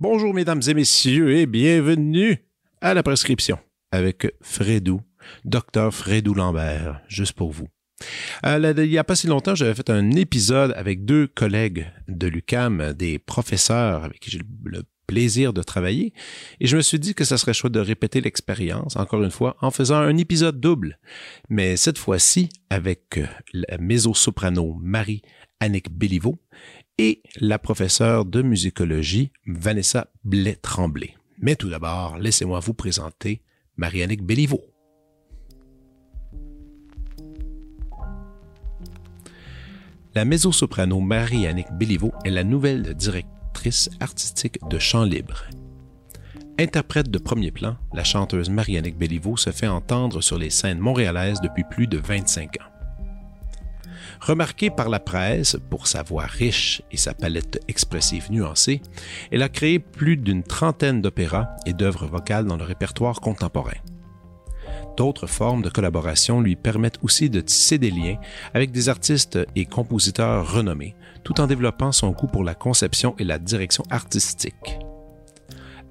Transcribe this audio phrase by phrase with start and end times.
[0.00, 2.38] Bonjour mesdames et messieurs et bienvenue
[2.80, 3.58] à la prescription
[3.90, 5.00] avec Fredou,
[5.44, 7.68] docteur Fredou Lambert, juste pour vous.
[8.46, 12.26] Euh, il n'y a pas si longtemps, j'avais fait un épisode avec deux collègues de
[12.26, 16.12] l'UCAM, des professeurs avec qui j'ai le plaisir de travailler,
[16.60, 19.56] et je me suis dit que ça serait chouette de répéter l'expérience, encore une fois,
[19.60, 20.98] en faisant un épisode double,
[21.48, 23.18] mais cette fois-ci avec
[23.52, 25.22] la mezzo-soprano Marie
[25.60, 26.38] Annick Béliveau
[26.98, 31.14] et la professeure de musicologie Vanessa Blais-Tremblay.
[31.40, 33.42] Mais tout d'abord, laissez-moi vous présenter
[33.76, 34.77] Marianique Béliveau.
[40.14, 45.44] La mezzo-soprano Marie-Annick Béliveau est la nouvelle directrice artistique de Chant Libre.
[46.58, 51.42] Interprète de premier plan, la chanteuse Marie-Annick Béliveau se fait entendre sur les scènes montréalaises
[51.42, 52.70] depuis plus de 25 ans.
[54.20, 58.80] Remarquée par la presse pour sa voix riche et sa palette expressive nuancée,
[59.30, 63.76] elle a créé plus d'une trentaine d'opéras et d'œuvres vocales dans le répertoire contemporain.
[64.98, 68.16] D'autres formes de collaboration lui permettent aussi de tisser des liens
[68.52, 73.22] avec des artistes et compositeurs renommés, tout en développant son goût pour la conception et
[73.24, 74.80] la direction artistique.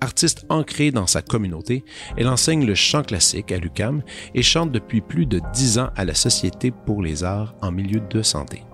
[0.02, 1.86] Artiste ancrée dans sa communauté,
[2.18, 4.04] elle enseigne le chant classique à l'UCAM
[4.36, 8.02] et chante depuis plus de dix ans à la Société pour les arts en milieu
[8.02, 8.67] de santé.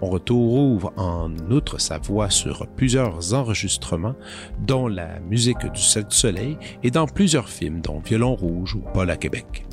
[0.00, 4.14] On retrouve en outre sa voix sur plusieurs enregistrements,
[4.60, 9.10] dont la musique du du Soleil et dans plusieurs films, dont Violon Rouge ou Paul
[9.10, 9.66] à Québec.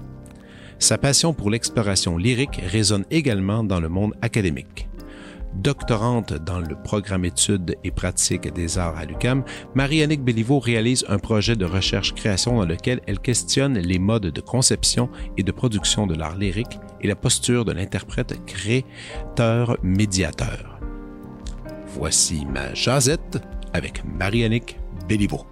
[0.79, 4.89] Sa passion pour l'exploration lyrique résonne également dans le monde académique.
[5.55, 9.43] Doctorante dans le programme études et pratiques des arts à l'UCAM,
[9.73, 15.09] Marie-Annick Béliveau réalise un projet de recherche-création dans lequel elle questionne les modes de conception
[15.37, 20.79] et de production de l'art lyrique et la posture de l'interprète créateur-médiateur.
[21.87, 23.41] Voici ma jazette
[23.73, 24.77] avec Marie-Annick
[25.07, 25.45] Béliveau.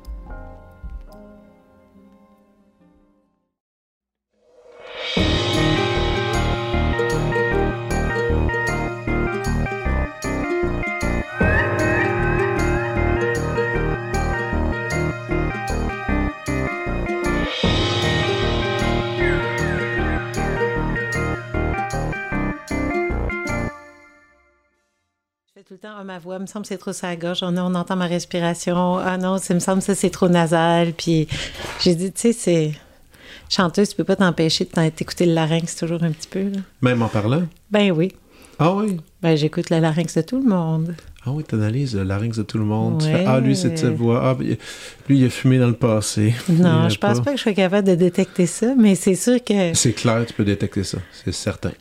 [25.73, 27.39] Tout le temps, ah, ma voix, me semble c'est trop sa gorge.
[27.41, 28.97] Oh non, on entend ma respiration.
[28.97, 30.93] Ah non, ça me semble que c'est trop nasal.
[30.93, 31.27] Puis
[31.81, 32.73] j'ai dit, tu sais, c'est
[33.49, 36.43] chanteuse, tu peux pas t'empêcher de t'écouter le larynx toujours un petit peu.
[36.43, 36.59] Là.
[36.83, 37.43] Même en parlant?
[37.71, 38.11] Ben oui.
[38.59, 38.99] Ah oui?
[39.23, 40.95] Ben j'écoute le larynx de tout le monde.
[41.25, 43.01] Ah oui, tu analyses le larynx de tout le monde.
[43.01, 44.21] Tu fais, ah, lui, c'est sa voix.
[44.23, 44.37] Ah,
[45.09, 46.35] lui, il a fumé dans le passé.
[46.49, 49.73] Non, je pense pas que je sois capable de détecter ça, mais c'est sûr que...
[49.73, 51.71] C'est clair, tu peux détecter ça, c'est certain.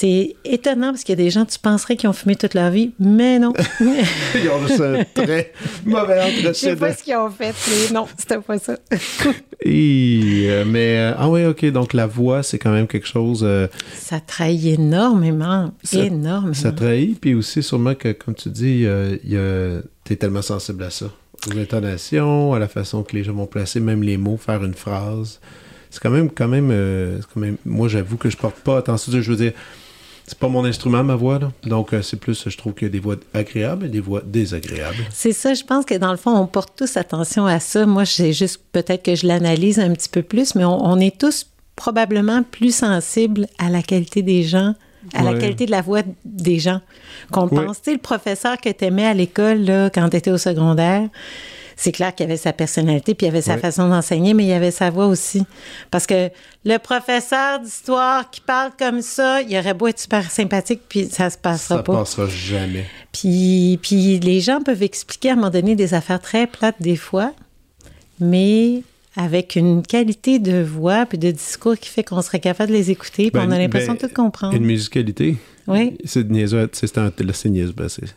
[0.00, 2.70] C'est étonnant parce qu'il y a des gens, tu penserais qu'ils ont fumé toute leur
[2.70, 3.52] vie, mais non.
[3.80, 5.52] Ils ont juste un très
[5.84, 6.50] mauvais entretien.
[6.50, 8.78] Je sais pas ce qu'ils ont fait, mais non, c'était pas ça.
[9.64, 13.40] Et, euh, mais, euh, ah oui, OK, donc la voix, c'est quand même quelque chose...
[13.42, 16.54] Euh, ça trahit énormément, ça, énormément.
[16.54, 18.86] Ça trahit, puis aussi sûrement que, comme tu dis,
[19.24, 21.06] tu es tellement sensible à ça,
[21.48, 24.74] aux intonations, à la façon que les gens vont placer même les mots, faire une
[24.74, 25.40] phrase
[25.90, 29.12] c'est quand même, quand même, euh, quand même, moi j'avoue que je porte pas attention,
[29.12, 29.52] je veux dire,
[30.28, 31.52] c'est pas mon instrument, ma voix, là.
[31.64, 34.20] Donc, euh, c'est plus, je trouve qu'il y a des voix agréables et des voix
[34.24, 34.96] désagréables.
[35.10, 37.86] C'est ça, je pense que dans le fond, on porte tous attention à ça.
[37.86, 41.46] Moi, c'est juste peut-être que je l'analyse un petit peu plus, mais on, est tous
[41.76, 44.74] probablement plus sensibles à la qualité des gens,
[45.14, 46.80] à la qualité de la voix des gens
[47.32, 47.78] qu'on pense.
[47.78, 51.08] Tu sais, le professeur que tu aimais à l'école, là, quand tu étais au secondaire,
[51.78, 54.72] c'est clair qu'il avait sa personnalité, puis il avait sa façon d'enseigner, mais il avait
[54.72, 55.44] sa voix aussi.
[55.92, 56.28] Parce que
[56.64, 61.30] le professeur d'histoire qui parle comme ça, il aurait beau être super sympathique, puis ça
[61.30, 61.92] se passera pas.
[61.92, 62.84] Ça passera jamais.
[63.12, 66.96] Puis, puis les gens peuvent expliquer à un moment donné des affaires très plates des
[66.96, 67.32] fois,
[68.18, 68.82] mais
[69.14, 72.90] avec une qualité de voix puis de discours qui fait qu'on serait capable de les
[72.90, 74.56] écouter, puis on a ben, l'impression ben, de tout comprendre.
[74.56, 75.36] Une musicalité.
[75.68, 75.96] Oui.
[76.04, 78.16] C'est niaiseux, c'est un, c'est niaiseux, ben, c'est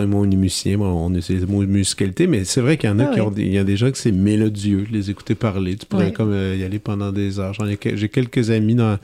[0.00, 3.08] un mot musicien, on utilise le mot musicalité, mais c'est vrai qu'il y en a
[3.10, 5.76] ah qui ont, il y a des gens que c'est mélodieux, les écouter parler.
[5.76, 7.54] Tu pourrais comme euh, y aller pendant des heures.
[7.54, 8.98] J'ai quelques amis dans,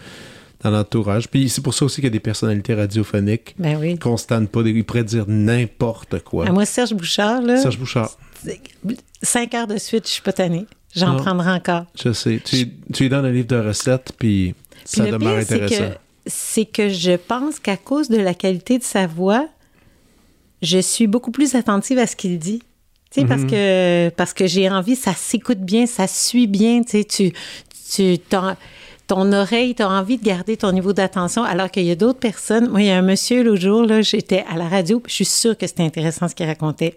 [0.63, 1.29] dans l'entourage.
[1.29, 3.99] Puis c'est pour ça aussi qu'il y a des personnalités radiophoniques ben oui.
[3.99, 4.61] qu'on ne pas.
[4.63, 6.51] Ils pourraient dire n'importe quoi.
[6.51, 7.57] Moi, Serge Bouchard, là.
[7.57, 8.17] Serge Bouchard.
[9.23, 10.67] Cinq heures de suite, je suis pas tannée.
[10.95, 11.85] J'en prendrai encore.
[12.03, 12.41] Je sais.
[12.45, 14.55] Tu, tu, es dans le livre de recettes, puis
[14.85, 15.93] ça demeure intéressant
[16.29, 19.49] c'est que je pense qu'à cause de la qualité de sa voix,
[20.63, 22.61] je suis beaucoup plus attentive à ce qu'il dit.
[23.11, 23.51] Tu sais, parce Mhm.
[23.51, 27.33] que, parce que j'ai envie, ça s'écoute bien, ça suit bien, tu sais, tu,
[27.91, 28.55] tu, ton,
[29.07, 32.19] ton oreille, tu as envie de garder ton niveau d'attention, alors qu'il y a d'autres
[32.19, 32.69] personnes.
[32.69, 35.15] Moi, il y a un monsieur l'autre jour, là, j'étais à la radio, puis je
[35.17, 36.95] suis sûre que c'était intéressant ce qu'il racontait.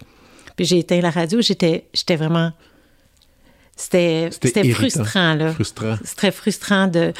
[0.57, 2.51] Puis j'ai éteint la radio, j'étais, j'étais vraiment.
[3.81, 5.51] C'était, C'était frustrant, là.
[5.53, 5.95] Frustrant.
[6.03, 7.13] C'est très frustrant de.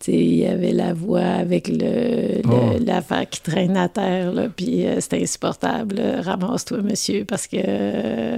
[0.00, 2.76] Tu sais, il y avait la voix avec le, Oh.
[2.84, 5.94] l'affaire qui traîne à terre, là, puis euh, c'était insupportable.
[5.96, 6.22] là.
[6.22, 7.56] Ramasse-toi, monsieur, parce que.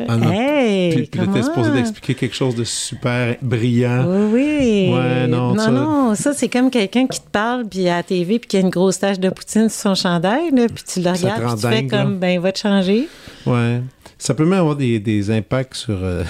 [0.08, 0.30] Ah non.
[0.30, 0.94] hey!
[0.94, 1.42] Puis, puis comment?
[1.42, 4.04] supposé d'expliquer quelque chose de super brillant.
[4.06, 4.90] Oui, oui.
[4.94, 8.02] Ouais, non, non, ça- non, ça, c'est comme quelqu'un qui te parle, puis à la
[8.02, 11.00] TV, puis qui a une grosse tache de poutine sur son chandail, là, puis tu
[11.00, 12.02] le regardes, puis tu fais dingue, là.
[12.02, 13.08] comme, ben, va te changer.
[13.46, 13.80] Ouais.
[14.18, 16.24] Ça peut même avoir des, des impacts sur euh,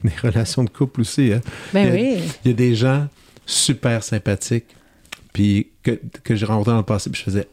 [0.04, 1.32] des relations de couple aussi.
[1.32, 1.40] Hein.
[1.72, 2.22] Ben Il y a- oui.
[2.44, 3.06] Il y a des gens
[3.46, 4.66] super sympathiques,
[5.32, 7.48] puis que, que j'ai rencontrés dans le passé, puis je faisais.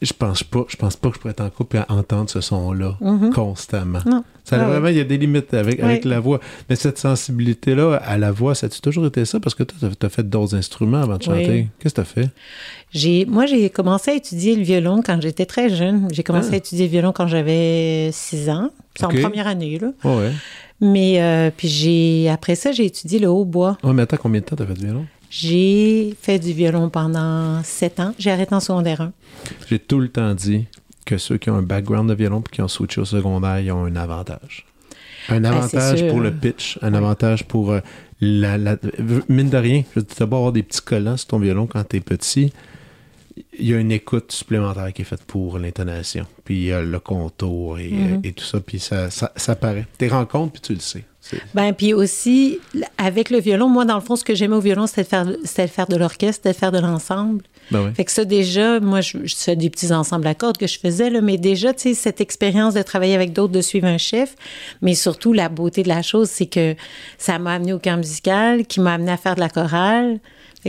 [0.00, 2.40] Je pense pas, je pense pas que je pourrais être en couple et entendre ce
[2.40, 2.98] son-là
[3.32, 4.00] constamment.
[4.04, 4.10] Mhm.
[4.10, 4.24] Non.
[4.42, 5.84] Ça Ah vraiment, il y a des limites avec, Oui.
[5.84, 6.40] avec la voix.
[6.68, 9.38] Mais cette sensibilité-là à la voix, ça a toujours été ça?
[9.38, 11.44] Parce que toi, t'as- t'as fait d'autres instruments avant de Oui.
[11.44, 11.68] chanter.
[11.78, 12.28] Qu'est-ce que t'as fait?
[12.90, 16.08] J'ai, moi, j'ai commencé à étudier le violon quand j'étais très jeune.
[16.10, 16.54] J'ai commencé Ah.
[16.54, 18.70] à étudier le violon quand j'avais 6 ans.
[18.96, 19.92] C'est en première année, là.
[20.02, 20.32] Oh ouais.
[20.82, 23.78] Mais euh, puis j'ai après ça, j'ai étudié le hautbois.
[23.82, 25.06] Oh, mais attends, combien de temps t'as fait du violon?
[25.30, 28.14] J'ai fait du violon pendant sept ans.
[28.18, 29.12] J'ai arrêté en secondaire 1.
[29.70, 30.66] J'ai tout le temps dit
[31.06, 33.72] que ceux qui ont un background de violon puis qui ont switché au secondaire, ils
[33.72, 34.66] ont un avantage.
[35.28, 37.80] Un Ben, avantage pour le pitch, un avantage pour euh,
[38.20, 38.76] la, la-
[39.28, 41.66] Mine de rien, je veux dire, t'as beau avoir des petits collants sur ton violon
[41.68, 42.52] quand t'es petit,
[43.58, 47.78] il y a une écoute supplémentaire qui est faite pour l'intonation, puis euh, le contour
[47.78, 48.14] et, Mhm.
[48.14, 49.86] euh, et tout ça, puis ça, ça, ça paraît.
[49.98, 51.04] T'es rencontres, puis tu le sais.
[51.54, 52.58] Ben puis aussi
[52.98, 55.24] avec le violon, moi dans le fond, ce que j'aimais au violon, c'était de faire,
[55.26, 57.44] de faire de l'orchestre, c'était de faire de l'ensemble.
[57.70, 57.92] Ben ouais.
[57.94, 59.18] Fait que ça déjà, moi je,
[59.54, 62.74] des petits ensembles à cordes que je faisais là, mais déjà tu sais cette expérience
[62.74, 64.34] de travailler avec d'autres, de suivre un chef,
[64.82, 66.74] mais surtout la beauté de la chose, c'est que
[67.18, 70.18] ça m'a amené au camp musical, qui m'a amené à faire de la chorale.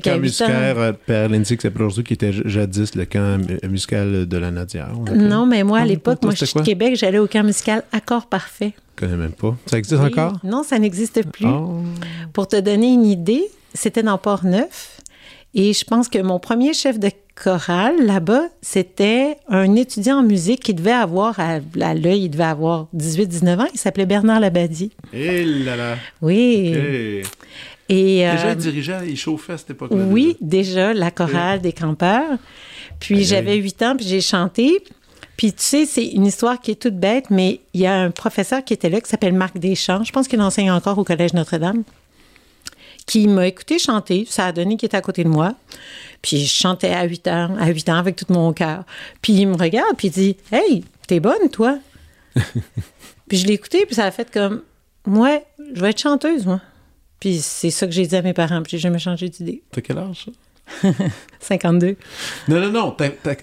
[0.01, 3.59] Qu'à Camp musical, euh, Père Lindsay, qui s'appelle aujourd'hui, qui était jadis le camp mu-
[3.69, 4.89] musical de la Nadière.
[5.13, 6.65] Non, mais moi, à Non, l'époque, moi, je suis de?
[6.65, 8.73] Québec, j'allais au camp musical Accord Parfait.
[8.97, 9.55] Je connais même pas.
[9.67, 10.07] Ça existe Oui.
[10.11, 10.39] encore?
[10.43, 11.45] Non, ça n'existe plus.
[11.45, 11.81] Oh.
[12.33, 13.43] Pour te donner une idée,
[13.75, 14.99] c'était dans Port-Neuf.
[15.55, 20.61] Et je pense que mon premier chef de chorale là-bas, c'était un étudiant en musique
[20.63, 23.67] qui devait avoir, à, à l'œil, il devait avoir 18-19 ans.
[23.73, 24.91] Il s'appelait Bernard Labadie.
[25.13, 25.95] Eh là là!
[26.23, 27.21] Oui.
[27.93, 30.03] Et, Déjà, euh, il dirigeait, il chauffait à cette époque-là.
[30.07, 32.37] oui, déjà, la chorale des campeurs.
[32.99, 33.55] Puis j'avais.
[33.55, 34.83] 8 ans, puis j'ai chanté.
[35.37, 38.11] Puis tu sais, c'est une histoire qui est toute bête, mais il y a un
[38.11, 40.03] professeur qui était là, qui s'appelle Marc Deschamps.
[40.03, 41.83] Je pense qu'il enseigne encore au Collège Notre-Dame,
[43.05, 44.25] qui m'a écouté chanter.
[44.27, 45.53] Ça a donné qu'il était à côté de moi.
[46.21, 48.85] Puis je chantais à 8 ans, à 8 ans avec tout mon cœur.
[49.21, 51.77] Puis il me regarde, puis il dit Hey, t'es bonne, toi.
[53.27, 54.61] puis je l'ai écouté, puis ça a fait comme
[55.05, 55.43] Moi,
[55.75, 56.61] je vais être chanteuse, moi.
[57.23, 59.61] Puis c'est ça que j'ai dit à mes parents, puis j'ai jamais changé d'idée.
[59.71, 60.89] T'as quel âge, ça?
[61.39, 61.95] 52.
[62.49, 62.95] Non, non, non.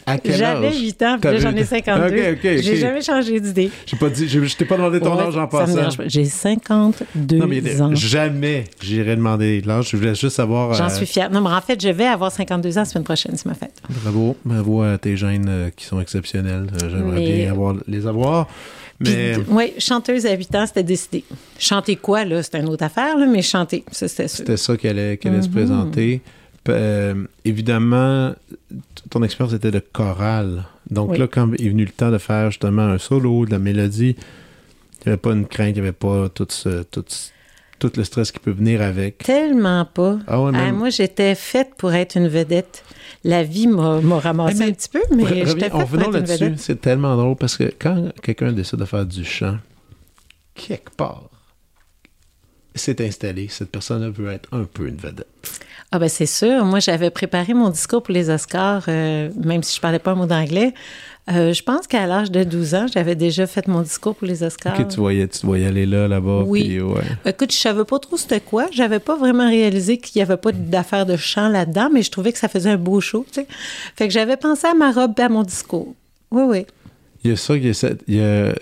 [0.04, 0.80] à quel J'avais âge?
[0.82, 2.06] 8 ans, puis là, j'en ai 52.
[2.06, 2.62] Ok, ok, ok.
[2.62, 3.70] J'ai jamais changé d'idée.
[3.86, 5.88] J'ai pas dit, j'ai- je t'ai pas demandé ton Ouais, âge en passant.
[6.08, 7.94] J'ai 52 Non, mais ans.
[7.94, 9.88] jamais j'irai demander l'âge.
[9.92, 10.74] Je voulais juste savoir.
[10.74, 11.30] J'en euh, suis fière.
[11.30, 13.80] Non, mais en fait, je vais avoir 52 ans la semaine prochaine, c'est ma fête.
[14.02, 16.66] Bravo, bravo à tes gènes euh, qui sont exceptionnels.
[16.82, 18.46] Euh, J'aimerais Mais- bien avoir, les avoir.
[19.00, 21.24] Mais Oui, chanteuse à 8 ans, c'était décidé.
[21.58, 24.36] Chanter quoi, là, c'était une autre affaire, là, mais chanter, ça, c'était sûr.
[24.38, 25.52] c'était ça qu'elle allait, allait se Mhm.
[25.54, 26.20] présenter.
[26.68, 28.34] Euh, évidemment,
[29.08, 30.64] ton expérience était de chorale.
[30.90, 31.18] Donc Oui.
[31.18, 35.02] là, quand est venu le temps de faire justement un solo, de la mélodie, il
[35.06, 37.30] n'y avait pas une crainte, il n'y avait pas tout, ce, tout, ce-
[37.78, 39.18] tout le stress qui peut venir avec.
[39.18, 40.18] Tellement pas.
[40.26, 42.84] Ah ouais, Ah, même- moi, j'étais faite pour être une vedette.
[43.22, 46.54] La vie m'a m'a ramassé mais- un petit peu, mais revenons être une là-dessus.
[46.56, 49.58] C'est tellement drôle parce que quand quelqu'un décide de faire du chant,
[50.54, 51.28] quelque part,
[52.74, 53.48] c'est installé.
[53.48, 55.26] Cette personne veut être un peu une vedette.
[55.92, 56.64] Ah ben c'est sûr.
[56.64, 60.14] Moi, j'avais préparé mon discours pour les Oscars, euh, même si je parlais pas un
[60.14, 60.72] mot d'anglais.
[61.30, 64.42] Euh, je pense qu'à l'âge de 12 ans, j'avais déjà fait mon discours pour les
[64.42, 64.78] Oscars.
[64.78, 66.42] Ok, tu voyais, tu voyais aller là, là-bas.
[66.46, 66.62] Oui.
[66.64, 67.02] puis ouais.
[67.26, 68.66] Écoute, je savais pas trop c'était quoi.
[68.72, 72.32] J'avais pas vraiment réalisé qu'il y avait pas d'affaire de chant là-dedans, mais je trouvais
[72.32, 73.46] que ça faisait un beau show, tu sais.
[73.96, 75.94] Fait que j'avais pensé à ma robe et à mon discours.
[76.30, 76.66] Oui, oui.
[77.24, 78.54] Il y a ça, il y a cette- il y a-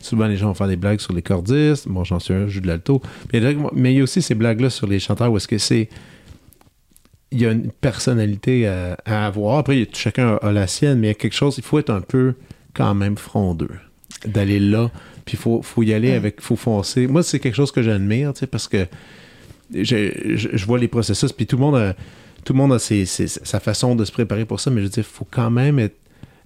[0.00, 1.88] Souvent, les gens vont faire des blagues sur les cordistes.
[1.88, 3.00] Bon, j'en suis un, je joue de l'alto.
[3.32, 5.36] Mais, il y a- mais il y a aussi ces blagues-là sur les chanteurs où
[5.38, 5.88] est-ce que c'est.
[7.34, 9.58] Il y a une personnalité à, à avoir.
[9.58, 11.56] Après, a- chacun a, a la sienne, mais il y a quelque chose.
[11.58, 12.34] Il faut être un peu
[12.74, 13.70] quand même frondeux.
[14.26, 14.90] D'aller là.
[15.26, 16.36] Puis il faut, faut y aller avec.
[16.38, 17.06] Il faut foncer.
[17.06, 18.86] Moi, c'est quelque chose que j'admire, tu sais, parce que
[19.74, 21.32] je, je- je vois les processus.
[21.32, 21.94] Puis tout le monde a.
[22.44, 25.04] tout le monde a sa façon de se préparer pour ça, mais je veux dire,
[25.06, 25.96] il faut quand même être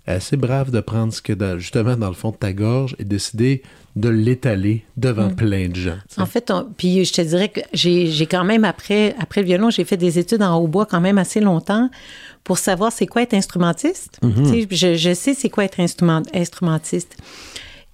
[0.06, 3.62] assez brave de prendre ce que justement dans le fond de ta gorge et décider
[3.98, 5.34] de l'étaler devant mm.
[5.34, 5.98] plein de gens.
[6.16, 9.84] En fait, puis je te dirais que j'ai quand même, après, après le violon, j'ai
[9.84, 11.90] fait des études en hautbois quand même assez longtemps
[12.44, 14.20] pour savoir c'est quoi être instrumentiste.
[14.22, 14.66] Mm-hmm.
[14.70, 17.16] je, je, sais c'est quoi être instrument, instrumentiste.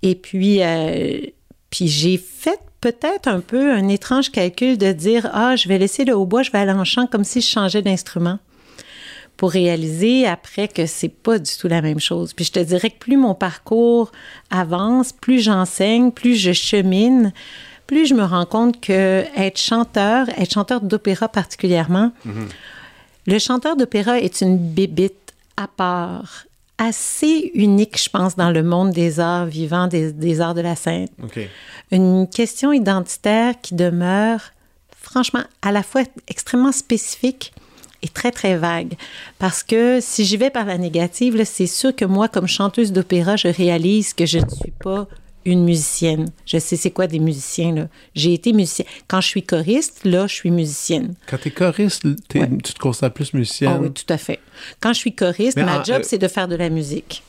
[0.02, 1.20] Et puis, euh,
[1.70, 6.04] puis j'ai fait peut-être un peu un étrange calcul de dire, ah, je vais laisser
[6.04, 8.38] le hautbois, je vais aller en chant comme si je changeais d'instrument
[9.44, 12.32] pour réaliser après que c'est pas du tout la même chose.
[12.32, 14.10] Puis je te dirais que plus mon parcours
[14.48, 17.30] avance, plus j'enseigne, plus je chemine,
[17.86, 22.48] plus je me rends compte que être chanteur, être chanteur d'opéra particulièrement, mm-hmm.
[23.26, 26.46] le chanteur d'opéra est une bébite à part,
[26.78, 31.08] assez unique, je pense, dans le monde des arts vivants, des, arts de la scène.
[31.90, 34.40] Une question identitaire qui demeure,
[35.02, 37.52] franchement, à la fois extrêmement spécifique
[38.04, 38.94] est très, très vague.
[39.38, 43.36] Parce que si j'y vais par la négative, c'est sûr que moi, comme chanteuse d'opéra,
[43.36, 45.06] je réalise que je ne suis pas
[45.44, 46.30] une musicienne.
[46.46, 47.88] Je sais c'est quoi des musiciens, là.
[48.14, 48.86] J'ai été musicienne.
[49.08, 51.14] Quand je suis choriste, là, je suis musicienne.
[51.26, 53.72] Quand tu es choriste, tu te considères plus musicienne?
[53.74, 54.40] Ah oui, tout à fait.
[54.80, 57.22] Quand je suis choriste, ma job, euh, c'est de faire de la musique.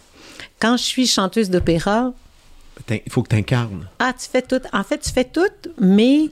[0.59, 2.13] Quand je suis chanteuse d'opéra...
[2.89, 3.87] Il faut que tu incarnes.
[3.99, 4.61] Ah, tu fais tout.
[4.71, 5.41] En fait, tu fais tout,
[5.79, 6.29] mais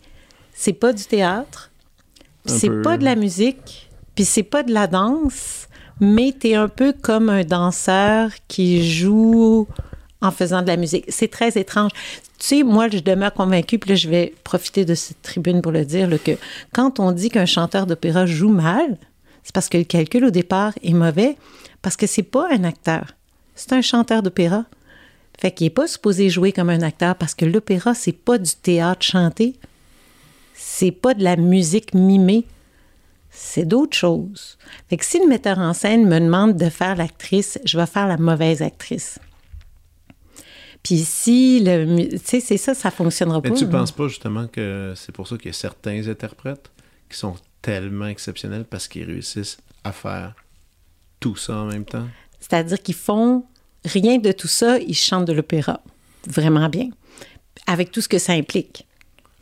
[0.54, 1.70] c'est pas du théâtre.
[2.46, 3.90] C'est pas de la musique.
[4.16, 5.68] Puis c'est pas de la danse,
[6.00, 9.68] mais tu es un peu comme un danseur qui joue
[10.22, 11.06] en faisant de la musique.
[11.10, 11.92] C'est très étrange.
[12.40, 15.72] Tu sais, moi, je demeure convaincue, puis là, je vais profiter de cette tribune pour
[15.72, 16.32] le dire, que
[16.74, 18.98] quand on dit qu'un chanteur d'opéra joue mal,
[19.44, 21.38] c'est parce que le calcul au départ est mauvais,
[21.82, 23.14] parce que c'est pas un acteur,
[23.56, 24.66] c'est un chanteur d'opéra.
[25.40, 28.52] Fait qu'il n'est pas supposé jouer comme un acteur, parce que l'opéra, c'est pas du
[28.56, 29.56] théâtre chanté,
[30.54, 32.46] c'est pas de la musique mimée,
[33.34, 34.58] c'est d'autres choses.
[34.90, 38.08] Fait que si le metteur en scène me demande de faire l'actrice, je vais faire
[38.08, 39.20] la mauvaise actrice.
[40.84, 43.50] Puis si le, tu sais, c'est ça, ça fonctionnera pas.
[43.50, 46.72] Mais tu ne penses pas justement que c'est pour ça qu'il y a certains interprètes
[47.10, 50.36] qui sont tellement exceptionnels parce qu'ils réussissent à faire
[51.20, 52.08] tout ça en même temps?
[52.40, 53.46] C'est-à-dire qu'ils font
[53.86, 55.82] rien de tout ça, ils chantent de l'opéra.
[56.28, 56.90] Vraiment bien.
[57.66, 58.86] Avec tout ce que ça implique.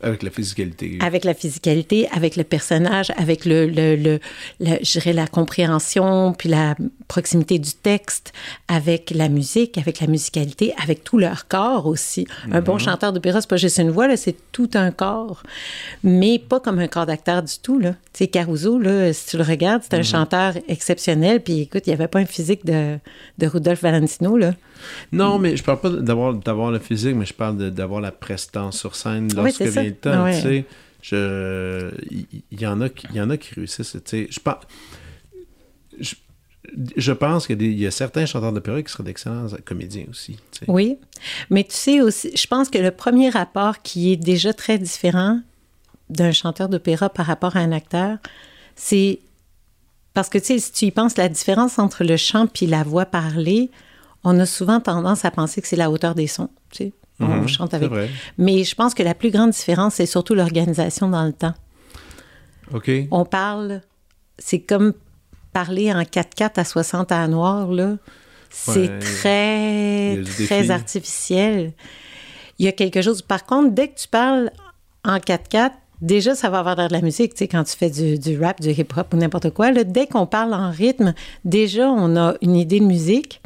[0.02, 0.98] Avec la physicalité.
[1.00, 4.18] Avec la physicalité, avec le personnage, avec le, le, le,
[4.58, 6.74] je dirais la compréhension, puis la
[7.08, 8.32] proximité du texte,
[8.68, 12.26] avec la musique, avec la musicalité, avec tout leur corps aussi.
[12.50, 12.80] Un bon mhm.
[12.80, 15.42] chanteur d'opéra, c'est pas juste une voix, c'est tout un corps.
[16.02, 17.92] Mais pas comme un corps d'acteur du tout, là.
[18.12, 20.04] Tu sais, Caruso, là, si tu le regardes, c'est un mhm.
[20.04, 22.98] chanteur exceptionnel, puis écoute, il n'y avait pas un physique de,
[23.38, 24.54] de Rudolph Valentino, là.
[25.12, 28.78] Non, mais je parle pas d'avoir, d'avoir le physique, mais je parle d'avoir la prestance
[28.78, 30.26] sur scène lorsque vient le temps.
[30.32, 30.64] Tu sais,
[31.02, 31.90] je,
[32.50, 33.92] il y, en a, y en a qui réussissent.
[33.92, 34.56] Tu sais, je pense,
[36.96, 40.36] je, pense qu'il y, a certains chanteurs d'opéra qui seraient d'excellents comédiens aussi.
[40.68, 40.98] Oui,
[41.50, 45.40] mais tu sais aussi, je pense que le premier rapport qui est déjà très différent
[46.08, 48.18] d'un chanteur d'opéra par rapport à un acteur,
[48.76, 49.18] c'est
[50.14, 52.82] parce que tu sais, si tu y penses, la différence entre le chant puis la
[52.82, 53.70] voix parlée,
[54.24, 56.50] on a souvent tendance à penser que c'est la hauteur des sons.
[56.70, 57.90] Tu sais, on mhm, chante avec.
[58.38, 61.54] Mais je pense que la plus grande différence, c'est surtout l'organisation dans le temps.
[62.72, 62.90] OK.
[63.10, 63.82] On parle,
[64.38, 64.94] c'est comme
[65.52, 67.96] parler en 4-4 à 60 à noir, là.
[68.50, 71.72] C'est très, très artificiel.
[72.58, 73.22] Il y a quelque chose.
[73.22, 74.50] Par contre, dès que tu parles
[75.04, 75.70] en 4-4,
[76.02, 78.70] déjà, ça va avoir de la musique, tu sais, quand tu fais du, rap, du
[78.70, 79.72] hip-hop ou n'importe quoi.
[79.72, 81.14] Là, dès qu'on parle en rythme,
[81.44, 83.41] déjà, on a une idée de musique.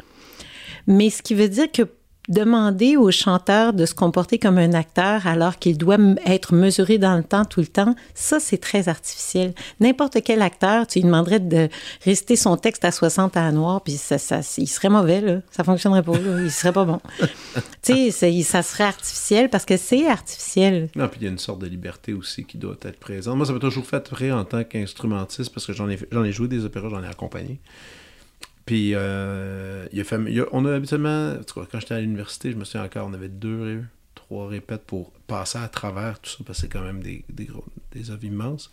[0.87, 1.83] Mais ce qui veut dire que
[2.27, 7.15] demander au chanteur de se comporter comme un acteur alors qu'il doit être mesuré dans
[7.15, 9.53] le temps tout le temps, ça, c'est très artificiel.
[9.79, 11.69] N'importe quel acteur, tu lui demanderais de
[12.03, 15.41] rester son texte à 60 à noir, puis ça, ça, il serait mauvais, là.
[15.51, 16.41] Ça fonctionnerait pas, là.
[16.41, 16.99] Il serait pas bon.
[17.81, 20.89] tu sais, ça serait artificiel parce que c'est artificiel.
[20.95, 23.37] Non, puis il y a une sorte de liberté aussi qui doit être présente.
[23.37, 26.31] Moi, ça m'a toujours fait rire en tant qu'instrumentiste parce que j'en ai, j'en ai
[26.31, 27.59] joué des opéras, j'en ai accompagné.
[28.67, 30.19] Puis, euh, il a fait,
[30.51, 33.81] on a habituellement, quand j'étais à l'université, je me souviens encore, on avait deux,
[34.13, 37.45] trois répètes pour passer à travers tout ça, parce que c'est quand même des, des,
[37.45, 38.69] gros, des œuvres immenses.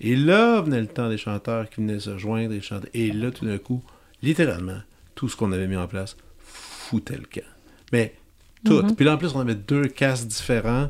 [0.00, 2.88] Et là venait le temps des chanteurs qui venaient se joindre et chanter.
[2.94, 3.82] Et là, tout d'un coup,
[4.22, 4.80] littéralement,
[5.16, 7.40] tout ce qu'on avait mis en place foutait le camp.
[7.92, 8.14] Mais
[8.64, 8.80] tout.
[8.80, 8.94] Mm-hmm.
[8.94, 10.88] Puis là, en plus, on avait deux castes différents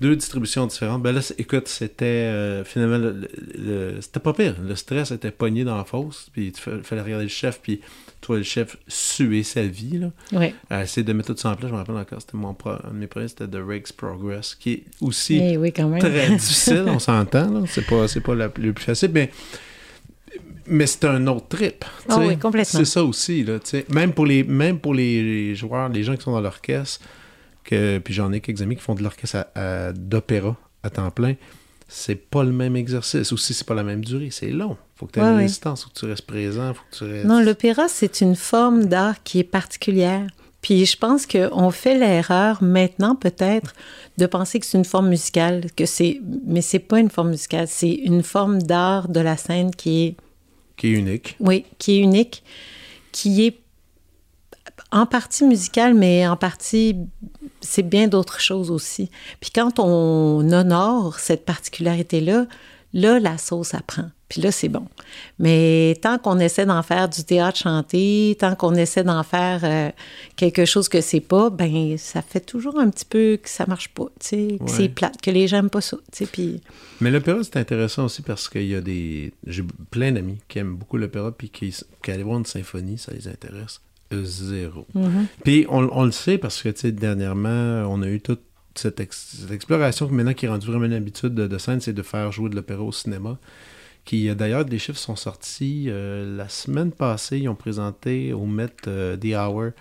[0.00, 1.02] deux distributions différentes.
[1.02, 4.56] Ben là, écoute, c'était euh, finalement, le, c'était pas pire.
[4.66, 7.80] Le stress était pogné dans la fosse, puis il fallait regarder le chef, puis
[8.20, 10.10] toi, le chef, suer sa vie, là.
[10.32, 10.54] Oui.
[10.70, 11.68] À essayer de mettre tout ça en place.
[11.68, 14.72] Je me rappelle encore, c'était mon un de mes premiers, c'était The Riggs Progress, qui
[14.72, 17.62] est aussi eh très difficile, on s'entend, là.
[17.66, 19.30] C'est pas, c'est pas la, le plus facile, mais
[20.66, 21.84] Mais c'est un autre trip.
[22.08, 22.78] Oh oui, complètement.
[22.78, 23.44] C'est ça aussi.
[23.44, 23.58] Là,
[23.90, 27.00] même, pour les, même pour les joueurs, les gens qui sont dans l'orchestre,
[27.64, 29.46] que, puis j'en ai quelques amis qui font de l'orchestre
[29.94, 31.34] d'opéra à temps plein,
[31.88, 33.32] c'est pas le même exercice.
[33.32, 34.30] Aussi, c'est pas la même durée.
[34.30, 34.76] C'est long.
[34.94, 37.26] faut que tu aies une résistance, faut que tu restes présent, faut que tu restes...
[37.26, 40.26] Non, l'opéra, c'est une forme d'art qui est particulière.
[40.62, 43.74] Puis je pense qu'on fait l'erreur maintenant peut-être
[44.18, 47.66] de penser que c'est une forme musicale, que c'est, mais c'est pas une forme musicale,
[47.66, 50.16] c'est une forme d'art de la scène qui est
[50.76, 51.36] qui est unique.
[51.40, 52.42] Oui, qui est unique,
[53.12, 53.58] qui est
[54.92, 56.96] en partie musicale, mais en partie
[57.60, 59.10] c'est bien d'autres choses aussi.
[59.40, 62.46] Puis quand on honore cette particularité-là,
[62.92, 64.10] là, la sauce apprend.
[64.28, 64.86] Puis là, c'est bon.
[65.40, 69.90] Mais tant qu'on essaie d'en faire du théâtre chanté, tant qu'on essaie d'en faire euh,
[70.36, 73.88] quelque chose que c'est pas, ben ça fait toujours un petit peu que ça marche
[73.88, 76.60] pas, tu sais, que c'est plate, que les gens n'aiment pas ça, tu sais, puis...
[77.00, 79.32] Mais l'opéra, c'est intéressant aussi parce qu'il y a des...
[79.46, 83.12] J'ai plein d'amis qui aiment beaucoup l'opéra puis qui, qui allaient voir une symphonie, ça
[83.12, 83.80] les intéresse
[84.12, 84.86] zéro.
[84.94, 85.26] Mm-hmm.
[85.44, 88.40] Puis on, le sait parce que, tu sais, dernièrement, on a eu toute
[88.74, 92.50] cette, exploration maintenant qui est rendue vraiment une habitude de, scène, c'est de faire jouer
[92.50, 93.38] de l'opéra au cinéma.
[94.04, 97.38] Qui, euh, d'ailleurs, des chiffres sont sortis euh, la semaine passée.
[97.38, 99.72] Ils ont présenté au Met euh, The Hour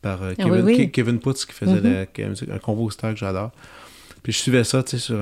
[0.00, 2.52] par ah Kevin, Kevin, Putz, qui faisait mm-hmm.
[2.52, 3.50] un compositeur que j'adore.
[4.22, 5.20] Puis je suivais ça, tu sais, sur,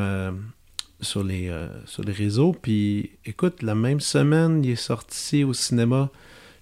[1.00, 1.50] sur, les,
[1.86, 2.54] sur les réseaux.
[2.60, 6.10] Puis écoute, la même semaine, il est sorti au cinéma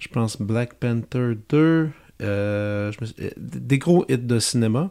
[0.03, 1.89] je pense Black Panther 2,
[2.23, 2.93] euh,
[3.37, 4.91] des gros hits de cinéma.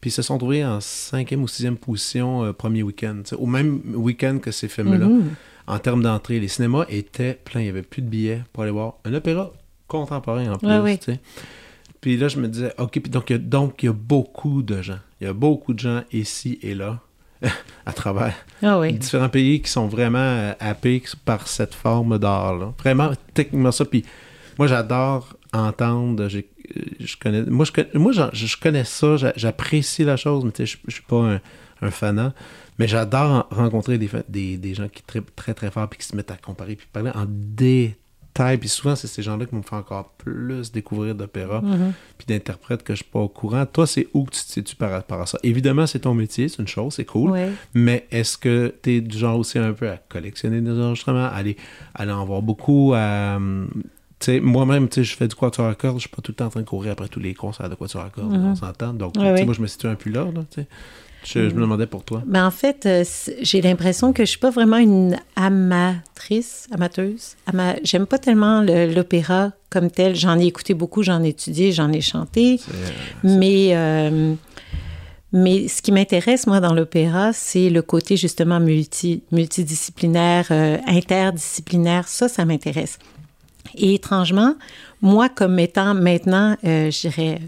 [0.00, 3.22] Puis ils se sont trouvés en cinquième ou sixième position euh, premier week-end.
[3.36, 5.06] Au même week-end que ces films-là.
[5.06, 5.22] Mm-hmm.
[5.68, 7.60] En termes d'entrée, les cinémas étaient pleins.
[7.60, 9.52] Il n'y avait plus de billets pour aller voir un opéra
[9.86, 10.98] contemporain en plus.
[12.00, 14.98] Puis là, je me disais, OK, donc, donc il y a beaucoup de gens.
[15.20, 17.00] Il y a beaucoup de gens ici et là
[17.86, 22.74] à travers ah différents pays qui sont vraiment euh, happés par cette forme d'art.
[22.78, 23.84] Vraiment, techniquement ça.
[23.84, 24.04] Puis
[24.58, 26.28] moi, j'adore entendre.
[26.28, 26.42] Je,
[27.20, 31.16] connais, moi, je, moi je, connais ça, j'apprécie la chose, mais je ne suis pas
[31.16, 31.40] un,
[31.80, 32.34] un fanat.
[32.78, 36.14] Mais j'adore rencontrer des, des, des, gens qui sont très, très, fort puis qui se
[36.14, 38.58] mettent à comparer puis parler en détail.
[38.58, 41.92] Puis souvent, c'est ces gens-là qui me font encore plus découvrir d'opéra mm-hmm.
[42.18, 43.66] puis d'interprètes que je ne suis pas au courant.
[43.66, 45.38] Toi, c'est où que tu te situes par rapport à ça?
[45.42, 47.36] Évidemment, c'est ton métier, c'est une chose, c'est cool.
[47.74, 51.28] Mais est-ce que tu es du genre aussi un peu à collectionner des enregistrements, à
[51.28, 51.56] aller,
[51.94, 53.40] aller en voir beaucoup, à
[54.40, 56.60] moi-même, je fais du quatuor à cordes, je suis pas tout le temps en train
[56.60, 58.52] de courir après tous les concerts de quatuor à cordes, mm-hmm.
[58.52, 58.92] on s'entend.
[58.92, 60.26] Donc, moi, je me situe un peu là,
[61.24, 62.22] je, me demandais pour toi.
[62.26, 63.04] Mais en fait, euh,
[63.42, 67.34] j'ai l'impression que je suis pas vraiment une amatrice, amateuse.
[67.46, 67.74] Ama...
[67.82, 70.14] J'aime pas tellement l'opéra comme tel.
[70.14, 72.60] J'en ai écouté beaucoup, j'en ai étudié, j'en ai chanté.
[73.24, 74.34] mais, euh,
[75.32, 82.08] mais ce qui m'intéresse, moi, dans l'opéra, c'est le côté justement multi, multidisciplinaire, euh, interdisciplinaire.
[82.08, 82.98] Ça, ça m'intéresse.
[83.74, 84.54] Et étrangement,
[85.00, 87.40] moi, comme étant maintenant, euh, je dirais,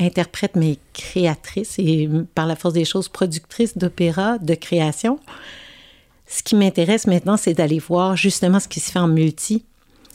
[0.00, 5.18] interprète, mais créatrice et par la force des choses, productrice d'opéra, de création,
[6.26, 9.64] ce qui m'intéresse maintenant, c'est d'aller voir justement ce qui se fait en multi,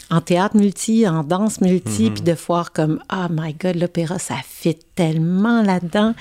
[0.09, 2.13] en théâtre multi, en danse multi, mm-hmm.
[2.13, 6.13] puis de voir comme, oh my God, l'opéra, ça fit tellement là-dedans.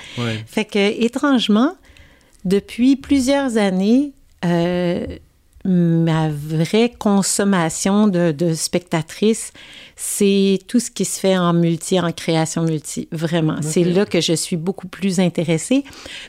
[0.45, 1.75] Fait que, étrangement,
[2.45, 4.13] depuis plusieurs années,
[4.45, 5.05] euh,
[5.65, 9.51] ma vraie consommation de, de spectatrice,
[9.95, 13.57] c'est tout ce qui se fait en multi, en création multi, vraiment.
[13.61, 15.83] C'est là que je suis beaucoup plus intéressée.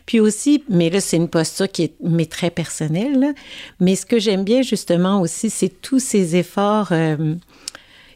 [0.06, 3.34] Puis aussi, mais là, c'est une posture qui est mais très personnelle,
[3.78, 7.36] mais ce que j'aime bien justement aussi, c'est tous ces efforts euh,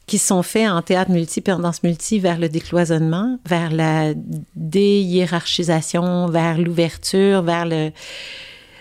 [0.07, 4.15] qui sont faits en théâtre multi, puis en danse multi vers le décloisonnement, vers la
[4.57, 7.93] déhiérarchisation, vers l'ouverture, vers le...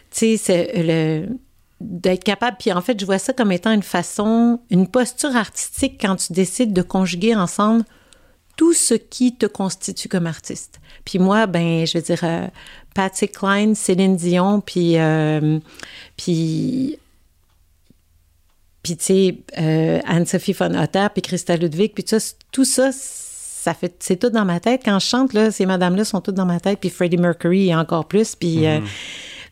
[0.09, 1.27] Tu sais, le
[1.83, 5.99] d'être capable, puis en fait, je vois ça comme étant une façon, une posture artistique
[5.99, 7.83] quand tu décides de conjuguer ensemble
[8.55, 10.79] tout ce qui te constitue comme artiste.
[11.05, 12.47] Puis moi, ben, je veux dire, euh,
[12.95, 15.59] Patsy Cline, Céline Dion, puis, euh,
[16.15, 16.97] puis,
[18.83, 22.91] puis tu sais, euh, Anne-Sophie von Otter, puis Christa Ludwig, puis tout ça, tout ça,
[22.93, 24.81] ça fait, c'est tout dans ma tête.
[24.85, 28.05] Quand je chante, là, ces madames-là sont toutes dans ma tête, puis Freddie Mercury encore
[28.05, 28.61] plus, puis...
[28.61, 28.83] Mm-hmm.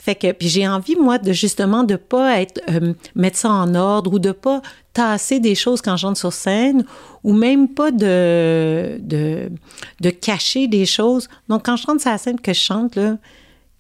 [0.02, 3.76] Fait que puis j'ai envie moi de justement de pas être euh, mettre ça en
[3.76, 6.86] ordre ou de pas tasser des choses quand j'entre sur scène
[7.24, 9.52] ou même pas de, de,
[10.00, 11.30] de cacher des choses.
[11.50, 13.20] Donc quand je rentre sur la scène que je chante là,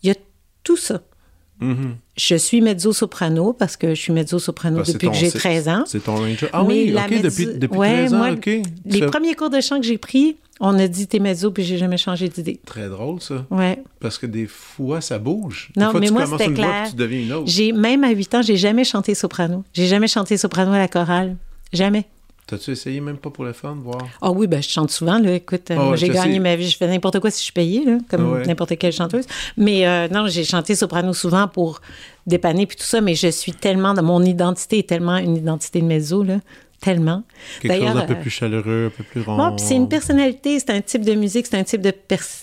[0.03, 0.15] il y a
[0.63, 1.01] tout ça.
[1.60, 1.95] Mm-hmm.
[2.17, 5.84] Je suis mezzo-soprano parce que je suis mezzo-soprano depuis que j'ai 13 ans.
[5.88, 6.47] C'est ton range.
[6.53, 8.49] Ah oui, OK, depuis, depuis 13 ans, OK.
[8.86, 11.78] Les premiers cours de chant que j'ai pris, on a dit t'es mezzo, puis j'ai
[11.78, 12.60] jamais changé d'idée.
[12.65, 13.45] Très drôle, ça.
[13.50, 13.82] Ouais.
[14.00, 15.71] Parce que des fois, ça bouge.
[15.76, 16.88] non, mais tu moi, c'était clair.
[16.89, 17.47] tu deviens une autre.
[17.47, 19.63] J'ai, même à 8 ans, j'ai jamais chanté soprano.
[19.74, 21.36] J'ai jamais chanté soprano à la chorale.
[21.74, 22.06] Jamais.
[22.45, 24.06] T'as-tu essayé même pas pour le fun, voir?
[24.21, 25.34] Ah oui, ben je chante souvent, là.
[25.34, 26.39] Écoute, ouais, j'ai gagné sais.
[26.39, 28.45] ma vie, je fais n'importe quoi si je suis payée, là, comme Ouais.
[28.45, 29.26] n'importe quelle chanteuse.
[29.58, 31.82] Mais euh, non, j'ai chanté soprano souvent pour
[32.28, 35.86] dépanner puis tout ça, mais je suis tellement, mon identité est tellement une identité de
[35.86, 36.39] mezzo, là.
[36.82, 37.24] Tellement.
[37.62, 39.38] Quelque chose d'un peu plus chaleureux, un peu plus rond.
[39.38, 41.94] Bon, c'est une personnalité, c'est un type de musique, c'est un type de,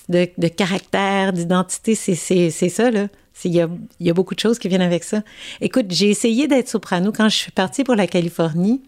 [0.08, 3.08] de, de caractère, d'identité, c'est, ça, là.
[3.44, 3.68] Il y a,
[4.00, 5.22] il y a beaucoup de choses qui viennent avec ça.
[5.60, 8.82] Écoute, j'ai essayé d'être soprano quand je suis partie pour la Californie.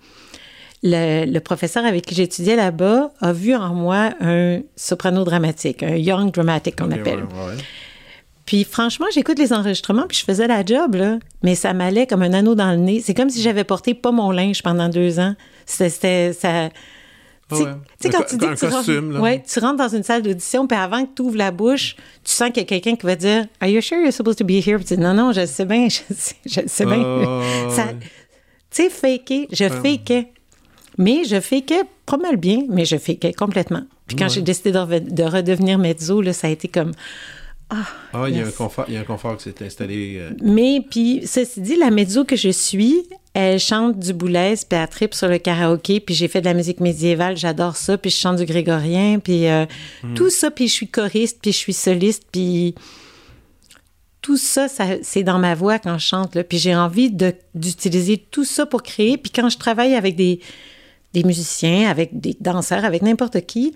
[0.83, 5.97] Le, le professeur avec qui j'étudiais là-bas a vu en moi un soprano dramatique, un
[5.97, 7.19] young dramatic qu'on appelle.
[7.25, 7.63] ouais, ouais.
[8.51, 11.21] Puis franchement, j'écoute les enregistrements, puis je faisais la job, là.
[11.45, 13.01] Mais ça m'allait comme un anneau dans le nez.
[13.01, 15.37] C'est comme si j'avais porté pas mon linge pendant deux ans.
[15.67, 16.33] C'était...
[16.33, 16.71] ça...
[17.49, 17.71] Tu sais- Ouais.
[18.01, 20.03] tu sais, Un quand tu dis que tu costume, rentres, ouais, tu rentres dans une
[20.03, 22.97] salle d'audition, puis avant que tu ouvres la bouche, tu sens qu'il y a quelqu'un
[22.97, 25.15] qui va dire «Are you sure you're supposed to be here?» Puis tu dis «Non,
[25.15, 27.03] non, je sais bien, je sais, je sais bien.
[27.05, 27.97] Ah, Ça- ouais.
[28.71, 30.33] Tu sais, faker, je fakais.
[30.99, 33.83] Mais je fakais pas mal bien, mais je fakais complètement.
[34.09, 36.91] Puis quand j'ai décidé de, de redevenir mezzo, là, ça a été comme...
[38.13, 40.17] Ah, il y a un confort, il y a un confort qui s'est installé.
[40.19, 44.79] euh, Mais puis, ceci dit, la mezzo que je suis, elle chante du boulez, puis
[44.79, 48.11] elle tripe sur le karaoké, puis j'ai fait de la musique médiévale, j'adore ça, puis
[48.11, 49.67] je chante du grégorien, puis euh,
[50.17, 52.75] tout ça, puis je suis choriste, puis je suis soliste, puis
[54.21, 56.45] tout ça, ça c'est dans ma voix quand je chante, là.
[56.45, 57.11] puis j'ai envie
[57.55, 60.41] d'utiliser tout ça pour créer, puis quand je travaille avec des,
[61.13, 63.75] des musiciens, avec des danseurs, avec n'importe qui,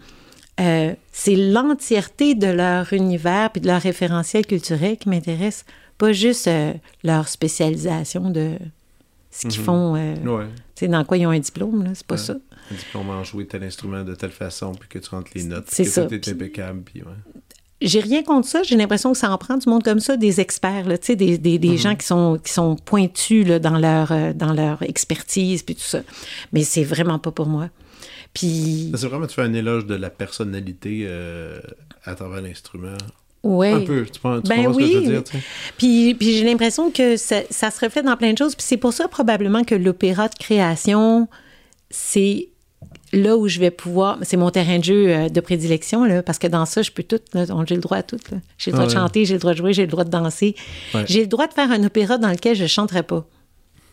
[0.61, 5.64] euh, c'est l'entièreté de leur univers puis de leur référentiel culturel qui m'intéresse,
[5.99, 8.53] pas juste euh, leur spécialisation de
[9.31, 10.14] ce qu'ils font, euh,
[10.81, 10.88] Ouais.
[10.88, 12.21] dans quoi ils ont un diplôme, c'est pas Ouais.
[12.21, 12.35] ça.
[12.71, 15.67] Un diplôme en jouer tel instrument de telle façon, puis que tu rentres les notes,
[15.69, 17.09] C'est puis que ça, tout est impeccable, puis ouais.
[17.83, 20.40] J'ai rien contre ça, j'ai l'impression que ça en prend du monde comme ça, des
[20.40, 24.33] experts, là, des, des, des gens qui sont, qui sont pointus là, dans, leur, euh,
[24.33, 26.01] dans leur expertise puis tout ça.
[26.53, 27.69] Mais c'est vraiment pas pour moi.
[28.35, 31.59] Puis, C'est vraiment, tu fais un éloge de la personnalité euh,
[32.05, 32.97] à travers l'instrument.
[33.44, 33.73] ouais.
[33.73, 35.07] Un peu, tu, penses- tu Ben comprends ce que je veux oui.
[35.07, 35.42] dire, tu sais?
[35.79, 38.55] Puis, puis j'ai l'impression que ça, ça se reflète dans plein de choses.
[38.57, 41.29] Puis c'est pour ça probablement que l'opéra de création,
[41.90, 42.49] c'est
[43.12, 44.18] là où je vais pouvoir.
[44.23, 47.05] C'est mon terrain de jeu euh, de prédilection, là, parce que dans ça, je peux
[47.05, 47.20] tout.
[47.35, 48.18] J'ai le droit à tout.
[48.59, 49.01] J'ai le droit Ah de ouais.
[49.01, 50.57] chanter, j'ai le droit de jouer, j'ai le droit de danser.
[50.92, 51.05] Ouais.
[51.07, 53.25] J'ai le droit de faire un opéra dans lequel je ne chanterais pas.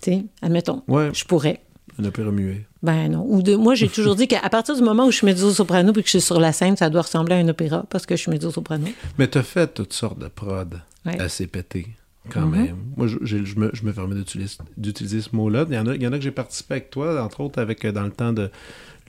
[0.01, 0.82] Tu sais, admettons.
[0.88, 1.10] Ouais.
[1.13, 1.62] Je pourrais.
[1.99, 2.65] Un opéra muet.
[2.84, 3.25] Ben non.
[3.27, 6.01] Ou de, moi, j'ai toujours dit qu'à partir du moment où je suis mezzo-soprano puis
[6.01, 8.21] que je suis sur la scène, ça doit ressembler à un opéra parce que je
[8.21, 8.88] suis mezzo-soprano.
[9.17, 11.19] Mais t'as fait toutes sortes de prod Ouais.
[11.19, 11.88] assez pétées,
[12.30, 12.51] quand Mhm.
[12.51, 12.75] même.
[12.95, 13.15] Moi, je,
[13.60, 15.65] me, je me permets d'utiliser, d'utiliser ce mot-là.
[15.69, 17.60] Il y, en a, il y en a que j'ai participé avec toi, entre autres
[17.62, 18.49] avec euh, dans le temps de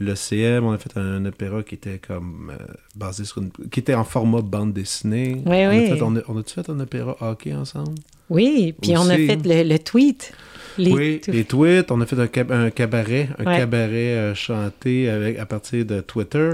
[0.01, 2.65] l'ECM, on a fait un, opéra qui était comme euh,
[2.97, 3.51] basé sur une...
[3.71, 5.43] qui était en format bande dessinée.
[5.47, 5.91] Oui, on oui.
[5.91, 7.95] A fait, on, a, on a-tu fait un opéra hockey ensemble?
[8.31, 10.33] Oui, puis on a fait le, le tweet.
[10.79, 11.91] Les oui, tu- les tweets.
[11.91, 13.59] On a fait un, cab- un cabaret, un Ouais.
[13.59, 16.51] cabaret euh, chanté avec, à partir de Twitter,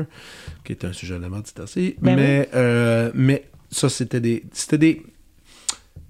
[0.64, 1.28] qui est un sujet à la
[1.62, 1.96] assez.
[2.00, 5.02] Ben mais, euh, mais ça, c'était des, c'était des,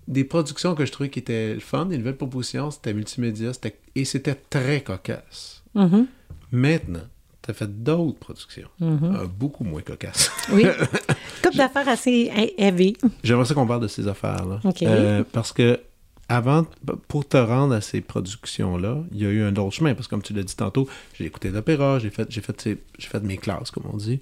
[0.06, 3.76] des productions que je trouvais qui étaient le fun, des nouvelles propositions, c'était multimédia, c'était,
[3.94, 5.62] et c'était très cocasse.
[5.74, 6.06] Mhm,
[6.50, 7.02] Maintenant,
[7.42, 8.98] tu as fait d'autres productions, mhm.
[9.16, 10.30] euh, beaucoup moins cocasses.
[10.50, 10.64] Oui.
[11.42, 12.96] Coupe d'affaires assez heavy.
[13.22, 14.60] J'aimerais ça qu'on parle de ces affaires-là.
[14.82, 15.78] Euh, parce que
[16.28, 16.66] avant,
[17.08, 19.94] pour te rendre à ces productions-là, il y a eu un autre chemin.
[19.94, 23.08] Parce que comme tu l'as dit tantôt, j'ai écouté l'opéra, j'ai fait, j'ai fait, j'ai
[23.08, 24.20] fait mes classes, comme on dit.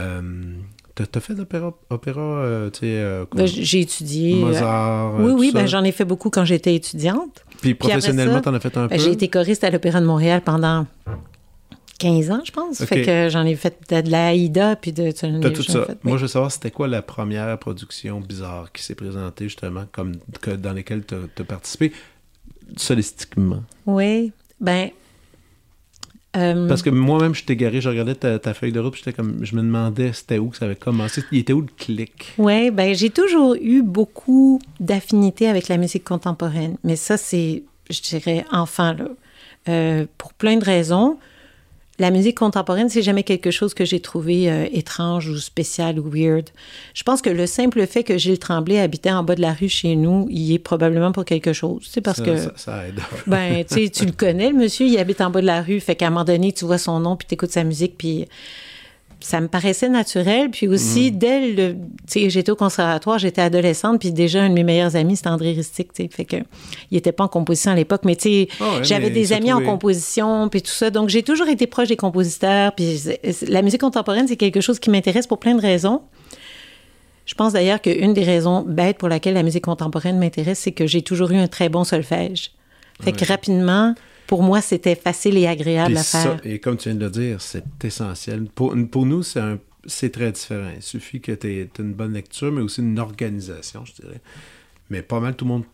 [0.00, 0.22] Euh,
[0.94, 4.36] t'as, t'as fait de l'opéra, opéra, euh, tu sais, euh, Ben, j'ai étudié.
[4.36, 7.44] Mozart, oui, oui, ben, j'en ai fait beaucoup quand j'étais étudiante.
[7.60, 9.02] Puis professionnellement, ça, t'en as fait un Ben, peu?
[9.02, 10.86] j'ai été choriste à l'Opéra de Montréal pendant
[12.00, 12.80] 15 ans, je pense.
[12.80, 12.86] OK.
[12.88, 15.10] Fait que j'en ai fait de, de la Aïda, puis de...
[15.12, 15.86] T'as tout ça.
[16.02, 20.16] Moi, je veux savoir, c'était quoi la première production bizarre qui s'est présentée, justement, comme
[20.40, 21.92] que, dans lesquelles t'as, t'as participé,
[22.76, 23.62] solistiquement?
[23.86, 24.90] Oui, ben...
[26.36, 29.12] euh, Parce que moi-même, je t'ai garé, je regardais ta, ta feuille de route, j'étais
[29.12, 31.22] comme, je me demandais c'était où que ça avait commencé.
[31.32, 32.32] Il était où le clic?
[32.38, 38.00] Oui, ben j'ai toujours eu beaucoup d'affinité avec la musique contemporaine, mais ça c'est, je
[38.02, 39.08] dirais, enfant là,
[39.68, 41.18] Euh, pour plein de raisons.
[42.00, 46.10] La musique contemporaine, c'est jamais quelque chose que j'ai trouvé euh, étrange ou spécial ou
[46.10, 46.48] weird.
[46.94, 49.68] Je pense que le simple fait que Gilles Tremblay habitait en bas de la rue
[49.68, 51.86] chez nous, il est probablement pour quelque chose.
[51.90, 53.00] C'est parce ça, que ça, ça aide.
[53.26, 55.78] ben, tu sais, tu le connais, le monsieur, il habite en bas de la rue.
[55.78, 58.26] Fait qu'à un moment donné, tu vois son nom, puis tu écoutes sa musique, puis
[59.20, 60.50] ça me paraissait naturel.
[60.50, 61.72] Puis aussi, dès le.
[61.74, 65.28] Tu sais, j'étais au conservatoire, j'étais adolescente, puis déjà, un de mes meilleurs amis, c'était
[65.28, 66.08] André Ristic, tu sais.
[66.10, 66.36] Fait que,
[66.90, 69.60] il était pas en composition à l'époque, mais tu sais, ouais, j'avais des amis en
[69.62, 70.90] composition, puis tout ça.
[70.90, 72.74] Donc, j'ai toujours été proche des compositeurs.
[72.74, 73.00] Puis
[73.48, 76.02] la musique contemporaine, c'est quelque chose qui m'intéresse pour plein de raisons.
[77.26, 80.86] Je pense d'ailleurs qu'une des raisons bêtes pour laquelle la musique contemporaine m'intéresse, c'est que
[80.86, 82.50] j'ai toujours eu un très bon solfège.
[83.02, 83.26] Fait que Ouais.
[83.26, 83.94] rapidement,
[84.30, 86.40] pour moi, c'était facile et agréable Puis à ça, faire.
[86.44, 88.44] et comme tu viens de le dire, c'est essentiel.
[88.54, 90.70] Pour, pour nous, c'est un- c'est très différent.
[90.76, 94.20] Il suffit que tu aies une bonne lecture, mais aussi une organisation, je dirais.
[94.88, 95.64] Mais pas mal tout le monde,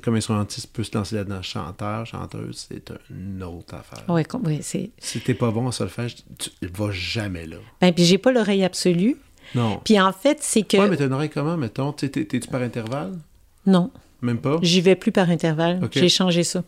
[0.00, 1.42] comme instrumentiste, peut se lancer là-dedans.
[1.42, 4.04] Chanteur, chanteuse, c'est une autre affaire.
[4.08, 4.90] Oui, oui, c'est.
[4.98, 7.56] Si t'es pas bon en solfège, tu ne vas jamais là.
[7.80, 9.16] Ben, puis j'ai pas l'oreille absolue.
[9.56, 9.80] Non.
[9.84, 10.76] Puis en fait, c'est que.
[10.76, 11.92] Ouais, mais t'as une oreille comment, mettons?
[11.92, 13.18] Tu T'es-tu par intervalle?
[13.66, 13.90] Non,
[14.22, 14.58] Même pas?
[14.62, 15.80] j'y vais plus par intervalle.
[15.90, 16.62] J'ai changé ça.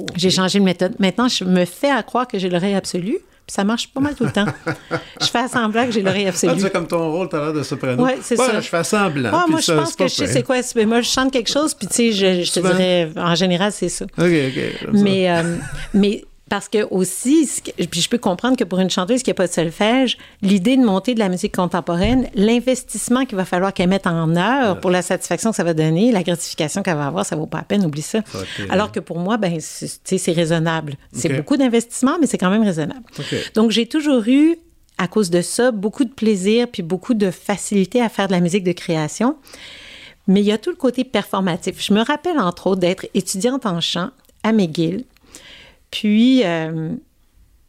[0.00, 0.06] Oh.
[0.16, 0.94] J'ai changé de méthode.
[0.98, 4.14] Maintenant, je me fais à croire que j'ai l'oreille absolue, puis ça marche pas mal
[4.14, 4.46] tout le temps.
[5.20, 6.54] je fais semblant que j'ai l'oreille Ah, absolue.
[6.54, 8.02] tu sais, comme ton rôle, t'as l'air de soprano.
[8.04, 8.60] Ouais, c'est ça.
[8.60, 9.30] Je fais semblant.
[9.32, 10.62] Ah, moi, je ça, pense c'est que je sais c'est quoi.
[10.62, 13.72] c'est- Moi, je chante quelque chose, puis tu sais, je, je te dirais, en général,
[13.72, 14.04] c'est ça.
[14.04, 14.88] OK, OK.
[14.94, 15.56] Mais, euh,
[15.92, 17.48] mais parce que aussi,
[17.90, 20.84] puis je peux comprendre que pour une chanteuse qui n'a pas de solfège, l'idée de
[20.84, 25.00] monter de la musique contemporaine, l'investissement qu'il va falloir qu'elle mette en heure pour la
[25.00, 27.84] satisfaction que ça va donner, la gratification qu'elle va avoir, ça vaut pas la peine,
[27.86, 28.20] oublie ça.
[28.68, 30.96] Alors que pour moi, ben, c'est raisonnable.
[31.12, 33.04] C'est beaucoup d'investissement, mais c'est quand même raisonnable.
[33.54, 34.56] Donc, j'ai toujours eu,
[34.98, 38.40] à cause de ça, beaucoup de plaisir puis beaucoup de facilité à faire de la
[38.40, 39.36] musique de création.
[40.28, 41.82] Mais il y a tout le côté performatif.
[41.84, 44.10] Je me rappelle, entre autres, d'être étudiante en chant
[44.42, 45.04] à McGill.
[45.94, 46.90] Puis, euh,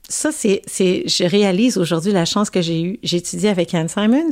[0.10, 3.00] ça, c'est, je réalise aujourd'hui la chance que j'ai eue.
[3.04, 4.32] J'ai étudié avec Anne Simons.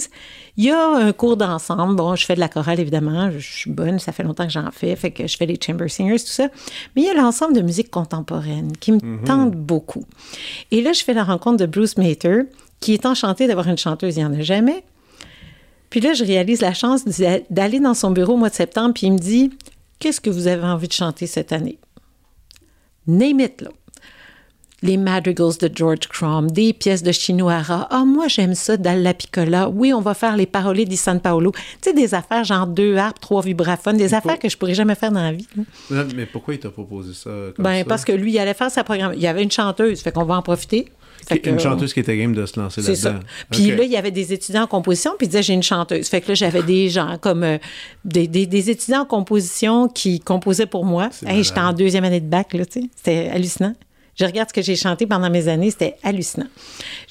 [0.58, 1.95] Il y a un cours d'ensemble.
[1.95, 3.29] Bon, je fais de la chorale, évidemment.
[3.32, 4.95] Je suis bonne, ça fait longtemps que j'en fais.
[4.95, 6.47] Fait que je fais les chamber singers, tout ça.
[6.95, 10.06] Mais il y a l'ensemble de musique contemporaine qui me tente beaucoup.
[10.71, 12.41] Et là, je fais la rencontre de Bruce Mater,
[12.79, 14.15] qui est enchanté d'avoir une chanteuse.
[14.17, 14.84] Il n'y en a jamais.
[15.91, 18.93] Puis là, je réalise la chance d'a- d'aller dans son bureau au mois de septembre,
[18.95, 19.51] puis il me dit
[19.99, 21.77] Qu'est-ce que vous avez envie de chanter cette année
[23.06, 23.69] Name it, là.
[24.84, 27.88] Les Madrigals de George Crumb, des pièces de Chinoara.
[27.89, 29.69] Ah, moi, j'aime ça, Dalla Piccola.
[29.69, 31.52] Oui, on va faire les Parole di San Paolo.
[31.82, 34.96] Tu sais, des affaires genre deux harpes, trois vibraphones, des affaires que je pourrais jamais
[34.96, 35.48] faire dans la vie.
[35.89, 37.86] Non, Mais pourquoi il t'a proposé ça comme Ben, ça?
[37.86, 39.13] parce que lui, il allait faire sa programme.
[39.15, 40.89] Il y avait une chanteuse, fait qu'on va en profiter.
[41.26, 43.10] Fait que, Une chanteuse qui était game de se lancer c'est ça.
[43.13, 43.26] là-dedans.
[43.52, 46.10] Puis là, il y avait des étudiants en composition, puis il disait j'ai une chanteuse.
[46.10, 47.58] Fait que là, j'avais des gens comme euh,
[48.04, 51.10] des, des- des étudiants en composition qui composaient pour moi.
[51.26, 52.89] Hey, j'étais en deuxième année de bac, là, tu sais.
[52.98, 53.74] C'était hallucinant.
[54.15, 56.47] Je regarde ce que j'ai chanté pendant mes années, c'était hallucinant.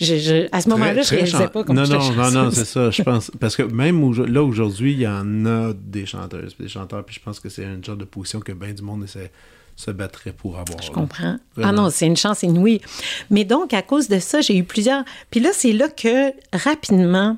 [0.01, 2.31] Je, je- à ce moment-là, je très réalisais chan- pas comment Non, non, non, non,
[2.45, 2.55] chanceuse.
[2.55, 2.91] c'est ça.
[2.91, 3.31] Je pense.
[3.41, 7.15] Parce que même au- là, aujourd'hui, il y en a des chanteuses des chanteurs, puis
[7.17, 9.31] je pense que c'est une genre de position que bien du monde essaie-
[9.75, 10.81] se battrait pour avoir.
[10.83, 11.39] Je comprends.
[11.63, 12.81] Ah non, c'est une chance inouïe.
[13.31, 15.03] Mais donc, à cause de ça, j'ai eu plusieurs.
[15.31, 17.37] Puis là, c'est là que, rapidement,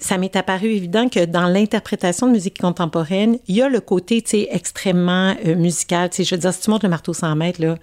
[0.00, 4.24] ça m'est apparu évident que dans l'interprétation de musique contemporaine, il y a le côté,
[4.54, 6.10] extrêmement euh, musical.
[6.16, 7.76] Je veux dire, si tu montes le marteau 100 mètres, là,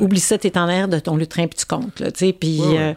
[0.00, 2.02] oublie ça, t'es en l'air de ton lutrin puis tu comptes.
[2.38, 2.78] Puis, Ouais, ouais.
[2.78, 2.94] euh,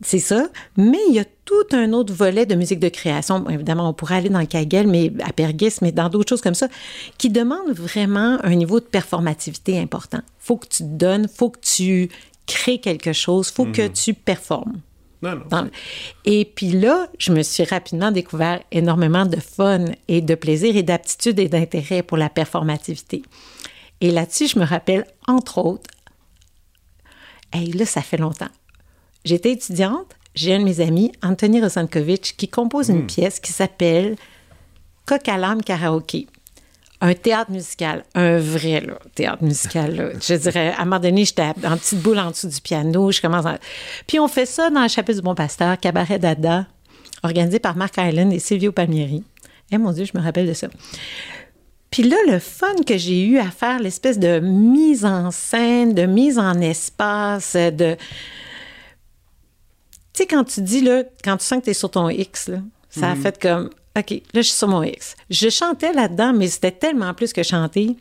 [0.00, 0.48] c'est ça.
[0.76, 3.40] Mais il y a tout un autre volet de musique de création.
[3.40, 6.40] Bon, évidemment, on pourrait aller dans le Kagel, mais à Pergis, mais dans d'autres choses
[6.42, 6.68] comme ça,
[7.18, 10.20] qui demandent vraiment un niveau de performativité important.
[10.38, 12.08] faut que tu te donnes, faut que tu
[12.46, 14.74] crées quelque chose, faut que tu performes.
[15.22, 15.44] Non, non.
[15.50, 15.70] Dans-
[16.24, 20.82] Et puis là, je me suis rapidement découvert énormément de fun et de plaisir et
[20.82, 23.22] d'aptitude et d'intérêt pour la performativité.
[24.00, 25.88] Et là-dessus, je me rappelle, entre autres,
[27.52, 28.48] hey, là, ça fait longtemps.
[29.24, 34.16] J'étais étudiante, j'ai un de mes amis, Anthony Rosankovitch, qui compose une pièce qui s'appelle
[35.06, 36.26] Coq à l'âme karaoké.
[37.00, 39.94] Un théâtre musical, un vrai là, théâtre musical.
[39.94, 40.08] Là.
[40.20, 43.10] Je dirais, à un moment donné, j'étais en petite boule en dessous du piano.
[43.10, 43.58] Je commence à...
[44.06, 46.66] Puis on fait ça dans la chapelle du Bon Pasteur, Cabaret Dada,
[47.22, 49.22] organisé par Mark Island et Silvio Palmieri.
[49.70, 50.68] Eh mon Dieu, je me rappelle de ça.
[51.90, 56.06] Puis là, le fun que j'ai eu à faire, l'espèce de mise en scène, de
[56.06, 57.96] mise en espace, de...
[60.12, 62.48] Tu sais, quand tu dis, là, quand tu sens que tu es sur ton X,
[62.48, 62.58] là,
[62.90, 65.16] ça a fait comme, OK, là, je suis sur mon X.
[65.30, 67.96] Je chantais là-dedans, mais c'était tellement plus que chanter.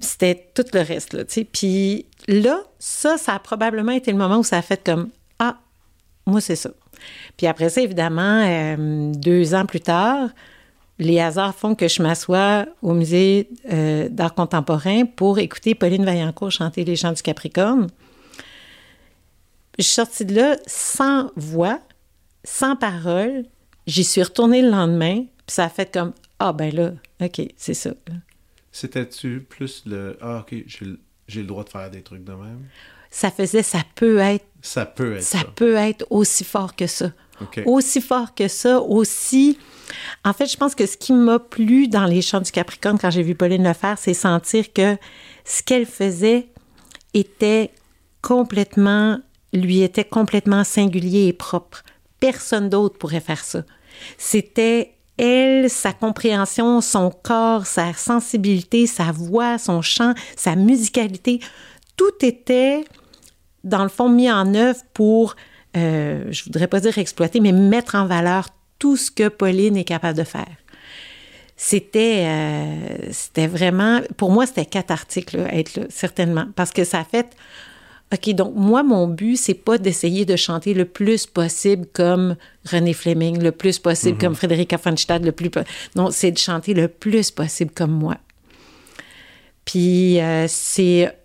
[0.00, 1.44] C'était tout le reste, là, tu sais.
[1.44, 5.58] Puis là, ça, ça a probablement été le moment où ça a fait comme, ah,
[6.26, 6.70] moi, c'est ça.
[7.36, 10.30] Puis après ça, évidemment, euh, deux ans plus tard,
[10.98, 16.50] les hasards font que je m'assois au musée euh, d'art contemporain pour écouter Pauline Vaillancourt
[16.50, 17.88] chanter Les chants du Capricorne.
[19.78, 21.80] Je suis sortie de là sans voix,
[22.44, 23.44] sans parole.
[23.90, 27.74] J'y suis retournée le lendemain, puis ça a fait comme Ah, ben là, OK, c'est
[27.74, 27.90] ça.
[28.72, 30.16] C'était-tu plus le.
[30.20, 30.86] Ah, ok, j'ai
[31.40, 32.66] le- droit de faire des trucs de même?
[33.10, 35.38] Ça faisait, ça peut être, Ça peut être ça.
[35.38, 37.10] ça peut être aussi fort que ça.
[37.64, 39.58] Aussi fort que ça, aussi.
[40.24, 43.10] En fait, je pense que ce qui m'a plu dans les chants du Capricorne quand
[43.10, 44.96] j'ai vu Pauline le faire, c'est sentir que
[45.44, 46.48] ce qu'elle faisait
[47.14, 47.70] était
[48.22, 49.18] complètement,
[49.52, 51.82] lui était complètement singulier et propre.
[52.20, 53.64] Personne d'autre pourrait faire ça.
[54.18, 61.40] C'était elle, sa compréhension, son corps, sa sensibilité, sa voix, son chant, sa musicalité,
[61.96, 62.84] tout était,
[63.62, 65.36] dans le fond, mis en œuvre pour,
[65.76, 69.84] euh, je voudrais pas dire exploiter, mais mettre en valeur tout ce que Pauline est
[69.84, 70.56] capable de faire.
[71.58, 77.00] C'était, euh, c'était vraiment, pour moi, c'était cathartique, là, être là, certainement, parce que ça
[77.00, 77.36] a fait
[78.12, 82.36] OK, donc moi, mon but, c'est pas d'essayer de chanter le plus possible comme
[82.68, 85.50] René Fleming, le plus possible comme Frédéric von le plus...
[85.94, 88.16] Non, c'est de chanter le plus possible comme moi.
[89.64, 91.16] Puis euh, c'est...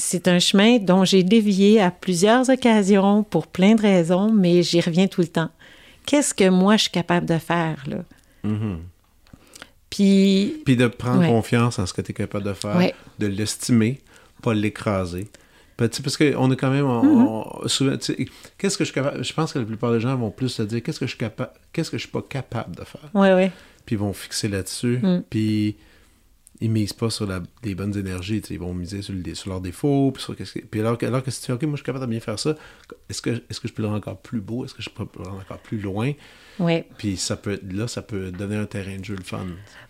[0.00, 4.80] C'est un chemin dont j'ai dévié à plusieurs occasions pour plein de raisons, mais j'y
[4.80, 5.50] reviens tout le temps.
[6.06, 8.04] Qu'est-ce que moi je suis capable de faire, là?
[9.90, 10.62] Puis...
[10.64, 14.00] Puis de prendre confiance en ce que tu es capable de faire, de l'estimer,
[14.40, 15.26] pas l'écraser.
[15.78, 16.84] Parce qu'on est quand même.
[16.84, 18.28] Mm-hmm.
[18.58, 19.24] qu'est-ce que je suis capable.
[19.24, 21.18] Je pense que la plupart des gens vont plus se dire qu'est-ce que je suis
[21.18, 21.52] capable.
[21.72, 23.08] Qu'est-ce que je suis pas capable de faire?
[23.14, 23.50] Oui, oui.
[23.86, 24.98] Puis ils vont fixer là-dessus.
[25.00, 25.22] Mm.
[25.30, 25.76] Puis
[26.60, 28.42] ils misent pas sur la, les bonnes énergies.
[28.50, 30.10] Ils vont miser sur, sur leurs défauts.
[30.12, 32.06] Puis, sur que, puis alors, alors que si tu dis, OK, moi je suis capable
[32.06, 32.56] de bien faire ça,
[33.08, 34.64] est-ce que, est-ce que je peux le rendre encore plus beau?
[34.64, 36.12] Est-ce que je peux le rendre encore plus loin?
[36.58, 36.82] Oui.
[36.96, 39.46] Puis ça peut, là, ça peut donner un terrain de jeu le fun.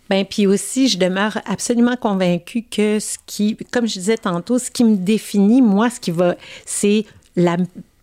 [0.09, 4.69] Bien, puis aussi, je demeure absolument convaincue que ce qui, comme je disais tantôt, ce
[4.69, 7.05] qui me définit, moi, ce qui va, c'est
[7.35, 7.57] la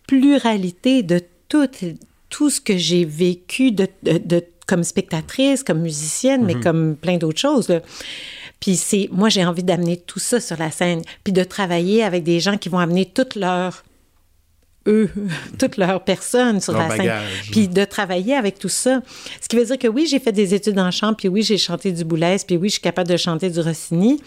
[0.07, 1.69] pluralité de tout,
[2.29, 6.63] tout ce que j'ai vécu de, de, comme spectatrice, comme musicienne, mais mhm.
[6.63, 7.73] comme plein d'autres choses.
[8.59, 12.23] Puis c'est, moi, j'ai envie d'amener tout ça sur la scène, puis de travailler avec
[12.23, 13.83] des gens qui vont amener toute leur
[14.87, 15.09] eux,
[15.59, 17.11] toute leur personne sur la scène.
[17.51, 19.01] Puis de travailler avec tout ça.
[19.41, 21.57] Ce qui veut dire que oui, j'ai fait des études en chant, puis oui, j'ai
[21.57, 24.21] chanté du Boulez, puis oui, je suis capable de chanter du Rossini,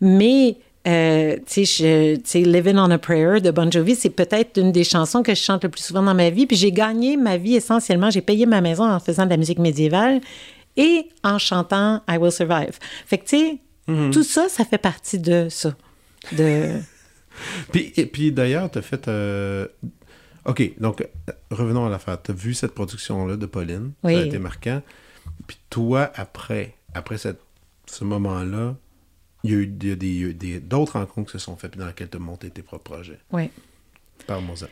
[0.00, 4.84] mais euh, tu sais, Living on a Prayer de Bon Jovi, c'est peut-être une des
[4.84, 6.46] chansons que je chante le plus souvent dans ma vie.
[6.46, 9.58] Puis j'ai gagné ma vie essentiellement, j'ai payé ma maison en faisant de la musique
[9.58, 10.20] médiévale
[10.76, 12.78] et en chantant I Will Survive.
[13.06, 14.10] Fait que tu sais, mm-hmm.
[14.10, 15.74] tout ça, ça fait partie de ça.
[16.32, 16.78] De...
[17.72, 19.66] puis, puis d'ailleurs, tu as fait euh,
[20.46, 21.06] OK, donc
[21.52, 22.20] revenons à l'affaire.
[22.20, 23.92] Tu as vu cette production-là de Pauline?
[24.02, 24.82] Ça a été marquant.
[25.46, 27.40] Puis toi, après, après cette,
[27.86, 28.74] ce moment-là,
[29.44, 32.50] il y a eu d'autres rencontres qui se sont faites dans lesquelles tu as monté
[32.50, 33.18] tes propres projets.
[33.32, 33.50] Oui.
[34.26, 34.66] Parle-moi ça.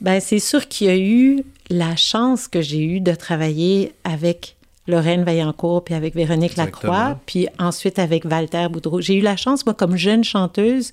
[0.00, 4.56] Ben, c'est sûr qu'il y a eu la chance que j'ai eue de travailler avec
[4.86, 9.00] Lorraine Vaillancourt puis avec Véronique Lacroix, puis ensuite avec Walter Boudreau.
[9.00, 10.92] J'ai eu la chance, moi, comme jeune chanteuse,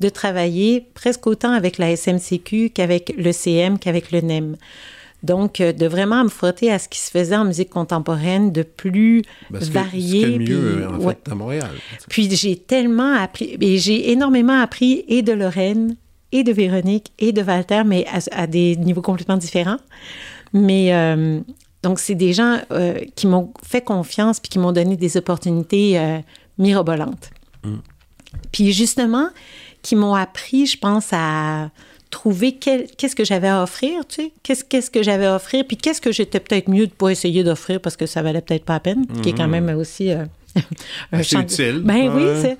[0.00, 4.56] de travailler presque autant avec la SMCQ qu'avec le CM, qu'avec le NEM.
[5.24, 8.62] Donc, euh, de vraiment me frotter à ce qui se faisait en musique contemporaine de
[8.62, 10.38] plus varié.
[10.38, 11.70] mieux, en fait, à Montréal.
[12.10, 15.96] Puis j'ai tellement appris, et j'ai énormément appris et de Lorraine,
[16.30, 19.78] et de Véronique, et de Walter, mais à, des niveaux complètement différents.
[20.52, 21.40] Mais euh,
[21.82, 25.98] donc, c'est des gens euh, qui m'ont fait confiance puis qui m'ont donné des opportunités
[26.58, 27.30] mirobolantes.
[27.64, 27.76] Mm.
[28.52, 29.30] Puis justement,
[29.80, 31.70] qui m'ont appris, je pense, à
[32.14, 36.00] trouver qu'est-ce que j'avais à offrir, tu sais, qu'est-ce que j'avais à offrir, puis qu'est-ce
[36.00, 38.80] que j'étais peut-être mieux de pas essayer d'offrir parce que ça valait peut-être pas la
[38.80, 39.64] peine, qui est quand mhm.
[39.64, 40.24] même aussi euh,
[41.12, 41.80] un utile.
[41.84, 42.56] Ben oui, c'est...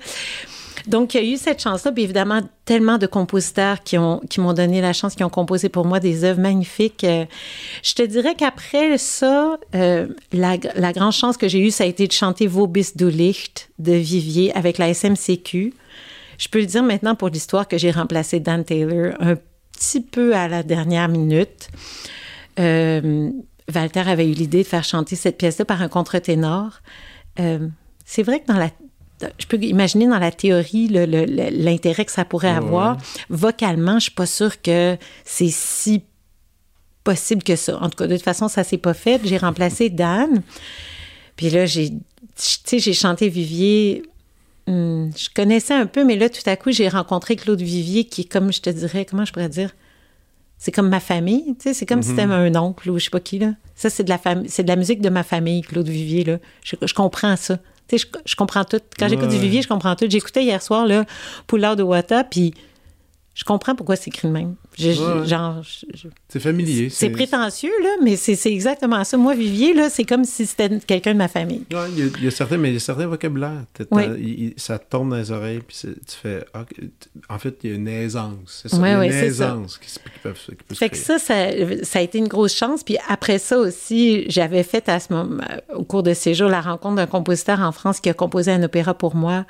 [0.87, 4.39] Donc, il y a eu cette chance-là, puis évidemment, tellement de compositeurs qui m'ont qui
[4.39, 7.05] donné la chance, qui ont composé pour moi des œuvres magnifiques.
[7.05, 7.25] Euh,
[7.81, 11.87] je te dirais qu'après ça, euh, la, la, grande chance que j'ai eue, ça a
[11.87, 15.73] été de chanter Vobis du Licht de Vivier avec la SMCQ.
[16.37, 19.35] Je peux le dire maintenant pour l'histoire que j'ai remplacé Dan Taylor un
[19.73, 21.69] petit peu à la dernière minute.
[22.59, 23.31] Euh,
[23.73, 26.81] Walter avait eu l'idée de faire chanter cette pièce-là par un contre-ténor.
[27.39, 27.67] Euh,
[28.05, 28.69] c'est vrai que dans la
[29.39, 32.97] je peux imaginer dans la théorie l'intérêt que ça pourrait avoir.
[33.29, 36.03] Vocalement, je suis pas sûre que c'est si
[37.03, 37.77] possible que ça.
[37.81, 39.21] En tout cas, de toute façon, ça s'est pas fait.
[39.23, 40.41] J'ai remplacé Dan.
[41.37, 41.93] Puis là, j'ai,
[42.67, 44.03] j'ai chanté Vivier
[44.67, 48.21] Hmm, je connaissais un peu, mais là, tout à coup, j'ai rencontré Claude Vivier, qui
[48.21, 49.71] est comme, je te dirais, comment je pourrais dire?
[50.57, 52.55] C'est comme ma famille, tu sais, c'est comme si c'était mhm.
[52.55, 53.53] un oncle ou je sais pas qui, là.
[53.75, 56.37] Ça, c'est de la c'est de la musique de ma famille, Claude Vivier, là.
[56.63, 57.57] Je, comprends ça.
[57.87, 58.79] Tu sais, je, comprends tout.
[58.97, 60.05] Quand j'écoute du Vivier, je comprends tout.
[60.09, 61.05] J'écoutais hier soir, là,
[61.45, 62.53] Poulard de Wata, puis
[63.35, 64.55] je comprends pourquoi c'est écrit de même.
[64.77, 65.61] Genre,
[66.27, 66.89] c'est familier.
[66.89, 69.17] C'est prétentieux, là, mais c'est exactement ça.
[69.17, 71.63] Moi, Vivier, là, c'est comme si c'était quelqu'un de ma famille.
[71.71, 73.63] Oui, il y, a certains, mais il y a certains vocabulaires.
[74.57, 76.45] ça tombe dans les oreilles, puis tu fais.
[76.53, 76.65] Ah,
[77.29, 78.61] en fait, il y a une aisance.
[78.63, 80.33] C'est ça, une aisance qui, peut,
[80.69, 82.83] qui Fait que ça, ça, a été une grosse chance.
[82.83, 86.61] Puis après ça aussi, j'avais fait à ce moment, au cours de ces jours, la
[86.61, 89.45] rencontre d'un compositeur en France qui a composé un opéra pour moi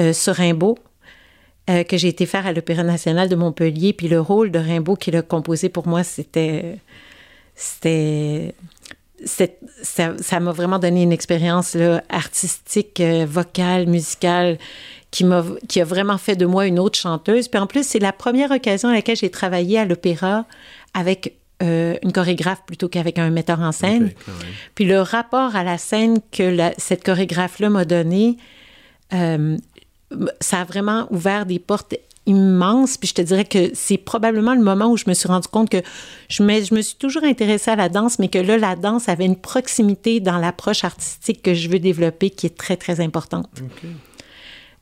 [0.00, 0.76] euh, sur Rimbaud.
[1.68, 3.92] Euh, que j'ai été faire à l'Opéra national de Montpellier.
[3.92, 6.78] Puis le rôle de Rimbaud qu'il a composé pour moi, c'était.
[7.56, 8.54] C'était.
[9.24, 11.76] ça m'a vraiment donné une expérience
[12.08, 14.58] artistique, euh, vocale, musicale,
[15.10, 17.48] qui, m'a, qui a vraiment fait de moi une autre chanteuse.
[17.48, 20.44] Puis en plus, c'est la première occasion à laquelle j'ai travaillé à l'opéra
[20.94, 24.12] avec euh, une chorégraphe plutôt qu'avec un metteur en scène.
[24.76, 28.36] Puis le rapport à la scène que cette chorégraphe-là m'a donné,
[29.14, 29.56] euh,
[30.40, 31.94] ça a vraiment ouvert des portes
[32.26, 32.96] immenses.
[32.96, 35.70] Puis je te dirais que c'est probablement le moment où je me suis rendu compte
[35.70, 35.82] que
[36.28, 39.08] je me, je me suis toujours intéressée à la danse, mais que là, la danse
[39.08, 43.48] avait une proximité dans l'approche artistique que je veux développer qui est très, très importante.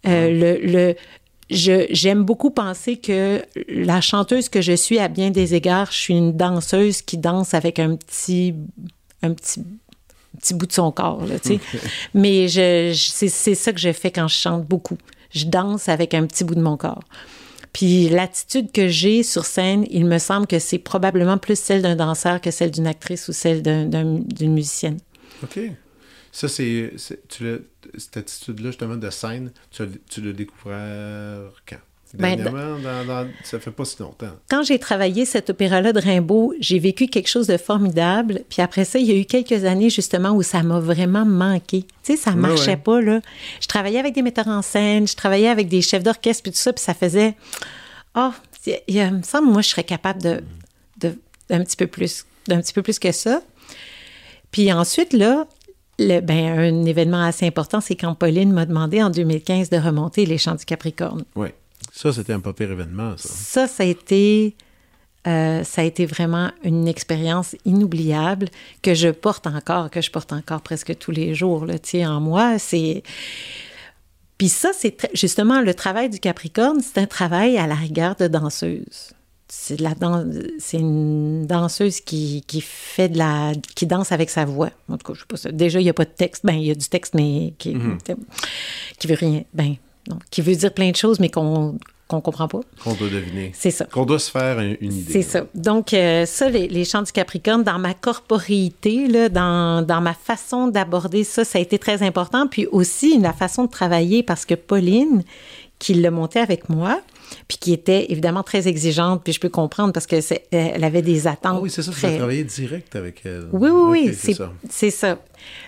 [0.07, 0.95] Euh, le, le,
[1.51, 6.15] j'aime beaucoup penser que la chanteuse que je suis, à bien des égards, je suis
[6.15, 8.55] une danseuse qui danse avec un petit,
[9.23, 9.63] un petit,
[10.39, 11.25] petit bout de son corps.
[11.27, 11.37] Là,
[12.15, 14.99] Mais je, c'est, c'est ça que je fais quand je chante beaucoup.
[15.31, 17.05] Je danse avec un petit bout de mon corps.
[17.73, 21.97] Puis l'attitude que j'ai sur scène, il me semble que c'est probablement plus celle d'un
[21.97, 24.99] danseur que celle d'une actrice ou celle d'une musicienne.
[25.43, 25.59] OK.
[26.31, 26.93] Ça, c'est.
[26.97, 31.79] Cette attitude-là, justement, de scène, tu, tu l'as découvert quand?
[32.17, 34.31] Ben, Dernièrement, dans, ça fait pas si longtemps.
[34.49, 38.43] Quand j'ai travaillé cet opéra-là de Rimbaud, j'ai vécu quelque chose de formidable.
[38.49, 41.83] Puis après ça, il y a eu quelques années, justement, où ça m'a vraiment manqué.
[42.03, 43.21] Tu sais, ça marchait pas, là.
[43.61, 46.59] Je travaillais avec des metteurs en scène, je travaillais avec des chefs d'orchestre, puis tout
[46.59, 47.35] ça, puis ça faisait...
[48.17, 48.31] Oh,
[48.87, 50.41] il, me semble, moi, je serais capable de,
[51.01, 53.43] de, d'un petit peu plus, d'un petit peu plus que ça.
[54.51, 55.47] Puis ensuite, là,
[55.99, 60.27] le, ben, un événement assez important, c'est quand Pauline m'a demandé en 2015 de remonter
[60.27, 61.25] les Chants du Capricorne.
[61.35, 61.49] Oui.
[61.95, 63.29] Ça, c'était un pas pire événement, ça.
[63.29, 64.57] Ça, ça a été,
[65.29, 68.49] euh, ça a été vraiment une expérience inoubliable
[68.83, 71.77] que je porte encore, que je porte encore presque tous les jours, là,
[72.09, 72.59] en moi.
[72.59, 73.05] C'est...
[74.39, 78.27] Puis ça, c'est justement le travail du Capricorne, c'est un travail à la rigueur de
[78.27, 79.13] danseuse.
[79.47, 79.95] C'est la
[80.59, 84.71] c'est une danseuse qui, qui, fait de la qui danse avec sa voix.
[84.89, 85.53] En tout cas, je sais pas ça.
[85.53, 86.45] Déjà, il n'y a pas de texte.
[86.45, 87.99] Ben, il y a du texte, mais qui, mm
[88.99, 89.45] qui veut rien.
[89.53, 89.77] Ben,
[90.31, 92.61] qui veut dire plein de choses, mais qu'on qu'on comprend pas.
[92.83, 93.53] Qu'on doit deviner.
[93.55, 93.87] C'est ça.
[93.87, 95.13] Qu'on doit se faire une, idée.
[95.13, 95.47] C'est ça.
[95.55, 100.13] Donc, euh, ça, les, les, chants du Capricorne, dans ma corporéité, là, dans, dans ma
[100.13, 102.47] façon d'aborder ça, ça a été très important.
[102.47, 105.25] Puis aussi, la façon de travailler, parce que Pauline,
[105.79, 107.01] qui l'a monté avec moi,
[107.49, 110.17] puis qui était évidemment très exigeante, puis je peux comprendre parce que
[110.51, 111.57] elle avait des attentes.
[111.57, 112.09] Ah oui, c'est ça, très...
[112.09, 113.49] tu as travaillé direct avec elle.
[113.53, 114.51] Oui, oui, oui, c'est ça.
[114.91, 115.19] ça.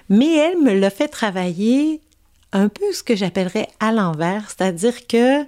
[0.09, 2.01] Mais elle me l'a fait travailler
[2.57, 5.45] un peu ce que j'appellerais à l'envers, c'est-à-dire que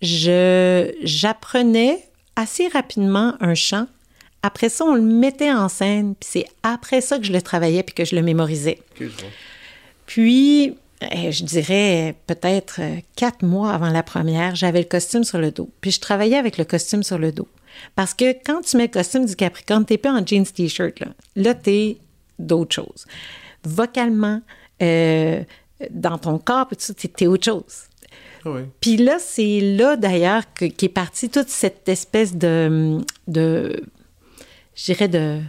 [0.00, 1.98] je j'apprenais
[2.36, 3.86] assez rapidement un chant.
[4.42, 7.82] Après ça, on le mettait en scène, puis c'est après ça que je le travaillais
[7.82, 8.78] puis que je le mémorisais.
[10.06, 10.76] puis,
[11.10, 12.80] eh, je dirais peut-être
[13.16, 15.70] quatre mois avant la première, j'avais le costume sur le dos.
[15.80, 17.48] Puis je travaillais avec le costume sur le dos.
[17.96, 21.08] Parce que quand tu mets le costume du Capricorne, t'es pas en jeans t-shirt, là.
[21.34, 21.96] Là, t'es
[22.38, 23.06] d'autres choses.
[23.64, 24.42] Vocalement,
[24.82, 25.42] euh,
[25.90, 27.88] dans ton corps, tu es autre chose.
[28.44, 28.50] Ah
[28.80, 33.82] puis là, c'est là d'ailleurs qu'est partie toute cette espèce de, de
[34.74, 35.40] je dirais, de,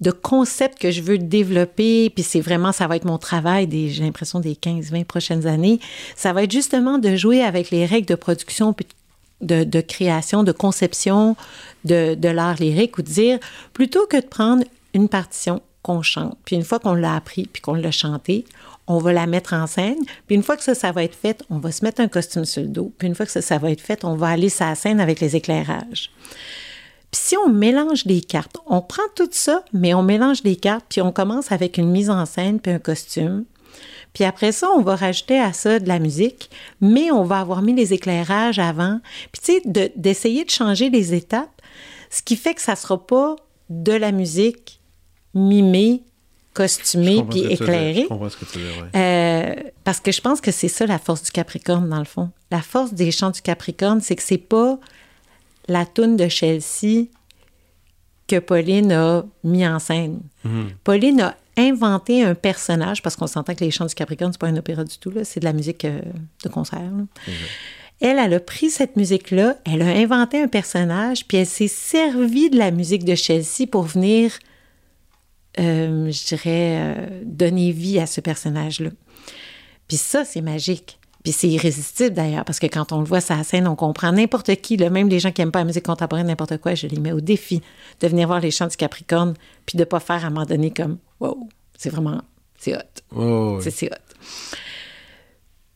[0.00, 3.90] de concept que je veux développer, puis c'est vraiment, ça va être mon travail, des,
[3.90, 5.80] j'ai l'impression, des 15-20 prochaines années.
[6.16, 8.86] Ça va être justement de jouer avec les règles de production, puis
[9.40, 11.36] de, de création, de conception
[11.84, 13.38] de, de l'art lyrique, ou de dire,
[13.72, 14.64] plutôt que de prendre
[14.94, 18.44] une partition qu'on chante, puis une fois qu'on l'a appris, puis qu'on l'a chanté,
[18.86, 19.98] on va la mettre en scène.
[20.26, 22.62] Puis une fois que ça, va être fait, on va se mettre un costume sur
[22.62, 22.92] le dos.
[22.98, 25.20] Puis une fois que ça, va être fait, on va aller sur la scène avec
[25.20, 26.10] les éclairages.
[27.10, 30.86] Puis si on mélange les cartes, on prend tout ça, mais on mélange les cartes,
[30.88, 33.44] puis on commence avec une mise en scène, puis un costume.
[34.12, 37.62] Puis après ça, on va rajouter à ça de la musique, mais on va avoir
[37.62, 39.00] mis les éclairages avant.
[39.32, 41.62] Puis tu sais, d'essayer de, changer les étapes,
[42.10, 43.36] ce qui fait que ça ne sera pas
[43.70, 44.80] de la musique
[45.34, 46.04] mimée
[46.54, 48.06] costumé puis éclairé.
[48.94, 52.30] Euh, parce que je pense que c'est ça la force du Capricorne, dans le fond.
[52.50, 54.78] La force des chants du Capricorne, c'est que c'est pas
[55.68, 57.06] la toune de Chelsea
[58.28, 60.20] que Pauline a mis en scène.
[60.44, 60.70] Mhm.
[60.84, 64.46] Pauline a inventé un personnage, parce qu'on s'entend que les chants du Capricorne, c'est pas
[64.46, 66.00] un opéra du tout, c'est de la musique euh,
[66.42, 66.80] de concert.
[68.00, 72.50] Elle, elle a pris cette musique-là, elle a inventé un personnage, puis elle s'est servie
[72.50, 74.32] de la musique de Chelsea pour venir
[75.58, 78.90] euh, je dirais, euh, donner vie à ce personnage-là.
[79.88, 80.98] Puis ça, c'est magique.
[81.22, 84.12] Puis c'est irrésistible d'ailleurs, parce que quand on le voit sur la scène, on comprend
[84.12, 86.98] n'importe qui, même les gens qui n'aiment pas la musique contemporaine, n'importe quoi, je les
[86.98, 87.62] mets au défi
[88.00, 89.34] de venir voir les chants du Capricorne,
[89.64, 91.48] puis de ne pas faire à un moment donné comme Wow,
[91.78, 92.20] c'est vraiment,
[92.58, 92.80] c'est hot.
[93.70, 94.56] c'est hot.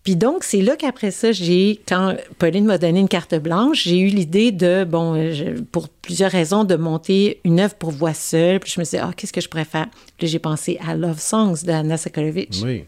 [0.09, 3.99] Puis donc, c'est là qu'après ça, j'ai, quand Pauline m'a donné une carte blanche, j'ai
[3.99, 5.23] eu l'idée de, bon,
[5.71, 8.59] pour plusieurs raisons, de monter une œuvre pour voix seule.
[8.59, 9.87] Puis je me suis dit, ah, qu'est-ce que je pourrais faire?
[10.17, 12.55] Puis j'ai pensé à Love Songs d'Anna Sokolovic.
[12.65, 12.87] Oui.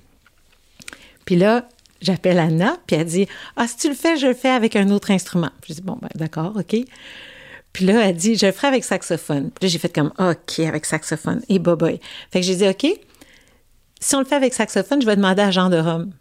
[1.26, 1.68] Puis là,
[2.00, 4.88] j'appelle Anna, puis elle dit, ah, si tu le fais, je le fais avec un
[4.88, 5.50] autre instrument.
[5.68, 6.74] Je dis, bon, ben, d'accord, OK.
[7.74, 9.50] Puis là, elle dit, je le ferai avec saxophone.
[9.50, 11.42] Puis là, j'ai fait comme, OK, avec saxophone.
[11.50, 12.00] Et boy.
[12.30, 12.86] Fait que j'ai dit, OK,
[14.00, 16.12] si on le fait avec saxophone, je vais demander à Jean de Rome.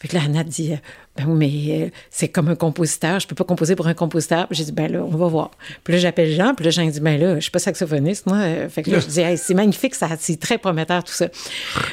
[0.00, 0.76] Fait que là, Anna dit, euh,
[1.16, 4.46] ben oui, mais euh, c'est comme un compositeur, je peux pas composer pour un compositeur.
[4.50, 5.50] J'ai dit, ben là, on va voir.
[5.82, 8.68] Puis là, j'appelle Jean, puis là, Jean dit, ben là, je suis pas saxophoniste, moi.
[8.68, 11.28] Fait que là, je dis, c'est magnifique, ça, c'est très prometteur, tout ça.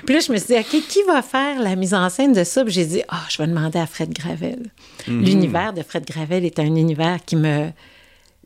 [0.06, 2.43] Puis là, je me suis dit, OK, qui va faire la mise en scène de
[2.43, 2.64] ça?
[2.64, 4.72] Puis j'ai dit, ah, je vais demander à Fred Gravel.
[5.08, 5.26] Mm-hmm.
[5.26, 7.70] L'univers de Fred Gravel est un univers qui me.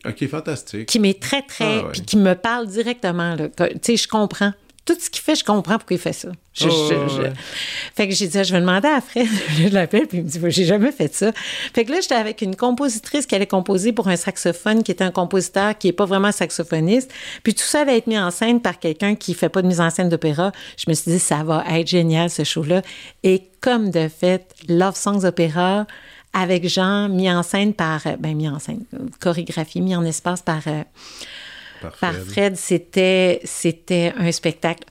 [0.06, 0.88] OK, fantastique.
[0.88, 1.80] Qui m'est très, très.
[1.80, 3.36] Ah, puis qui me parle directement.
[3.38, 4.54] Tu sais, je comprends
[4.86, 6.30] tout ce qu'il fait, je comprends pourquoi il fait ça.
[6.64, 6.90] Oh,
[7.96, 9.28] fait que j'ai dit, je vais demander à Fred.
[9.58, 11.32] je l'appelle, puis il me dit, j'ai jamais fait ça.
[11.74, 15.04] Fait que là, j'étais avec une compositrice qui allait composer pour un saxophone, qui était
[15.04, 17.12] un compositeur qui n'est pas vraiment saxophoniste.
[17.44, 19.82] Puis tout ça allait être mis en scène par quelqu'un qui fait pas de mise
[19.82, 20.52] en scène d'opéra.
[20.78, 22.84] Je me suis dit, ça va être génial, ce show-là.
[23.24, 25.88] Et comme de fait, Love Songs Opéra,
[26.32, 28.84] avec Jean, mis en scène par, ben, mis en scène,
[29.20, 30.84] chorégraphie, mis en espace par, euh,
[32.00, 34.86] par Fred, c'était, c'était un spectacle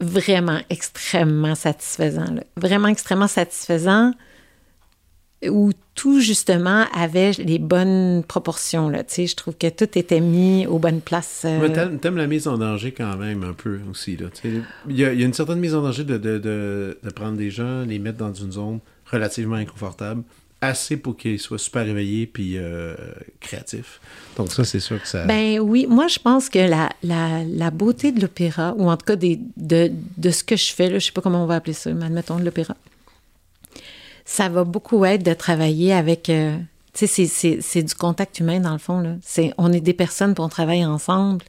[0.00, 2.26] vraiment extrêmement satisfaisant.
[2.56, 4.12] Vraiment extrêmement satisfaisant
[5.48, 8.88] où tout justement avait les bonnes proportions.
[8.88, 9.04] Là.
[9.04, 11.42] Tu sais, je trouve que tout était mis aux bonnes places.
[11.44, 11.96] Euh...
[11.98, 14.16] t'aimes, la mise en danger quand même un peu aussi.
[14.16, 14.28] Là.
[14.44, 17.10] Il, y a, il y a une certaine mise en danger de, de, de, de,
[17.10, 18.80] prendre des gens, les mettre dans une zone
[19.10, 20.22] relativement inconfortable,
[20.66, 22.94] assez pour qu'ils soient super réveillés puis euh,
[23.40, 24.00] créatifs.
[24.36, 25.24] Donc ça, c'est sûr que ça...
[25.24, 29.06] Ben oui, moi, je pense que la, la, la beauté de l'opéra, ou en tout
[29.06, 31.56] cas des, de, de, ce que je fais, là, je sais pas comment on va
[31.56, 32.76] appeler ça, mais admettons de l'opéra,
[34.24, 36.28] ça va beaucoup être de travailler avec...
[36.30, 36.56] Euh,
[36.92, 39.00] tu sais, c'est du contact humain, dans le fond.
[39.00, 39.16] Là.
[39.58, 41.44] On est des personnes, pour on travaille ensemble.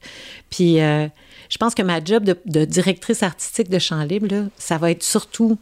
[0.50, 1.08] Puis euh,
[1.50, 5.04] je pense que ma job de, directrice artistique de Chant Libre, là, ça va être
[5.04, 5.58] surtout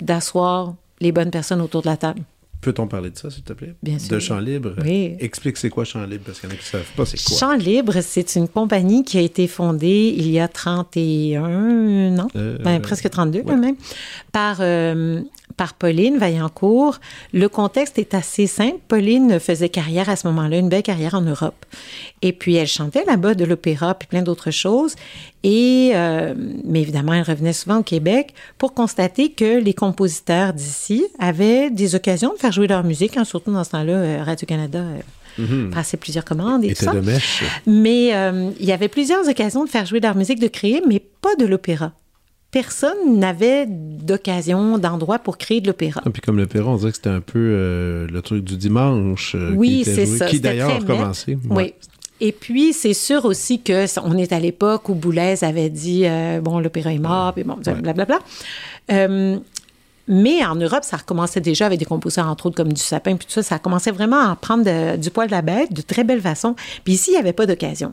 [0.00, 2.22] d'asseoir les bonnes personnes autour de la table.
[2.60, 3.74] Peut-on parler de ça, s'il te plaît?
[3.82, 4.08] Bien sûr.
[4.10, 4.74] De Chant Libre?
[4.84, 5.14] Oui.
[5.20, 7.22] Explique c'est quoi Chant Libre, parce qu'il y en a qui ne savent pas c'est
[7.22, 7.36] quoi.
[7.36, 12.58] Chant Libre, c'est une compagnie qui a été fondée il y a 31 ans, euh,
[12.58, 13.76] ben, presque 32 quand même,
[14.32, 15.22] par, euh,
[15.58, 16.98] par Pauline Vaillancourt.
[17.34, 18.78] Le contexte est assez simple.
[18.86, 21.66] Pauline faisait carrière à ce moment-là, une belle carrière en Europe.
[22.22, 24.94] Et puis, elle chantait là-bas de l'opéra, puis plein d'autres choses.
[25.42, 26.32] Et, euh,
[26.64, 31.94] mais évidemment, elle revenait souvent au Québec pour constater que les compositeurs d'ici avaient des
[31.94, 35.70] occasions de faire jouer leur musique, hein, surtout dans ce temps-là, euh, Radio-Canada euh, mm-hmm.
[35.70, 36.92] passait plusieurs commandes et tout ça.
[36.92, 37.42] De mèche.
[37.66, 38.08] Mais
[38.60, 41.44] il y avait plusieurs occasions de faire jouer leur musique, de créer, mais pas de
[41.46, 41.92] l'opéra
[42.50, 46.00] personne n'avait d'occasion, d'endroit pour créer de l'opéra.
[46.04, 49.36] Et ah, puis comme l'opéra, on dirait que c'était un peu le truc du dimanche
[49.54, 50.26] oui, qui, ça.
[50.26, 51.38] qui d'ailleurs a recommencé.
[51.50, 51.74] Oui,
[52.20, 56.40] et puis, c'est sûr aussi que on est à l'époque où Boulez avait dit euh,
[56.40, 58.18] bon, l'opéra est mort, puis bon, blablabla.
[58.90, 59.38] Euh,
[60.08, 63.26] mais en Europe, ça recommençait déjà avec des compositeurs, entre autres, comme du sapin, puis
[63.26, 63.42] tout ça.
[63.42, 66.56] Ça commençait vraiment à prendre du poil de la bête de très belle façon.
[66.82, 67.92] Puis ici, il n'y avait pas d'occasion.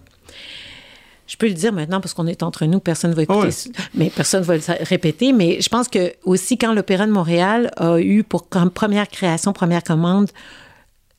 [1.27, 3.49] Je peux le dire maintenant parce qu'on est entre nous, personne ne va écouter,
[3.95, 5.33] mais personne ne va le répéter.
[5.33, 9.51] Mais je pense que aussi quand l'Opéra de Montréal a eu pour comme première création,
[9.51, 10.29] première commande,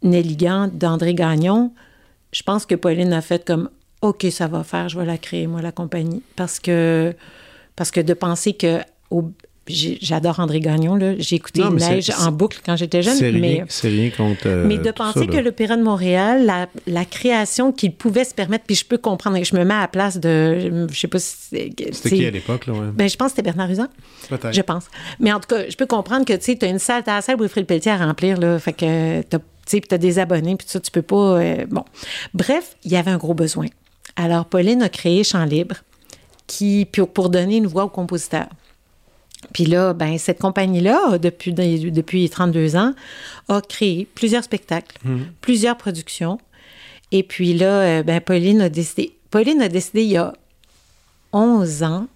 [0.03, 1.73] Nelly d'André Gagnon,
[2.33, 3.69] je pense que Pauline a fait comme
[4.03, 6.23] OK, ça va faire, je vais la créer, moi, la compagnie.
[6.37, 7.15] Parce que,
[7.75, 8.81] parce que de penser que.
[9.69, 13.17] J'adore André Gagnon, J'ai écouté Neige en boucle quand j'étais jeune.
[13.17, 14.47] C'est mais, rien, contre.
[14.47, 18.65] Euh, mais de penser que l'Opéra de Montréal, la, la création qu'il pouvait se permettre,
[18.65, 20.87] puis je peux comprendre, je me mets à la place de.
[20.91, 21.37] Je sais pas si.
[21.51, 22.87] C'était qui à l'époque, là, ouais?
[22.95, 23.89] Ben, je pense que c'était Bernard Usan.
[24.29, 24.55] Peut-être.
[24.55, 24.85] Je pense.
[25.19, 27.17] Mais en tout cas, je peux comprendre que, tu sais, as une salle, tu as
[27.17, 28.59] la salle Wilfrid Pelletier à remplir, là.
[28.59, 29.37] Fait que tu
[29.81, 31.41] tu as des abonnés, puis ça, tu peux pas.
[31.41, 31.85] Euh, bon.
[32.35, 33.67] Bref, il y avait un gros besoin.
[34.15, 35.77] Alors, Pauline a créé Chant Libre
[36.47, 38.49] qui, pour donner une voix aux compositeurs.
[39.53, 42.95] Puis là, ben, cette compagnie-là, depuis, depuis 32 ans,
[43.49, 45.17] a créé plusieurs spectacles, mmh.
[45.41, 46.39] plusieurs productions.
[47.13, 49.17] Et puis là, euh, ben, Pauline a décidé.
[49.31, 50.33] Pauline a décidé il y a
[51.33, 52.09] 11 ans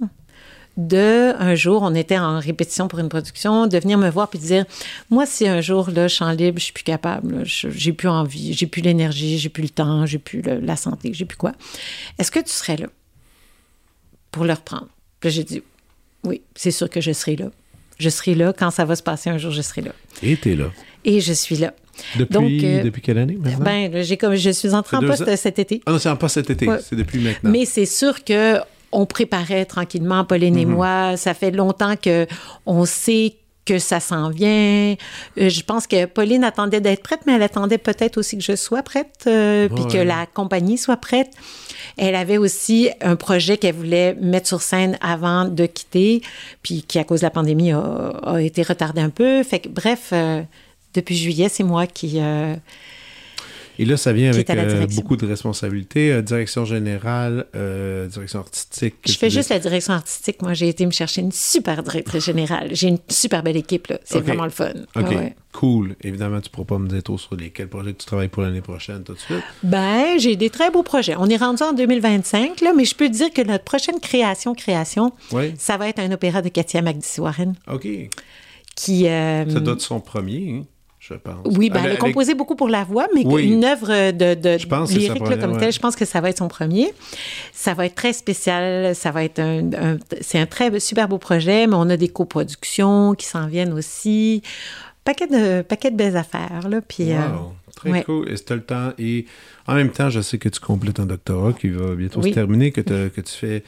[0.77, 4.39] de un jour, on était en répétition pour une production, de venir me voir puis
[4.39, 4.65] de dire
[5.11, 8.67] moi si un jour là, je libre, je suis plus capable, j'ai plus envie, j'ai
[8.67, 11.53] plus l'énergie, j'ai plus le temps, j'ai plus la santé, j'ai plus quoi.
[12.19, 12.87] Est-ce que tu serais là
[14.31, 15.63] pour le reprendre Puis j'ai dit
[16.25, 17.51] oui, c'est sûr que je serai là.
[17.99, 19.93] Je serai là quand ça va se passer un jour, je serai là.
[20.23, 20.67] Et tu es là.
[21.05, 21.75] Et je suis là.
[22.17, 23.65] Depuis, Donc, euh, depuis quelle année maintenant?
[23.65, 25.83] Ben, j'ai comme je suis entrée en poste cet été.
[25.87, 27.51] Ah non, c'est en poste cet été, c'est depuis maintenant.
[27.51, 28.59] Mais c'est sûr que
[28.93, 30.73] on préparait tranquillement, Pauline et mhm.
[30.73, 31.17] moi.
[31.17, 32.27] Ça fait longtemps que
[32.67, 33.37] on sait
[33.71, 34.97] que ça s'en vient.
[35.39, 38.57] Euh, je pense que Pauline attendait d'être prête, mais elle attendait peut-être aussi que je
[38.57, 41.31] sois prête, euh, puis que la compagnie soit prête.
[41.97, 46.21] Elle avait aussi un projet qu'elle voulait mettre sur scène avant de quitter,
[46.63, 49.45] puis qui, à cause de la pandémie, a, été retardé un peu.
[49.45, 50.43] Fait que, bref, euh,
[50.95, 52.21] depuis juillet, c'est moi qui
[53.81, 56.13] et là, ça vient avec euh, beaucoup de responsabilités.
[56.13, 58.97] Euh, direction générale, euh, direction artistique.
[59.07, 60.43] Je fais juste la direction artistique.
[60.43, 62.69] Moi, j'ai été me chercher une super directrice générale.
[62.73, 63.87] J'ai une super belle équipe.
[63.87, 63.99] là.
[64.05, 64.75] C'est vraiment le fun.
[64.97, 65.15] OK.
[65.53, 65.97] Cool.
[66.03, 68.61] Évidemment, tu ne pourras pas me dire trop sur lesquels projets tu travailles pour l'année
[68.61, 69.43] prochaine tout de suite.
[69.63, 71.15] Ben, j'ai des très beaux projets.
[71.17, 74.55] On est rendu en 2025, là, mais je peux te dire que notre prochaine création,
[74.55, 75.11] création,
[75.57, 77.55] ça va être un opéra de Katia Magdissi-Warren.
[77.73, 77.89] OK.
[78.77, 80.67] Qui, ça doit être son premier, hein?
[81.45, 85.41] Oui, ben, elle, a composé beaucoup pour la voix, mais une œuvre de, de lyrique
[85.41, 86.93] comme tel, je pense que ça va être son premier.
[87.53, 88.95] Ça va être très spécial.
[88.95, 93.15] Ça va être un, c'est un très super beau projet, mais on a des coproductions
[93.15, 94.43] qui s'en viennent aussi.
[95.05, 96.81] Paquet de, paquet de belles affaires, là.
[96.83, 97.17] Puis, euh,
[97.75, 98.29] Très cool.
[98.29, 98.93] Et le temps.
[98.99, 99.27] Et
[99.67, 102.73] en même temps, je sais que tu complètes un doctorat qui va bientôt se terminer,
[102.73, 103.65] que, que tu fais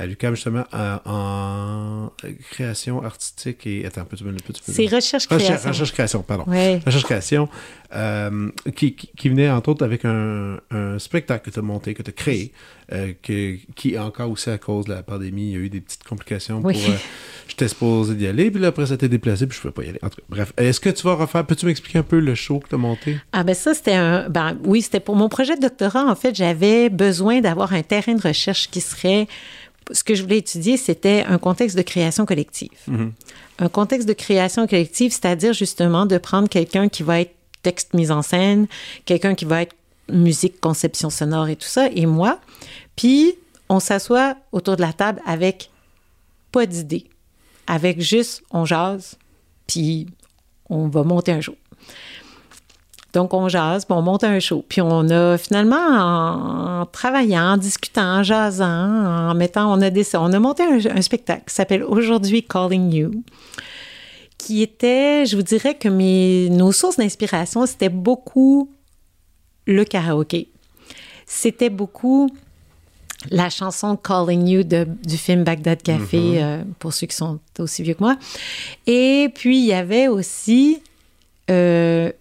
[0.00, 0.64] à l'UQAM, justement,
[1.04, 2.10] en,
[2.50, 3.84] création artistique et...
[3.84, 5.68] Attends, peux-tu me C'est recherche-création.
[5.68, 6.44] Recherche-création, pardon.
[6.44, 7.48] Recherche-création,
[7.94, 12.02] euh, qui, qui, venait, entre autres, avec un, un spectacle que tu as monté, que
[12.02, 12.52] tu as créé,
[12.92, 15.80] euh, que, qui, encore aussi à cause de la pandémie, il y a eu des
[15.80, 16.70] petites complications pour...
[16.70, 16.96] Euh,
[17.46, 19.86] j'étais supposé d'y aller, puis là, après, ça t'est déplacé, puis je ne pouvais pas
[19.86, 20.00] y aller.
[20.02, 20.52] En tout cas, bref.
[20.56, 21.44] Est-ce que tu vas refaire...
[21.44, 23.18] Peux-tu m'expliquer un peu le show que tu as monté?
[23.32, 24.28] Ah, ben ça, c'était un...
[24.30, 26.06] Ben oui, c'était pour mon projet de doctorat.
[26.06, 29.26] En fait, j'avais besoin d'avoir un terrain de recherche qui serait
[29.92, 32.70] ce que je voulais étudier, c'était un contexte de création collective.
[32.86, 33.12] Mhm.
[33.58, 38.10] Un contexte de création collective, c'est-à-dire justement de prendre quelqu'un qui va être texte mise
[38.10, 38.66] en scène,
[39.04, 39.74] quelqu'un qui va être
[40.08, 42.40] musique, conception sonore et tout ça, et moi.
[42.96, 43.34] Puis,
[43.68, 45.70] on s'assoit autour de la table avec
[46.52, 47.06] pas d'idée,
[47.66, 49.16] avec juste on jase,
[49.66, 50.06] puis
[50.68, 51.54] on va monter un jour.
[53.12, 54.64] Donc, on jase, puis on monte un show.
[54.68, 58.66] Puis on a finalement, en, travaillant, en discutant, en jasant,
[59.30, 63.10] en mettant, on a, des, on a monté un, spectacle qui s'appelle Aujourd'hui Calling You,
[64.38, 68.70] qui était, je vous dirais que mes, nos sources d'inspiration, c'était beaucoup
[69.66, 70.48] le karaoké.
[71.26, 72.30] C'était beaucoup
[73.30, 76.42] la chanson Calling You de, du film Bagdad Café, mm-hmm.
[76.42, 78.16] euh, pour ceux qui sont aussi vieux que moi.
[78.86, 80.80] Et puis, il y avait aussi
[81.50, 82.12] euh,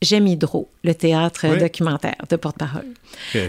[0.00, 2.86] J'aime Hydro, le théâtre documentaire de porte-parole.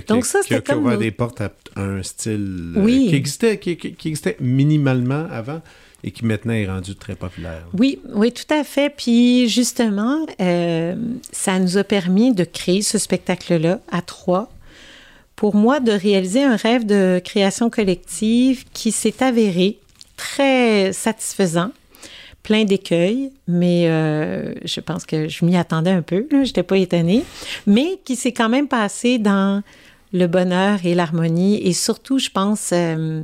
[0.07, 0.63] Donc ça, c'était comme...
[0.63, 5.61] Qui a ouvert des portes à un style euh, qui, existait, qui, existait minimalement avant
[6.03, 7.67] et qui maintenant est rendu très populaire.
[7.77, 8.89] Oui, oui, tout à fait.
[8.95, 10.95] Puis justement, euh,
[11.31, 14.51] ça nous a permis de créer ce spectacle-là à trois.
[15.35, 19.77] Pour moi, de réaliser un rêve de création collective qui s'est avéré
[20.17, 21.71] très satisfaisant
[22.43, 26.77] plein d'écueils, mais euh, je pense que je m'y attendais un peu, je n'étais pas
[26.77, 27.23] étonnée,
[27.67, 29.61] mais qui s'est quand même passé dans
[30.13, 33.21] le bonheur et l'harmonie et surtout, je pense, euh,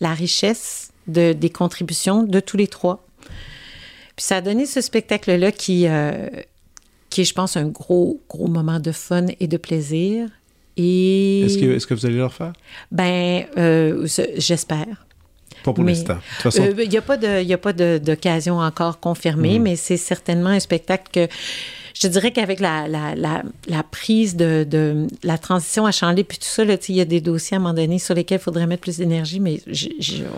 [0.00, 3.06] la richesse de, des contributions de tous les trois.
[4.16, 6.28] Puis ça a donné ce spectacle-là qui, euh,
[7.10, 10.28] qui est, je pense, un gros, gros moment de fun et de plaisir.
[10.76, 11.42] Et...
[11.42, 12.52] Est-ce que, est que, vous allez le refaire?
[12.90, 13.44] Ben,
[14.36, 15.06] j'espère.
[15.66, 16.18] Pas pour l'instant.
[16.44, 19.62] Il n'y euh, a pas d'occasion encore confirmée, mm.
[19.62, 21.26] mais c'est certainement un spectacle que
[21.92, 26.38] je te dirais qu'avec la, la, la, prise de, de, la transition à Chanley, puis
[26.38, 28.66] tout ça, il y a des dossiers à un moment donné sur lesquels il faudrait
[28.66, 29.60] mettre plus d'énergie, mais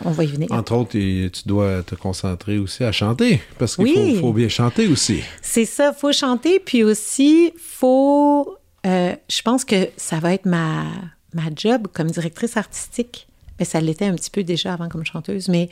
[0.05, 0.51] on va y venir.
[0.51, 5.20] Entre autres, tu dois te concentrer aussi à chanter, parce qu'il faut, bien chanter aussi.
[5.43, 8.57] C'est ça, il faut chanter, puis aussi, faut...
[8.87, 10.85] Euh, je pense que ça va être ma,
[11.35, 13.28] ma job comme directrice artistique
[13.59, 15.68] mais ça l'était un petit peu déjà avant comme chanteuse, mais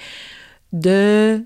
[0.73, 1.43] de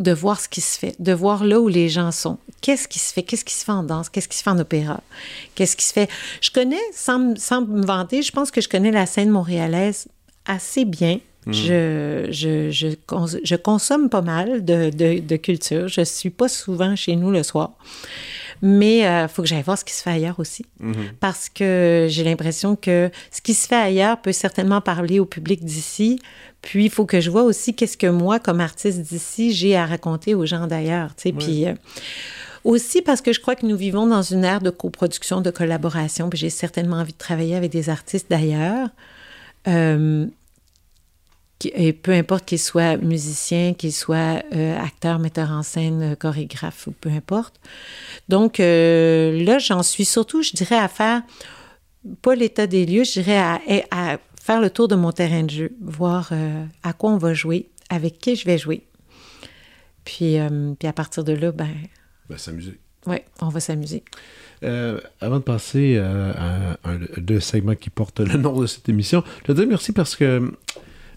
[0.00, 2.38] de voir ce qui se fait, de voir là où les gens sont.
[2.60, 3.22] Qu'est-ce qui se fait?
[3.22, 4.08] Qu'est-ce qui se fait en danse?
[4.08, 5.00] Qu'est-ce qui se fait en opéra?
[5.54, 6.10] Qu'est-ce qui se fait?
[6.40, 10.08] Je connais, sans, sans me vanter, je pense que je connais la scène montréalaise
[10.44, 11.20] assez bien.
[11.46, 11.52] Mmh.
[11.52, 12.88] Je, je, je,
[13.42, 15.88] je, consomme pas mal de, de, de culture.
[15.88, 17.72] Je suis pas souvent chez nous le soir.
[18.62, 20.64] Mais il euh, faut que j'aille voir ce qui se fait ailleurs aussi.
[20.80, 20.94] Mhm.
[21.20, 25.64] Parce que j'ai l'impression que ce qui se fait ailleurs peut certainement parler au public
[25.64, 26.20] d'ici.
[26.62, 29.84] Puis il faut que je vois aussi qu'est-ce que moi, comme artiste d'ici, j'ai à
[29.84, 31.10] raconter aux gens d'ailleurs.
[31.16, 31.66] Puis.
[31.66, 31.74] Euh,
[32.64, 36.30] aussi parce que je crois que nous vivons dans une ère de coproduction, de collaboration,
[36.30, 38.88] puis j'ai certainement envie de travailler avec des artistes d'ailleurs.
[39.68, 40.26] Euh,
[41.74, 46.92] et peu importe qu'il soit musicien, qu'il soit euh, acteur, metteur en scène, chorégraphe ou
[46.92, 47.60] peu importe.
[48.28, 51.22] Donc euh, là, j'en suis surtout, je dirais, à faire,
[52.22, 55.72] pas l'état des lieux, je dirais à, faire le tour de mon terrain de jeu,
[55.80, 58.86] voir euh, à quoi on va jouer, avec qui je vais jouer.
[60.04, 61.68] Puis, euh, puis à partir de là, ben.
[62.28, 62.78] Ben, s'amuser.
[63.06, 64.04] Oui, on va s'amuser.
[64.62, 68.88] Euh, avant de passer euh, à un, deux segments qui portent le nom de cette
[68.88, 70.52] émission, je te dis merci parce que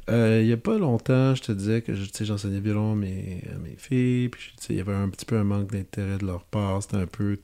[0.09, 4.29] il n'y a pas longtemps, je te disais que j'enseignais violon à mes, mes filles,
[4.29, 7.07] puis il y avait un petit peu un manque d'intérêt de leur part, c'était un
[7.07, 7.39] peu...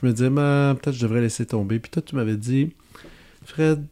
[0.00, 1.78] Je me disais, peut-être je devrais laisser tomber.
[1.78, 2.70] Puis toi, tu m'avais dit,
[3.44, 3.84] Fred,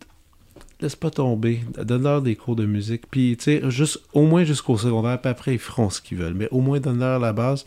[0.80, 1.61] laisse pas tomber.
[1.76, 3.03] Donne-leur des cours de musique.
[3.11, 6.34] Puis, tu sais, juste, au moins jusqu'au secondaire, puis après, ils feront ce qu'ils veulent.
[6.34, 7.66] Mais au moins, donne-leur la base.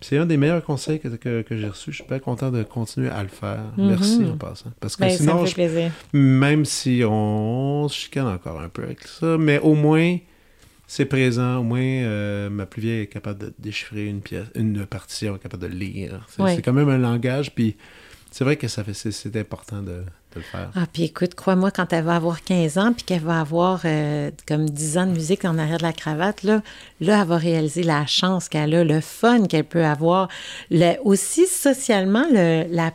[0.00, 1.08] C'est un des meilleurs conseils que,
[1.42, 1.92] que, j'ai reçus.
[1.92, 3.64] Je suis pas content de continuer à le faire.
[3.76, 3.88] Mhm.
[3.88, 4.70] Merci en passant.
[4.80, 5.44] Parce que ben, sinon,
[6.12, 10.18] même si on se chicane encore un peu avec ça, mais au moins,
[10.86, 11.58] c'est présent.
[11.58, 15.62] Au moins, euh, ma plus vieille est capable de déchiffrer une pièce, une partition, capable
[15.62, 16.26] de lire.
[16.28, 17.54] C'est quand même un langage.
[17.54, 17.76] Puis,
[18.34, 20.02] c'est vrai que ça fait, c'est important de,
[20.34, 20.68] le faire.
[20.74, 24.32] Ah, puis écoute, crois-moi, quand elle va avoir 15 ans, puis qu'elle va avoir euh,
[24.48, 26.60] comme 10 ans de musique en arrière de la cravate, là,
[27.00, 30.26] là, elle va réaliser la chance qu'elle a, le fun qu'elle peut avoir.
[30.72, 32.90] Le, aussi, socialement, le, la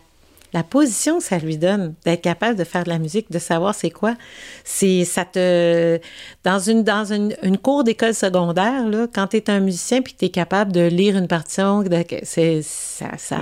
[0.52, 3.76] la position que ça lui donne d'être capable de faire de la musique, de savoir
[3.76, 4.16] c'est quoi,
[4.64, 6.00] c'est ça te
[6.44, 10.14] dans une dans une, une cour d'école secondaire là, quand tu es un musicien puis
[10.14, 11.84] que tu es capable de lire une partition,
[12.24, 13.38] c'est ça ça,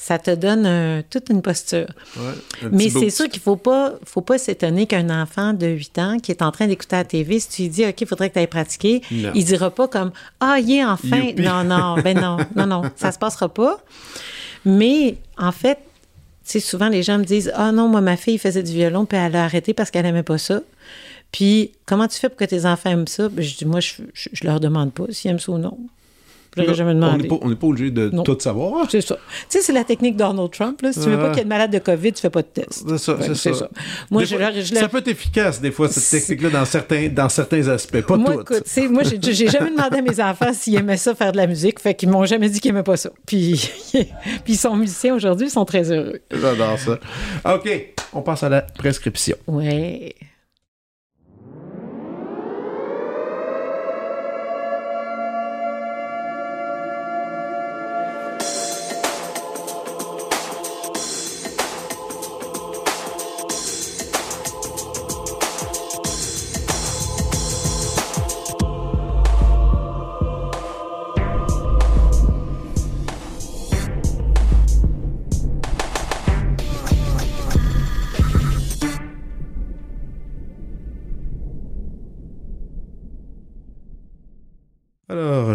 [0.00, 1.88] ça te donne toute une posture.
[2.70, 6.16] Mais c'est sûr qu'il ne faut pas, faut pas s'étonner qu'un enfant de 8 ans
[6.22, 8.34] qui est en train d'écouter la TV, si tu lui dis, OK, il faudrait que
[8.34, 11.32] tu ailles pratiquer, il ne dira pas comme, Ah, il est enfin.
[11.36, 13.82] Non, non, ben non, non, non, ça se passera pas.
[14.64, 15.78] Mais en fait,
[16.46, 19.18] tu souvent les gens me disent, Ah non, moi, ma fille faisait du violon, puis
[19.18, 20.60] elle a arrêté parce qu'elle n'aimait pas ça.
[21.32, 23.28] Puis, comment tu fais pour que tes enfants aiment ça?
[23.28, 25.76] Ben, je dis, moi, je, je, leur demande pas s'ils aiment ça ou non.
[26.60, 27.16] On
[27.48, 28.86] n'est pas, obligé de tout savoir.
[28.90, 29.16] C'est ça.
[29.16, 30.80] Tu sais, c'est la technique Donald Trump.
[30.82, 30.92] Là.
[30.92, 32.30] Si tu ne veux pas qu'il y ait de malade de COVID, tu ne fais
[32.30, 32.84] pas de test.
[32.88, 33.68] C'est ça, c'est ça.
[34.10, 34.36] Moi, je,
[34.74, 38.00] ça peut être efficace, des fois, cette technique-là, dans certains, dans certains aspects.
[38.02, 38.34] Pas moi.
[38.34, 41.80] Écoute, moi, j'ai jamais demandé à mes enfants s'ils aimaient ça, faire de la musique.
[41.80, 43.10] Fait qu'ils m'ont jamais dit qu'ils n'aimaient pas ça.
[43.26, 46.20] Puis, puis ils sont musiciens aujourd'hui, ils sont très heureux.
[46.30, 46.98] J'adore ça.
[47.54, 49.36] OK, on passe à la prescription.
[49.46, 50.14] Ouais.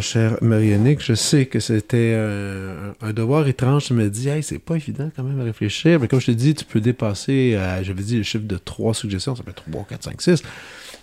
[0.03, 2.15] Chère Marianique, je sais que c'était
[3.01, 3.85] un, devoir étrange.
[3.85, 5.99] Tu me dis, hey, c'est pas évident quand même à réfléchir.
[5.99, 9.35] Mais comme je te dis, tu peux dépasser, j'avais dit le chiffre de trois suggestions,
[9.35, 10.43] ça fait 3, 4, 5, 6.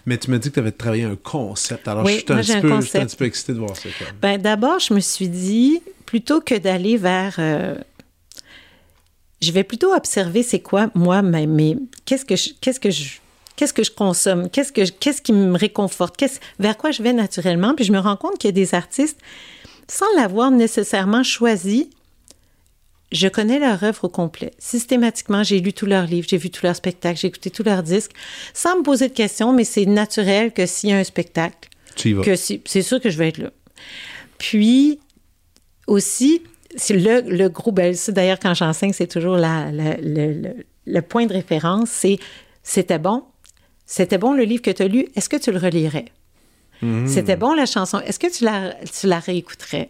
[0.07, 1.87] Mais tu m'as dit que tu avais travaillé un concept.
[1.89, 3.89] Alors, je, suis un, petit peu, un petit peu excitée de voir ça.
[4.21, 7.37] Ben, D'abord, je me suis dit, plutôt que d'aller vers.
[7.39, 7.77] Euh,
[9.41, 13.20] je vais plutôt observer c'est quoi, moi, mais, qu'est-ce que qu'est-ce que je
[13.61, 17.13] qu'est-ce que je consomme, qu'est-ce, que, qu'est-ce qui me réconforte, qu'est-ce, vers quoi je vais
[17.13, 17.75] naturellement?
[17.75, 19.19] Puis je me rends compte qu'il y a des artistes,
[19.87, 21.91] sans l'avoir nécessairement choisi,
[23.13, 24.53] je connais leur œuvre au complet.
[24.59, 27.83] Systématiquement, j'ai lu tous leurs livres, j'ai vu tous leurs spectacles, j'ai écouté tous leurs
[27.83, 28.13] disques,
[28.55, 31.69] sans me poser de questions, mais c'est naturel que s'il y a un spectacle,
[32.03, 33.51] que c'est sûr que je vais être là.
[34.39, 35.01] Puis,
[35.87, 36.41] aussi,
[36.77, 40.55] c'est le, le gros, ben, d'ailleurs, quand j'enseigne, c'est toujours la, le,
[40.87, 42.19] le, point de référence, c'est
[42.63, 43.25] c'était bon,
[43.91, 46.05] c'était bon le livre que tu as lu, est-ce que tu le relirais?
[46.81, 47.09] Hmm.
[47.09, 49.89] C'était bon la chanson, est-ce que tu la, tu la réécouterais?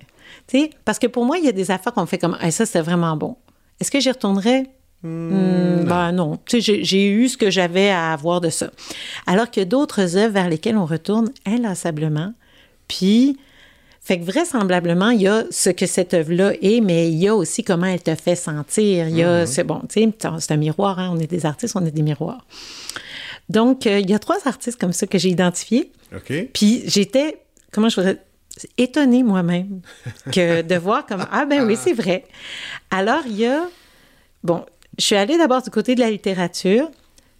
[0.84, 3.16] parce que pour moi, il y a des affaires qu'on fait comme ça, c'était vraiment
[3.16, 3.36] bon.
[3.78, 4.64] Est-ce que j'y retournerais?
[5.02, 6.38] Hmm, ben non.
[6.48, 8.70] J'ai eu ce que j'avais à avoir de ça.
[9.26, 12.32] Alors que d'autres œuvres vers lesquelles on retourne inlassablement,
[12.88, 13.38] puis
[14.00, 17.36] fait que vraisemblablement, il y a ce que cette œuvre-là est, mais il y a
[17.36, 19.08] aussi comment elle te fait sentir.
[19.08, 19.46] Il y a, hmm.
[19.46, 21.10] c'est bon, tu sais, c'est un miroir, hein?
[21.12, 22.44] on est des artistes, on est des miroirs.
[23.50, 25.90] Donc, euh, il y a trois artistes comme ça que j'ai identifiés.
[26.14, 26.32] OK.
[26.54, 27.42] Puis j'étais,
[27.72, 28.18] comment je pourrais
[28.78, 29.80] étonnée moi-même
[30.32, 32.24] que de voir comme ah ben oui c'est vrai.
[32.90, 33.66] Alors il y a
[34.42, 34.64] bon
[34.98, 36.90] je suis allée d'abord du côté de la littérature.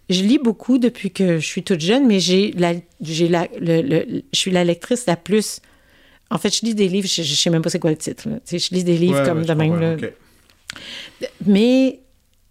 [0.09, 4.21] Je lis beaucoup depuis que je suis toute jeune, mais j'ai la, j'ai la, je
[4.33, 5.61] suis la lectrice la plus.
[6.29, 8.27] En fait, je lis des livres, je, ne sais même pas c'est quoi le titre.
[8.49, 9.97] Je lis des livres comme de même.
[11.45, 11.99] Mais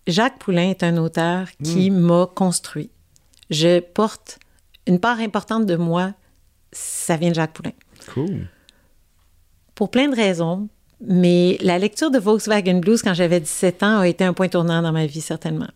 [0.06, 1.98] Jacques Poulain est un auteur qui hmm.
[1.98, 2.90] m'a construit
[3.50, 4.38] je porte
[4.86, 6.14] une part importante de moi,
[6.72, 7.72] ça vient de Jacques Poulain.
[8.12, 8.48] Cool.
[9.74, 10.68] Pour plein de raisons,
[11.00, 14.82] mais la lecture de Volkswagen Blues quand j'avais 17 ans a été un point tournant
[14.82, 15.68] dans ma vie, certainement.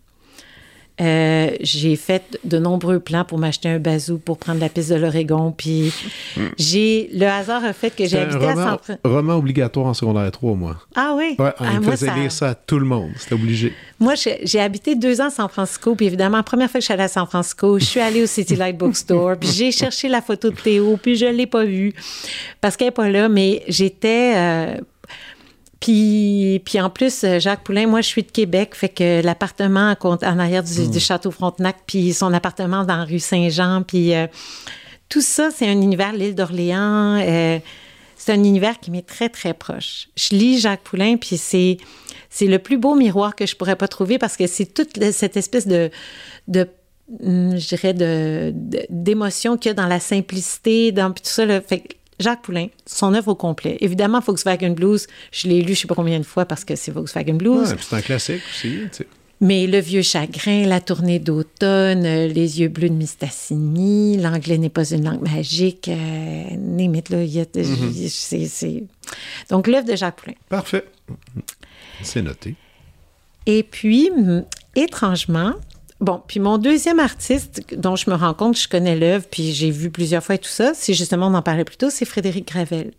[1.01, 4.95] Euh, j'ai fait de nombreux plans pour m'acheter un bazou pour prendre la piste de
[4.95, 5.53] l'Oregon.
[5.57, 5.93] Puis
[6.57, 9.01] j'ai le hasard a fait que j'ai habité roman, à San Francisco.
[9.09, 10.77] roman obligatoire en secondaire 3, moi.
[10.95, 11.35] Ah oui?
[11.39, 13.11] Ouais, on Ah, moi, faisait ça- lire ça à tout le monde.
[13.17, 13.73] C'était obligé.
[13.99, 14.15] Moi,
[14.45, 16.95] j'ai habité deux ans à San Francisco, puis évidemment, la première fois que je suis
[16.95, 20.21] allée à San Francisco, je suis allée au City Light Bookstore, puis j'ai cherché la
[20.23, 21.93] photo de Théo, puis je l'ai pas vue
[22.61, 24.33] parce qu'elle est pas là, mais j'étais...
[24.37, 24.77] euh,
[25.85, 29.95] puis, puis en plus, euh, Jacques Poulain, moi, je suis de Québec, fait que l'appartement
[30.01, 34.27] en arrière du, du Château Frontenac, puis son appartement dans la rue Saint-Jean, puis euh,
[35.11, 37.21] tout ça, c'est un univers, l'île d'Orléans.
[37.21, 37.59] euh,
[38.17, 40.09] c'est un univers qui m'est très, très proche.
[40.17, 41.77] Je lis Jacques Poulain, puis c'est,
[42.31, 45.37] c'est le plus beau miroir que je pourrais pas trouver parce que c'est toute cette
[45.37, 45.91] espèce de,
[46.49, 46.67] de
[47.23, 51.31] hum, je dirais, de, de- d'émotion qu'il y a dans la simplicité, dans puis tout
[51.31, 51.45] ça.
[51.45, 51.61] là.
[51.61, 53.77] Fait que Jacques Poulain, son œuvre au complet.
[53.81, 56.91] Évidemment, Volkswagen Blues, je l'ai lu je sais pas combien de fois parce que c'est
[56.93, 57.71] Volkswagen Blues.
[57.71, 58.79] Ouais, c'est un classique aussi.
[59.41, 64.89] Mais Le Vieux Chagrin, La Tournée d'automne, Les Yeux bleus de Mistassini, L'anglais n'est pas
[64.91, 66.45] une langue magique, euh,
[67.11, 67.45] là, y a-
[68.09, 68.85] c'est-
[69.51, 70.37] Donc, l'œuvre de Jacques Poulain.
[70.49, 70.85] Parfait.
[72.03, 72.55] C'est noté.
[73.47, 74.11] Et puis,
[74.77, 75.53] étrangement,
[76.05, 79.71] bon, puis mon deuxième artiste dont je me rends compte, je connais l'œuvre, puis j'ai
[79.71, 82.47] vu plusieurs fois et tout ça, c'est justement, on en parlait plus tôt, c'est Frédéric
[82.49, 82.93] Gravel.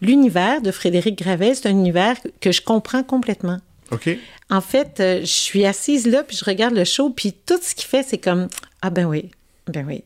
[0.00, 3.58] L'univers de Frédéric Gravel, c'est un univers que je comprends complètement.
[3.90, 4.10] OK.
[4.50, 7.74] En fait, euh, je suis assise là, puis je regarde le show, puis tout ce
[7.74, 8.48] qu'il fait, c'est comme
[8.82, 9.30] Ah ben oui,
[9.68, 10.04] ben oui,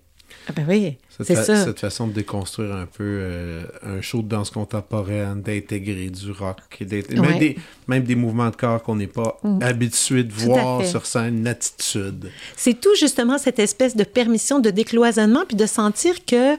[0.48, 1.64] ah ben oui, c'est fa- ça.
[1.64, 6.56] cette façon de déconstruire un peu euh, un show de danse contemporaine, d'intégrer du rock,
[6.80, 6.96] Ouais.
[7.14, 11.04] même, des, même des mouvements de corps qu'on n'est pas habitué de Tout voir sur
[11.06, 12.30] scène, une attitude.
[12.56, 16.56] C'est tout justement cette espèce de permission de décloisonnement, puis de sentir que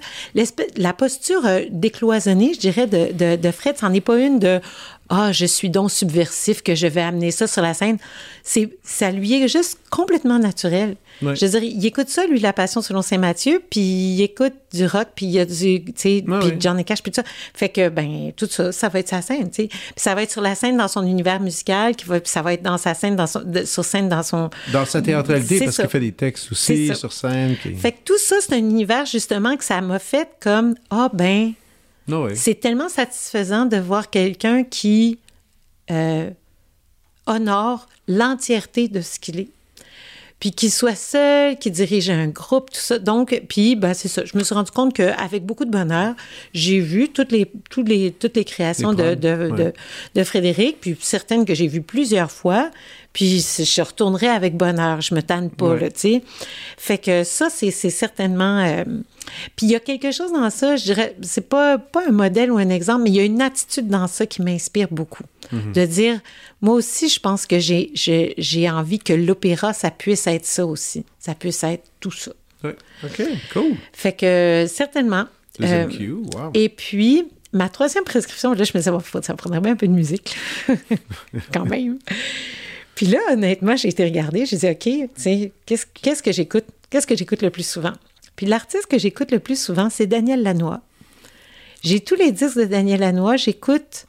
[0.77, 4.59] la posture euh, décloisonnée, je dirais, de, de, de Fred, c'en est pas une de
[5.09, 7.97] ah, je suis donc subversif que je vais amener ça sur la scène.
[8.43, 10.95] C'est, ça lui est juste complètement naturel.
[11.21, 11.35] Ouais.
[11.35, 14.53] Je veux dire, il écoute ça, lui, La Passion selon Saint Matthieu, puis il écoute
[14.71, 16.57] du rock, puis il y a du, tu sais, Ouais, puis ouais.
[16.59, 17.27] Johnny Cash, puis tout ça.
[17.53, 19.67] Fait que, ben, tout ça, ça va être sa scène, tu sais.
[19.67, 22.41] Puis ça va être sur la scène dans son univers musical, qui va, puis ça
[22.41, 25.59] va être dans sa scène, dans son, de- sur scène dans son, Dans sa théâtralité,
[25.65, 27.55] parce qu'il fait des textes aussi sur scène.
[27.55, 31.51] Fait que tout ça, c'est un univers justement que ça m'a fait comme ah ben
[32.09, 32.35] Ouais.
[32.35, 35.19] c'est tellement satisfaisant de voir quelqu'un qui
[35.91, 36.29] euh,
[37.27, 39.49] honore l'entièreté de ce qu'il est.
[40.39, 42.97] Puis qu'il soit seul, qu'il dirige un groupe, tout ça.
[42.97, 44.23] Donc, puis, ben, c'est ça.
[44.23, 46.15] Je me suis rendu compte qu'avec beaucoup de bonheur,
[46.53, 49.63] j'ai vu toutes les, toutes les, toutes les créations Les de, de, ouais.
[49.65, 49.73] de,
[50.15, 52.71] de Frédéric, puis certaines que j'ai vues plusieurs fois.
[53.11, 55.01] Puis je retournerai avec bonheur.
[55.01, 55.79] Je me tanne pas, Ouais.
[55.81, 56.23] là, tu sais.
[56.77, 58.59] Fait que ça, c'est c'est certainement...
[58.63, 58.83] euh,
[59.57, 62.51] Puis il y a quelque chose dans ça, je dirais, c'est pas, pas un modèle
[62.51, 65.23] ou un exemple, mais il y a une attitude dans ça qui m'inspire beaucoup.
[65.51, 66.19] De dire,
[66.61, 71.05] moi aussi, je pense que j'ai envie que l'opéra, ça puisse être ça aussi.
[71.19, 72.31] Ça puisse être tout ça.
[72.63, 72.75] Ouais.
[73.03, 73.21] OK,
[73.53, 73.75] cool.
[73.93, 75.25] Fait que certainement...
[75.61, 75.87] Euh,
[76.35, 76.51] wow.
[76.53, 79.87] et puis, ma troisième prescription, là, je me disais, bon, ça prendrait bien un peu
[79.87, 80.35] de musique,
[81.53, 81.99] quand même.
[82.95, 85.09] Puis là, honnêtement, j'ai été regarder, j'ai dit, OK,
[85.65, 86.65] qu'est-ce que j'écoute?
[86.89, 87.93] Qu'est-ce que j'écoute le plus souvent?
[88.35, 90.81] Puis l'artiste que j'écoute le plus souvent, c'est Daniel Lanois.
[91.83, 94.05] J'ai tous les disques de Daniel Lanois, j'écoute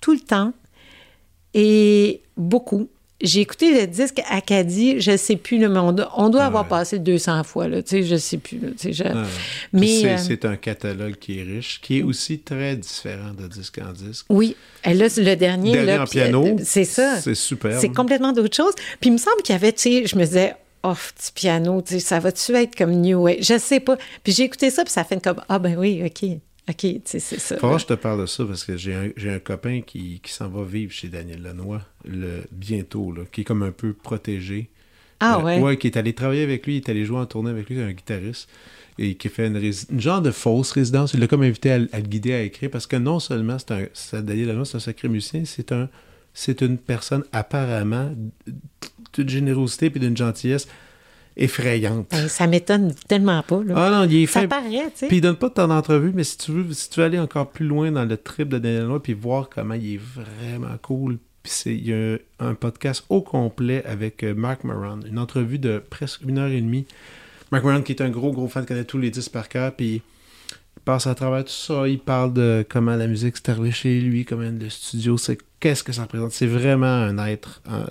[0.00, 0.52] tout le temps
[1.54, 2.88] et beaucoup.
[3.22, 6.46] J'ai écouté le disque Acadie, je sais plus, là, mais on doit, on doit Ah
[6.46, 6.68] avoir ouais.
[6.70, 8.58] passé le 200 fois, là, tu sais, je sais plus.
[8.58, 9.24] là, je- Ah,
[9.74, 13.46] mais, c'est, euh, c'est un catalogue qui est riche, qui est aussi très différent de
[13.46, 14.24] disque en disque.
[14.30, 15.72] Oui, Et là, le dernier.
[15.72, 17.20] Dernier là, en puis, euh, piano, C'est ça.
[17.20, 17.78] c'est superbe.
[17.78, 18.72] C'est complètement d'autre chose.
[19.00, 21.82] Puis il me semble qu'il y avait, tu sais, je me disais, oh, petit piano,
[21.82, 23.36] tu sais, ça va-tu être comme New Wave?
[23.42, 23.98] Je sais pas.
[24.24, 26.26] Puis j'ai écouté ça, puis ça fait comme, ah ben oui, OK,
[26.70, 27.56] OK, c'est ça.
[27.78, 30.92] Je te parle de ça parce que j'ai un, copain qui, qui s'en va vivre
[30.92, 34.70] chez Daniel Lanois le, bientôt, là, qui est comme un peu protégé.
[35.18, 35.60] Ah Euh, ouais.
[35.60, 37.76] Ouais, qui est allé travailler avec lui, il est allé jouer en tournée avec lui,
[37.76, 38.48] c'est un guitariste.
[38.98, 41.14] Et qui fait une, genre de fausse résidence.
[41.14, 43.72] Il l'a comme invité à, à le guider à écrire parce que non seulement c'est
[43.72, 44.20] un.
[44.20, 45.88] Daniel Lanois, c'est un sacré musicien, c'est un.
[46.32, 48.12] C'est une personne apparemment
[49.14, 50.68] d'une générosité et d'une gentillesse
[51.40, 52.08] effrayante.
[52.10, 53.62] Ben, ça m'étonne tellement pas.
[53.64, 53.74] Là.
[53.76, 54.48] Ah non, il est ça fait.
[54.48, 55.08] paraît, tu sais.
[55.08, 57.18] Puis il donne pas de temps d'entrevue, mais si tu veux, si tu veux aller
[57.18, 60.76] encore plus loin dans le trip de Daniel Lanois, puis voir comment il est vraiment
[60.82, 65.58] cool, puis il y a un podcast au complet avec euh, Mark Moran, une entrevue
[65.58, 66.86] de presque une heure et demie.
[67.50, 70.02] Mark Moran qui est un gros gros fan, connaît tous les disques par cœur, puis
[70.76, 74.00] il passe à travers tout ça, il parle de comment la musique s'est arrivée chez
[74.00, 76.32] lui, comment le studio, c'est qu'est-ce que ça représente.
[76.32, 77.86] C'est vraiment un être euh,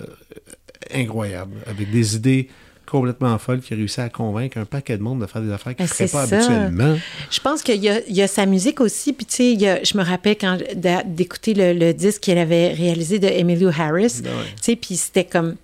[0.93, 2.49] incroyable, avec des idées
[2.89, 5.75] complètement folles qui a réussi à convaincre un paquet de monde de faire des affaires
[5.75, 6.35] qu'il ne Ben, ferait c'est pas ça.
[6.37, 6.97] habituellement.
[7.29, 9.13] Je pense qu'il y a, il y a sa musique aussi.
[9.13, 10.57] Puis, tu sais, il y a- je me rappelle quand
[11.05, 14.21] d'écouter le, le disque qu'elle avait réalisé de Emilio Harris.
[14.23, 14.43] Ben ouais.
[14.57, 15.55] Tu sais, puis c'était comme,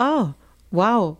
[0.00, 0.26] oh,
[0.72, 1.16] wow.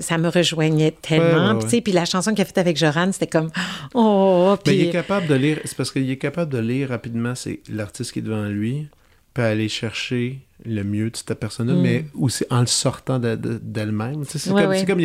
[0.00, 1.58] ça, me rejoignait tellement.
[1.58, 3.50] Puis la chanson qu'il a faite avec Joran, c'était comme
[3.94, 4.56] oh.
[4.64, 4.74] Puis...
[4.74, 5.58] il est capable de lire.
[5.64, 7.34] C'est parce qu'il est capable de lire rapidement.
[7.34, 8.86] C'est l'artiste qui est devant lui,
[9.34, 11.80] peut aller chercher le mieux de cette personne-là, mm.
[11.80, 14.24] mais aussi en le sortant d'elle-même.
[14.26, 15.00] c'est comme,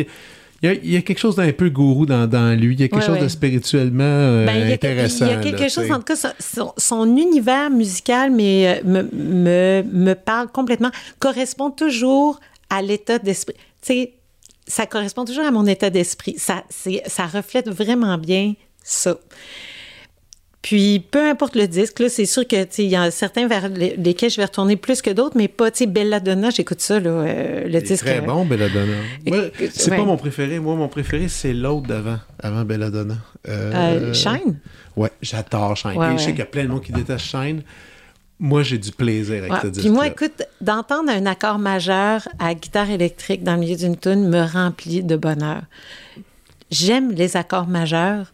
[0.62, 2.74] il y, a, quelque chose d'un peu gourou dans, lui.
[2.74, 5.26] Il y a quelque chose de spirituellement euh, ben, intéressant.
[5.26, 6.32] Il y a quelque chose, en tout cas,
[6.78, 12.40] son, univers musical mais, euh, me, me, parle complètement, correspond toujours
[12.70, 13.54] à l'état d'esprit.
[13.82, 14.12] Tu sais,
[14.66, 16.36] ça correspond toujours à mon état d'esprit.
[16.38, 19.18] Ça, ça reflète vraiment bien ça.
[20.66, 24.30] Puis, peu importe le disque, là, c'est sûr que, il y a certains vers lesquels
[24.30, 27.68] je vais retourner plus que d'autres, mais pas, tu sais, Belladonna, j'écoute ça, là, euh,
[27.68, 28.04] le disque.
[28.04, 28.96] Très bon, Belladonna.
[29.70, 30.58] c'est pas mon préféré.
[30.58, 33.14] Moi, mon préféré, c'est l'autre d'avant, avant Belladonna.
[33.46, 34.58] Euh, euh, Shine?
[34.96, 35.92] Ouais, j'adore Shine.
[36.16, 37.62] je sais qu'il y a plein de monde qui détestent Shine.
[38.40, 39.86] Moi, j'ai du plaisir avec ce disque.
[39.86, 44.28] Puis moi, écoute, d'entendre un accord majeur à guitare électrique dans le milieu d'une tune
[44.28, 45.62] me remplit de bonheur.
[46.72, 48.32] J'aime les accords majeurs.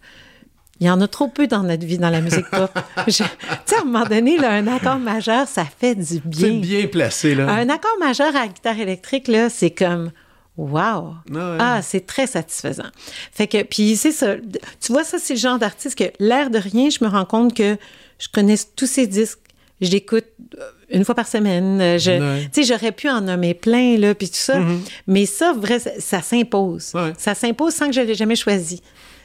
[0.82, 2.76] Il y en a trop peu dans notre vie, dans la musique pop.
[3.06, 6.48] tu sais, à un moment donné, là, un accord majeur, ça fait du bien.
[6.48, 7.48] C'est bien placé, là.
[7.48, 10.10] Un accord majeur à la guitare électrique, là, c'est comme...
[10.56, 11.14] Wow!
[11.36, 12.90] Ah, ah, c'est très satisfaisant.
[13.30, 14.34] Fait que, puis c'est ça.
[14.80, 17.54] Tu vois, ça, c'est le genre d'artiste que, l'air de rien, je me rends compte
[17.54, 17.76] que
[18.18, 19.38] je connais tous ces disques.
[19.80, 20.26] Je l'écoute
[20.58, 21.96] euh, une fois par semaine.
[21.96, 24.58] Je, Tu sais, j'aurais pu en nommer plein, là, puis tout ça.
[24.58, 24.78] Mm-hmm.
[25.06, 26.92] Mais ça, vrai, ça, s'impose.
[27.18, 28.82] Ça s'impose sans que je l'ai jamais choisi.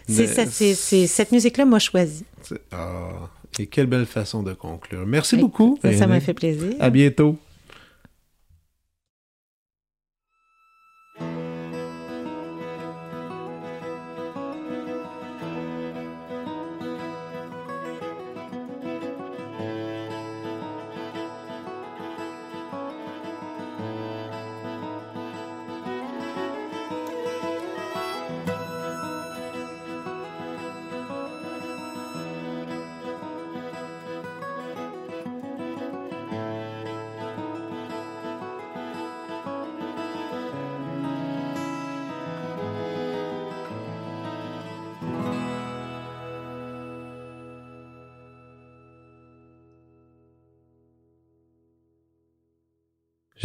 [0.08, 2.24] C'est cette musique-là m'a choisi.
[2.72, 3.30] Ah,
[3.60, 5.06] et quelle belle façon de conclure.
[5.06, 5.80] Merci beaucoup.
[5.84, 6.74] Ça m'a fait plaisir.
[6.80, 7.38] À bientôt.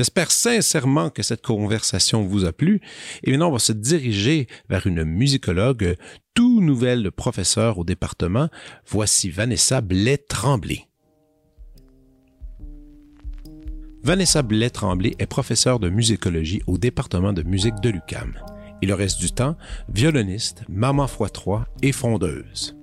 [0.03, 2.81] J'espère sincèrement que cette conversation vous a plu.
[3.23, 5.95] Et maintenant, on va se diriger vers une musicologue,
[6.35, 8.49] tout nouvelle professeure au département.
[8.85, 10.89] Voici Vanessa Blais-Tremblay.
[14.03, 18.35] Vanessa Blais-Tremblay est professeure de musicologie au département de musique de l'UCAM.
[18.83, 19.57] Et le reste du temps,
[19.89, 22.75] violoniste, maman x3 et fondeuse.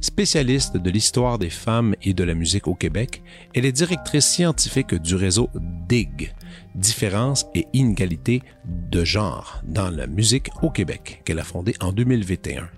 [0.00, 3.22] Spécialiste de l'histoire des femmes et de la musique au Québec,
[3.54, 5.48] elle est directrice scientifique du réseau
[5.88, 6.34] DIG,
[6.74, 12.68] Différence et inégalité de genre dans la musique au Québec, qu'elle a fondé en 2021,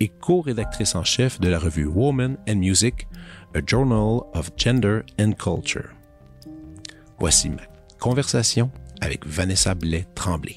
[0.00, 3.06] et co-rédactrice en chef de la revue Woman and Music,
[3.54, 5.90] a Journal of Gender and Culture.
[7.18, 7.62] Voici ma
[7.98, 8.70] conversation
[9.00, 10.56] avec Vanessa Blais-Tremblay.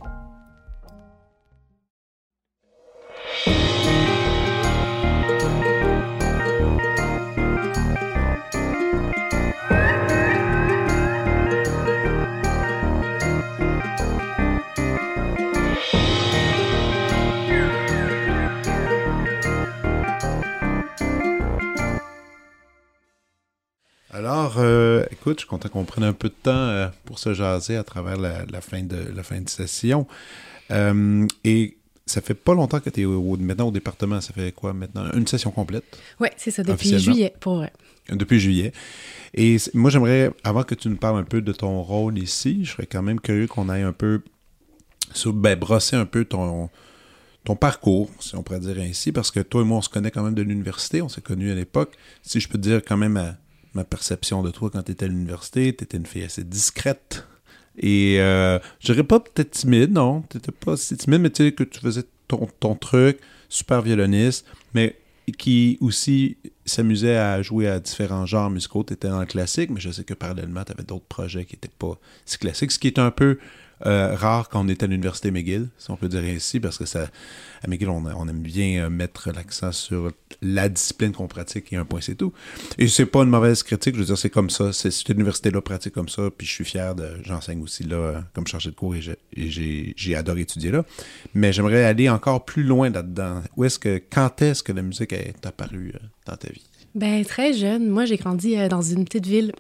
[24.16, 27.34] Alors, euh, écoute, je suis content qu'on prenne un peu de temps euh, pour se
[27.34, 30.08] jaser à travers la, fin, de, la fin de session.
[30.72, 34.22] Euh, et ça fait pas longtemps que tu es maintenant au département.
[34.22, 35.12] Ça fait quoi maintenant?
[35.16, 35.84] Une session complète?
[36.22, 37.74] Oui, c'est ça, depuis juillet, pour vrai.
[38.10, 38.72] Depuis juillet.
[39.34, 42.72] Et moi, j'aimerais, avant que tu nous parles un peu de ton rôle ici, je
[42.72, 44.22] serais quand même curieux qu'on aille un peu
[45.26, 46.70] ben, brosser un peu ton,
[47.44, 50.12] ton parcours, si on pourrait dire ainsi, parce que toi et moi, on se connaît
[50.12, 51.98] quand même de l'université, on s'est connus à l'époque.
[52.22, 53.36] Si je peux te dire quand même à
[53.76, 55.76] ma perception de toi quand tu étais à l'université.
[55.76, 57.28] Tu étais une fille assez discrète.
[57.78, 60.24] Et euh, je dirais pas peut-être timide, non.
[60.30, 63.20] Tu pas si timide, mais tu sais que tu faisais ton, truc,
[63.50, 64.96] super violoniste, mais
[65.38, 68.84] qui aussi s'amusait à jouer à différents genres musicaux.
[68.84, 71.56] Tu étais dans le classique, mais je sais que parallèlement, tu avais d'autres projets qui
[71.56, 73.38] n'étaient pas si classiques, ce qui est un peu
[73.86, 76.86] euh, rare quand on était à l'université McGill, si on peut dire ainsi, parce que
[76.86, 77.08] ça,
[77.66, 80.12] à on, aime bien euh, mettre l'accent sur
[80.42, 82.34] la discipline qu'on pratique et un point, c'est tout.
[82.78, 84.72] Et c'est pas une mauvaise critique, je veux dire, c'est comme ça.
[84.74, 87.18] Cette université-là pratique comme ça, puis je suis fier de.
[87.24, 89.02] J'enseigne aussi là, euh, comme chargé de cours et
[89.36, 90.86] j'ai, adoré étudier là.
[91.34, 93.42] Mais j'aimerais aller encore plus loin là-dedans.
[93.58, 95.94] Où est-ce que, quand est-ce que la musique est apparue
[96.26, 96.66] dans ta vie?
[96.94, 97.90] Ben, très jeune.
[97.90, 99.52] Moi, j'ai grandi dans une petite ville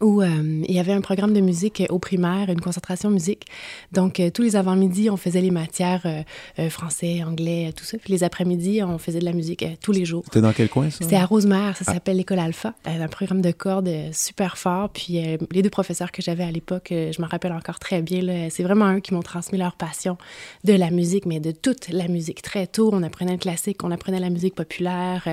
[0.00, 3.46] où euh, il y avait un programme de musique au primaire, une concentration musique.
[3.92, 7.98] Donc, euh, tous les avant-midi, on faisait les matières euh, français, anglais, tout ça.
[7.98, 10.22] Puis les après-midi, on faisait de la musique tous les jours.
[10.24, 10.98] C'était dans quel coin, ça?
[11.02, 11.94] C'était à Rosemère, ça ah.
[11.94, 12.74] s'appelle l'école Alpha.
[12.84, 14.88] un programme de cordes super fort.
[14.90, 15.20] Puis
[15.50, 18.94] les deux professeurs que j'avais à l'époque, je me rappelle encore très bien, c'est vraiment
[18.94, 20.16] eux qui m'ont transmis leur passion
[20.64, 22.42] de la musique, mais de toute la musique.
[22.42, 25.26] Très tôt, on apprenait le classique, on apprenait la musique populaire,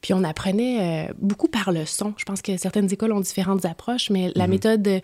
[0.00, 2.14] puis on apprenait beaucoup par le son.
[2.16, 4.50] Je pense que certaines écoles ont différentes approches, mais la mhm.
[4.50, 5.00] méthode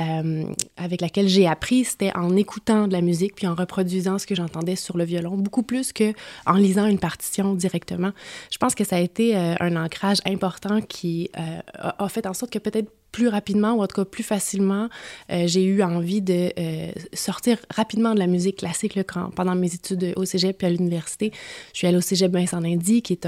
[0.00, 0.44] euh,
[0.76, 4.34] avec laquelle j'ai appris, c'était en écoutant de la musique puis en reproduisant ce que
[4.34, 6.12] j'entendais sur le violon, beaucoup plus que
[6.44, 8.12] en lisant une partition directement.
[8.50, 11.60] Je pense que ça a été euh, un ancrage important qui euh,
[11.98, 14.90] a fait en sorte que peut-être plus rapidement ou en tout cas plus facilement,
[15.32, 19.54] euh, j'ai eu envie de euh, sortir rapidement de la musique classique là, quand, pendant
[19.54, 21.32] mes études au cégep puis à l'université.
[21.72, 23.26] Je suis allée au cégep Vincent Indy, qui est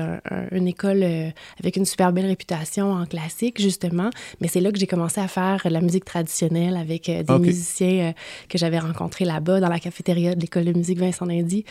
[0.53, 4.11] une école euh, avec une super belle réputation en classique, justement.
[4.43, 8.13] Mais c'est là que j'ai commencé à faire la musique traditionnelle avec des musiciens
[8.51, 11.65] que j'avais rencontrés là-bas dans la cafétéria de l'école de musique Vincent Indy.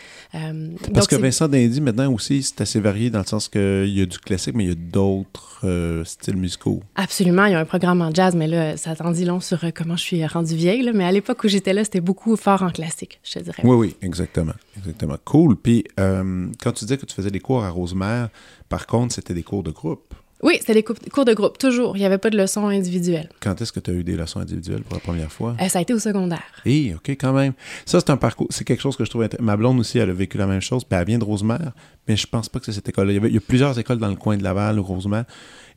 [0.92, 4.08] Parce que Vincent Indy, maintenant aussi, c'est assez varié dans le sens qu'il y a
[4.08, 5.62] du classique, mais il y a d'autres
[6.04, 6.82] styles musicaux.
[6.96, 7.46] Absolument.
[7.46, 9.96] Il y a un programme jazz, mais là, ça t'en dit long sur euh, comment
[9.96, 10.90] je suis rendue vieille.
[10.94, 13.64] Mais à l'époque où j'étais là, c'était beaucoup fort en classique, je te dirais.
[13.64, 14.54] Oui, oui, exactement.
[14.78, 15.18] Exactement.
[15.26, 15.56] Cool.
[15.56, 18.30] Puis, euh, quand tu disais que tu faisais des cours à Rosemère,
[18.70, 20.14] par contre, c'était des cours de groupe.
[20.44, 21.98] Oui, c'était des cours de groupe, toujours.
[21.98, 23.30] Il n'y avait pas de leçons individuelles.
[23.40, 25.56] Quand est-ce que tu as eu des leçons individuelles pour la première fois?
[25.60, 26.44] Euh, ça a été au secondaire.
[26.64, 27.54] Oui, OK, quand même.
[27.86, 29.46] Ça, c'est un parcours, c'est quelque chose que je trouve intéressant.
[29.46, 31.72] Ma blonde aussi, elle a vécu la même chose, puis elle vient de Rosemère,
[32.08, 33.14] mais je pense pas que c'est cette école-là.
[33.14, 35.26] Il, il, y a plusieurs écoles dans le coin de Laval, Rosemère,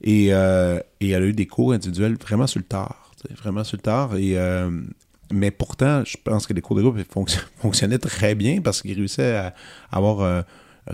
[0.03, 3.77] et, euh, et elle a eu des cours individuels vraiment sur le tard, vraiment sur
[3.77, 4.17] le tard.
[4.17, 4.71] Et, euh,
[5.33, 6.99] mais pourtant, je pense que les cours de groupe
[7.59, 9.55] fonctionnaient très bien parce qu'ils réussissaient à
[9.91, 10.43] avoir euh,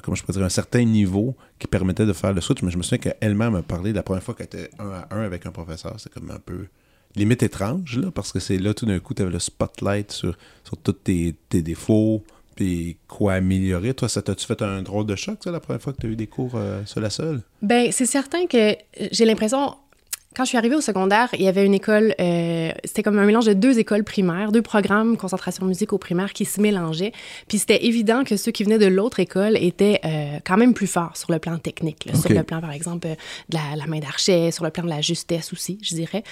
[0.03, 2.63] comment je dire, un certain niveau qui permettait de faire le switch.
[2.63, 5.23] Mais je me souviens qu'elle-même a parlé la première fois qu'elle était un à un
[5.23, 5.95] avec un professeur.
[5.99, 6.67] C'est comme un peu
[7.15, 10.37] limite étrange, là, parce que c'est là, tout d'un coup, tu avais le spotlight sur,
[10.65, 12.23] sur tous tes, défauts,
[12.57, 13.95] puis quoi améliorer.
[13.95, 16.11] Toi, ça t'a-tu fait un drôle de choc, ça, la première fois que tu as
[16.11, 17.43] eu des cours euh, sur la seule?
[17.63, 18.77] Ben, c'est certain que
[19.13, 19.77] j'ai l'impression,
[20.37, 23.25] quand je suis arrivée au secondaire, il y avait une école, euh, c'était comme un
[23.25, 27.13] mélange de deux écoles primaires, deux programmes concentration musique au primaire qui se mélangeaient.
[27.49, 30.89] Puis c'était évident que ceux qui venaient de l'autre école étaient euh, quand même plus
[30.89, 33.15] forts sur le plan technique, sur le plan, par exemple, de
[33.51, 36.23] la, main d'archet, sur le plan de la justesse aussi, je dirais.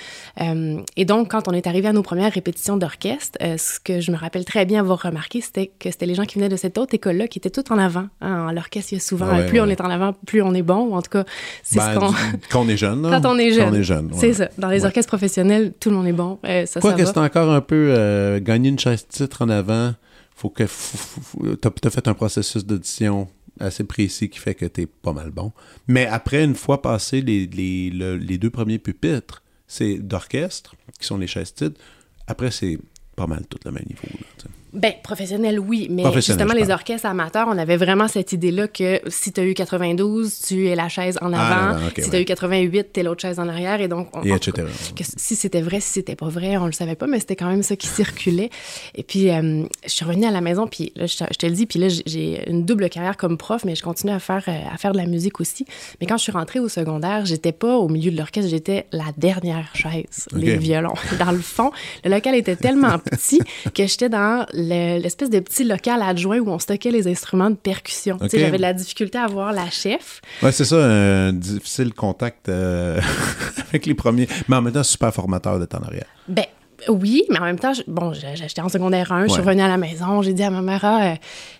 [0.42, 4.12] Euh, et donc, quand on est arrivé à nos premières répétitions d'orchestre, ce que je
[4.12, 6.76] me rappelle très bien avoir remarqué, c'était que c'était les gens qui venaient de cette
[6.76, 8.08] autre école-là qui étaient tout en avant.
[8.20, 8.52] Hein.
[8.52, 10.94] L'orchestre, il y a souvent, plus on est en avant, plus on est bon, ou
[10.94, 11.24] en tout cas,
[11.62, 12.14] c'est ce ben, qu'on...
[12.50, 13.08] Quand on est jeune.
[13.08, 13.74] Quand on est jeune.
[14.12, 14.48] C'est ça.
[14.58, 16.38] Dans les orchestres professionnels, tout le monde est bon.
[16.44, 19.94] Euh, ça, Quoi que c'est encore un peu euh, gagner une chaise titre en avant,
[20.34, 23.28] faut que tu as, fait un processus d'audition
[23.60, 25.52] assez précis qui fait que tu es pas mal bon.
[25.86, 31.18] Mais après, une fois passé les, les, les deux premiers pupitres, c'est d'orchestre, qui sont
[31.18, 31.80] les chaises titres.
[32.26, 32.78] Après, c'est
[33.16, 34.08] pas mal tout le même niveau.
[34.12, 39.00] Là, ben, professionnel, oui, mais justement, les orchestres amateurs, on avait vraiment cette idée-là que
[39.06, 41.90] si tu as eu 92, tu es la chaise en ah, avant.
[41.96, 43.80] si tu as eu 88, tu es l'autre chaise en arrière.
[43.80, 44.66] Et donc, et etc.
[44.96, 47.48] Que si c'était vrai, si c'était pas vrai, on le savait pas, mais c'était quand
[47.48, 48.50] même ça qui circulait.
[48.96, 51.66] Et puis, euh, je suis revenue à la maison, puis là, je, te le dis,
[51.66, 54.76] puis là, j'ai une double carrière comme prof, mais je continue à faire, euh, à
[54.76, 55.66] faire de la musique aussi.
[56.00, 59.06] Mais quand je suis rentrée au secondaire, j'étais pas au milieu de l'orchestre, j'étais la
[59.16, 60.94] dernière chaise, les violons.
[61.20, 61.70] Dans le fond,
[62.04, 63.40] le local était tellement petit
[63.72, 68.18] que j'étais dans l'espèce de petit local adjoint où on stockait les instruments de percussion.
[68.20, 70.20] J'avais de la difficulté à voir la chef.
[70.42, 73.00] Ouais, c'est ça, un difficile contact euh,
[73.68, 74.28] avec les premiers.
[74.48, 76.06] Mais en même temps, super formateur de temps arrière.
[76.28, 76.46] Ben,
[76.88, 79.76] oui, mais en même temps, bon, j'étais en secondaire 1, je suis revenue à la
[79.76, 81.14] maison, j'ai dit à ma mère, ah, euh,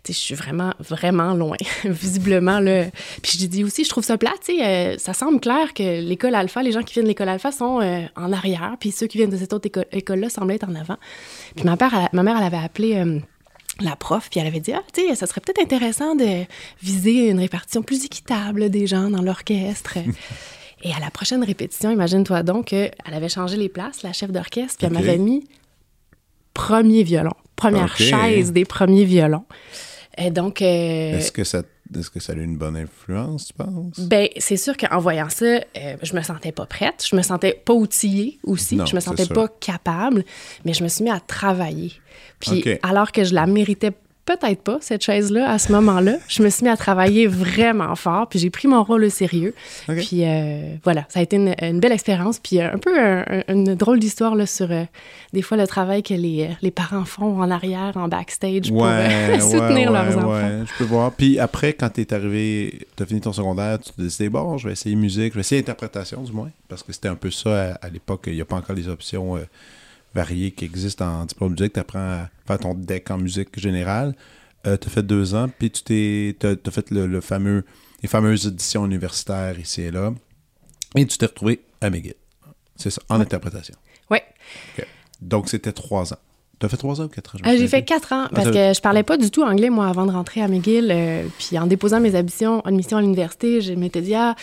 [0.07, 2.61] je suis vraiment, vraiment loin, visiblement.
[2.61, 2.85] Là.
[3.23, 6.01] Puis j'ai dit aussi, je trouve ça plat, tu sais, euh, ça semble clair que
[6.01, 7.81] l'école alpha, les gens qui viennent de l'école alpha sont
[8.17, 10.97] en arrière, puis ceux qui viennent de cette autre école-là semblent être en avant.
[11.55, 13.19] Puis ma, père, ma mère, elle avait appelé euh,
[13.81, 16.45] la prof, puis elle avait dit Ah, tu sais, ça serait peut-être intéressant de
[16.83, 19.99] viser une répartition plus équitable des gens dans l'orchestre.
[20.85, 24.77] Et à la prochaine répétition, imagine-toi donc qu'elle avait changé les places, la chef d'orchestre,
[24.79, 25.49] puis elle m'avait mis
[26.53, 29.45] premier violon, première chaise des premiers violons.
[30.17, 30.63] Et donc.
[30.63, 31.63] Euh, Est-ce que ça
[31.97, 34.01] est-ce que ça a eu une bonne influence, tu penses?
[34.01, 37.05] Ben, c'est sûr qu'en voyant ça, euh, je me sentais pas prête.
[37.09, 38.81] Je me sentais pas outillée aussi.
[38.85, 40.25] je me sentais pas capable.
[40.65, 41.93] Mais je me suis mis à travailler.
[42.41, 43.93] Puis, alors que je la méritais
[44.25, 46.17] peut-être pas, cette chaise-là, à ce moment-là.
[46.29, 49.55] Je me suis mis à travailler vraiment fort, puis j'ai pris mon rôle au sérieux.
[49.87, 52.97] Puis euh, voilà, ça a été une, belle expérience, puis un peu
[53.49, 54.85] une drôle d'histoire là, sur euh,
[55.33, 59.39] des fois le travail que les, les, parents font en arrière, en backstage, pour euh,
[59.41, 60.33] soutenir leurs enfants.
[60.33, 61.13] Ouais, je peux voir.
[61.13, 64.57] Puis après, quand tu es arrivé, tu as fini ton secondaire, tu te disais, bon,
[64.57, 67.31] je vais essayer musique, je vais essayer interprétation du moins, parce que c'était un peu
[67.31, 68.25] ça à, l'époque.
[68.27, 69.39] Il n'y a pas encore les options
[70.15, 71.75] variées qui existent en diplôme de musique.
[71.75, 74.15] Tu apprends à faire ton deck en musique générale.
[74.67, 77.65] Euh, tu as fait deux ans, puis tu t'es, as, fait le, fameux,
[78.03, 80.15] les fameuses éditions universitaires ici et là.
[80.97, 82.15] Et tu t'es retrouvé à McGill.
[82.77, 83.75] C'est ça, en interprétation.
[84.11, 84.19] Oui.
[85.21, 86.19] Donc, c'était trois ans.
[86.61, 87.39] Tu as fait trois ans ou quatre ans?
[87.43, 90.07] Ah, j'ai fait quatre ans parce que je parlais pas du tout anglais, moi, avant
[90.07, 90.91] de rentrer à McGill.
[90.91, 94.37] Euh, puis en déposant mes admissions, admissions à l'université, je m'étais dit, ah,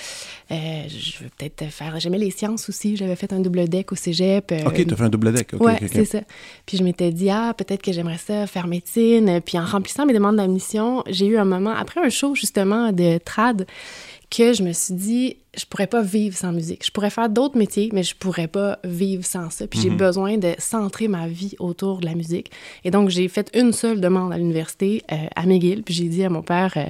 [0.52, 0.56] euh,
[0.88, 2.00] je veux peut-être faire.
[2.00, 2.98] J'aimais les sciences aussi.
[2.98, 4.52] J'avais fait un double deck au cégep.
[4.52, 5.52] Euh, OK, tu as fait un double deck.
[5.60, 6.20] oui, c'est ça.
[6.66, 9.40] Puis je m'étais dit, ah, peut-être que j'aimerais ça, faire médecine.
[9.46, 13.20] Puis en remplissant mes demandes d'admission, j'ai eu un moment, après un show justement de
[13.20, 13.66] trad,
[14.32, 16.86] que je me suis dit, je pourrais pas vivre sans musique.
[16.86, 19.68] Je pourrais faire d'autres métiers, mais je pourrais pas vivre sans ça.
[19.68, 19.98] Puis j'ai mhm.
[19.98, 22.49] besoin de centrer ma vie autour de la musique.
[22.86, 25.84] Et donc, j'ai fait une seule demande à l'université, euh, à McGill.
[25.84, 26.86] Puis j'ai dit à mon père, euh,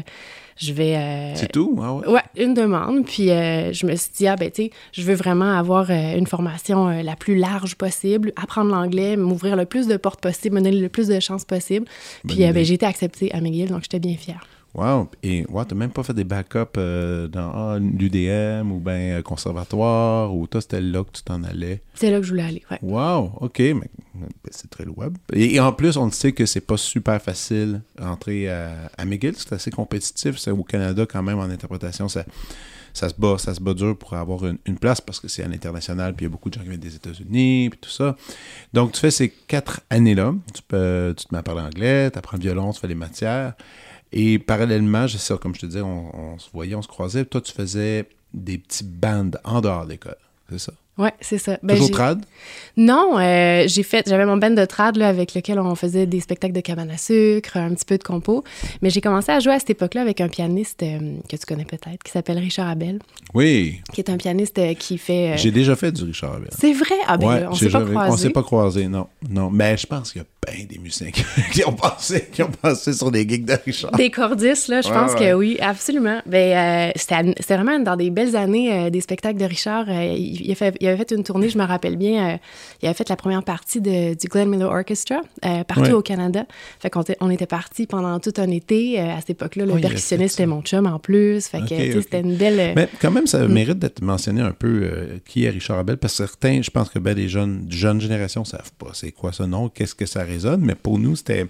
[0.56, 0.96] je vais...
[0.96, 1.76] Euh, C'est tout?
[1.82, 2.08] Ah ouais?
[2.08, 2.22] ouais.
[2.38, 3.06] une demande.
[3.06, 6.90] Puis je me suis dit, ah ben tu sais, je veux vraiment avoir une formation
[7.02, 10.90] la plus large possible, apprendre l'anglais, m'ouvrir le plus de portes possible, me donner le
[10.90, 11.88] plus de chances possible.
[12.28, 14.46] Puis ben, j'ai été acceptée à McGill, donc j'étais bien fière.
[14.74, 15.10] Wow!
[15.22, 19.22] Et wow, t'as même pas fait des backups euh, dans ah, l'UDM ou bien euh,
[19.22, 21.82] conservatoire ou toi, c'était là que tu t'en allais?
[21.94, 22.80] C'est là que je voulais aller, ouais.
[22.82, 23.34] Wow!
[23.42, 23.90] OK, mais
[24.50, 25.18] c'est très louable.
[25.34, 29.34] Et, en plus, on sait que c'est pas super facile d'entrer à, à McGill.
[29.36, 30.38] C'est assez compétitif.
[30.38, 32.08] C'est au Canada quand même en interprétation.
[32.08, 32.24] Ça,
[32.94, 35.48] ça se bat, ça se bat dur pour avoir une, place parce que c'est à
[35.48, 38.16] l'international, puis il y a beaucoup de gens qui viennent des États-Unis, puis tout ça.
[38.74, 40.34] Donc, tu fais ces quatre années-là.
[40.54, 42.96] Tu, peux, tu te mets à parler anglais, tu apprends le violon, tu fais les
[42.96, 43.54] matières.
[44.14, 47.26] Et parallèlement, je sais, comme je te disais, on, se voyait, on se croisait.
[47.26, 50.18] Toi, tu faisais des petits bands en dehors de l'école,
[50.50, 50.74] c'est ça?
[50.98, 51.58] Oui, c'est ça.
[51.64, 52.22] Ben, Toujours trad?
[52.76, 56.20] Non, euh, j'ai fait, j'avais mon band de trad là, avec lequel on faisait des
[56.20, 58.44] spectacles de cabane à sucre, un petit peu de compo.
[58.82, 61.00] Mais j'ai commencé à jouer à cette époque-là avec un pianiste euh,
[61.30, 63.00] que tu connais peut-être, qui s'appelle Richard Abel.
[63.34, 63.82] Oui.
[63.94, 65.38] Qui est un pianiste euh, qui fait.
[65.38, 66.50] J'ai déjà fait du Richard Abel.
[66.58, 66.96] C'est vrai?
[67.08, 68.12] Ah ben, on s'est pas croisé.
[68.12, 69.08] On s'est pas croisé, non.
[69.30, 71.12] Non, mais je pense qu'il y a bien des musiciens
[71.54, 73.92] qui ont passé, qui ont passé sur des gigs de Richard.
[73.94, 76.22] Des cordistes, là, je pense que oui, absolument.
[76.26, 79.90] Ben, c'était vraiment dans des belles années des spectacles de Richard.
[79.90, 82.38] il, fait, il avait fait une tournée, je me rappelle bien, euh,
[82.82, 86.46] il avait fait la première partie de, du Glenn Miller Orchestra euh, partout au Canada.
[86.80, 89.00] Fait qu'on on était partis pendant tout un été.
[89.00, 91.48] Euh, à cette époque-là, le percussionniste était mon chum en plus.
[91.48, 92.74] Fait que c'était une belle.
[92.76, 93.52] Mais quand même, ça mm.
[93.52, 97.00] mérite d'être mentionné un peu qui est Richard Abel, parce que certains, je pense que
[97.00, 100.24] ben, les jeunes, jeunes générations ne savent pas c'est quoi ce nom, qu'est-ce que ça
[100.24, 101.46] résonne, mais pour nous, c'était.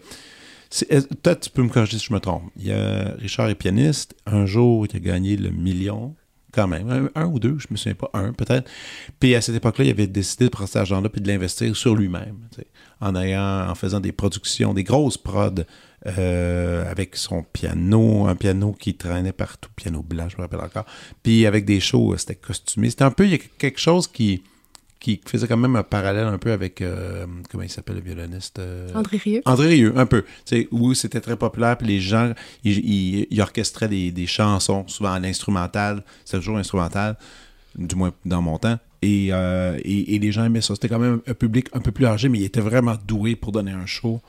[0.88, 2.44] Peut-être tu peux me corriger si je me trompe.
[2.56, 4.16] Il y a Richard est pianiste.
[4.26, 6.16] Un jour, il a gagné le million
[6.52, 8.70] quand même, un, ou deux, je me souviens pas, un peut-être.
[9.20, 11.96] Puis à cette époque-là, il avait décidé de prendre cet argent-là puis de l'investir sur
[11.96, 12.38] lui-même,
[13.00, 15.64] en ayant, en faisant des productions, des grosses prods
[16.08, 20.86] euh, avec son piano, un piano qui traînait partout, piano blanc, je me rappelle encore.
[21.24, 22.90] Puis avec des shows, c'était costumé.
[22.90, 24.44] C'était un peu, il y a quelque chose qui
[25.02, 28.60] qui faisait quand même un parallèle un peu avec, euh, comment il s'appelle le violoniste
[28.60, 29.42] euh, André Rieu.
[29.46, 30.24] André Rieu, un peu.
[30.46, 32.34] sais où c'était très populaire, puis les gens,
[32.64, 36.04] ils, orchestraient des, chansons, souvent en instrumental.
[36.24, 37.18] C'était toujours instrumental,
[37.76, 38.78] du moins dans mon temps.
[39.04, 40.76] Euh, et, et, les gens aimaient ça.
[40.76, 43.52] C'était quand même un public un peu plus âgé, mais il était vraiment doué pour
[43.52, 44.22] donner un show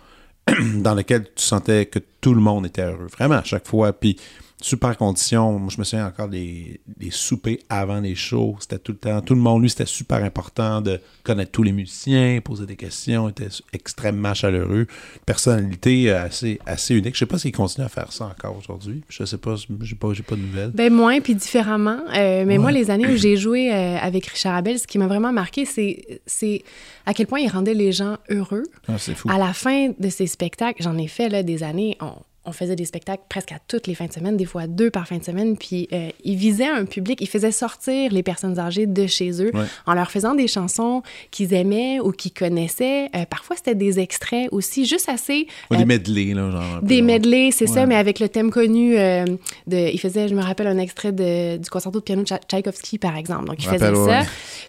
[0.76, 3.08] dans lequel tu sentais que tout le monde était heureux.
[3.12, 3.92] Vraiment, à chaque fois.
[3.92, 4.16] Puis
[4.62, 5.58] super conditions.
[5.58, 8.56] Moi, je me souviens encore des, des soupers avant les shows.
[8.60, 9.20] C'était tout le temps.
[9.20, 13.28] Tout le monde, lui, c'était super important de connaître tous les musiciens, poser des questions,
[13.28, 14.86] était extrêmement chaleureux.
[15.26, 17.14] Personnalité assez, assez unique.
[17.14, 19.02] Je sais pas s'il continue à faire ça encore aujourd'hui.
[19.08, 20.70] Je sais pas, j'ai pas, pas de nouvelles.
[20.70, 22.00] Ben moins puis différemment.
[22.14, 25.06] Euh, mais moi, les années où j'ai joué euh, avec Richard Abel, ce qui m'a
[25.06, 26.62] vraiment marqué, c'est
[27.06, 28.64] à quel point il rendait les gens heureux.
[28.88, 29.28] Ah, c'est fou.
[29.30, 31.96] À la fin de ces spectacles, j'en ai fait là, des années.
[32.00, 32.14] On,
[32.44, 35.06] on faisait des spectacles presque à toutes les fins de semaine, des fois deux par
[35.06, 35.56] fin de semaine.
[35.56, 39.52] Puis euh, ils visaient un public, ils faisaient sortir les personnes âgées de chez eux
[39.86, 43.08] en leur faisant des chansons qu'ils aimaient ou qu'ils connaissaient.
[43.14, 45.46] Euh, parfois, c'était des extraits aussi, juste assez.
[45.70, 46.82] des euh, medley, là, genre.
[46.82, 49.92] Des medley, c'est ça, mais avec le thème connu de.
[49.92, 53.16] Il faisait, je me rappelle, un extrait de, du concerto de piano de Tchaïkovski, par
[53.16, 53.44] exemple.
[53.44, 54.22] Donc, il faisait ça.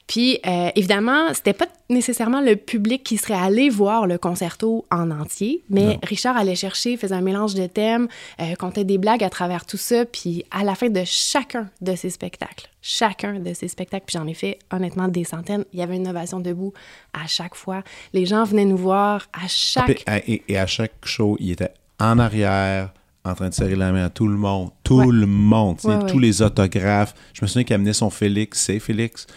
[0.08, 0.40] Puis,
[0.76, 6.00] évidemment, c'était pas nécessairement le public qui serait allé voir le concerto en entier, mais
[6.04, 8.08] Richard allait chercher, faisait un mélange de thèmes,
[8.40, 10.06] euh, comptait des blagues à travers tout ça.
[10.06, 14.28] Puis à la fin de chacun de ces spectacles, chacun de ces spectacles, puis j'en
[14.28, 16.74] ai fait honnêtement des centaines, il y avait une innovation debout
[17.14, 17.84] à chaque fois.
[18.14, 20.04] Les gens venaient nous voir à chaque...
[20.28, 24.10] Et, à chaque show, il était en arrière, en train de serrer la main à
[24.10, 24.72] tout le monde.
[24.84, 25.78] Tout le monde.
[26.08, 27.14] Tous les autographes.
[27.34, 29.28] Je me souviens qu'il amenait son Félix, c'est Félix.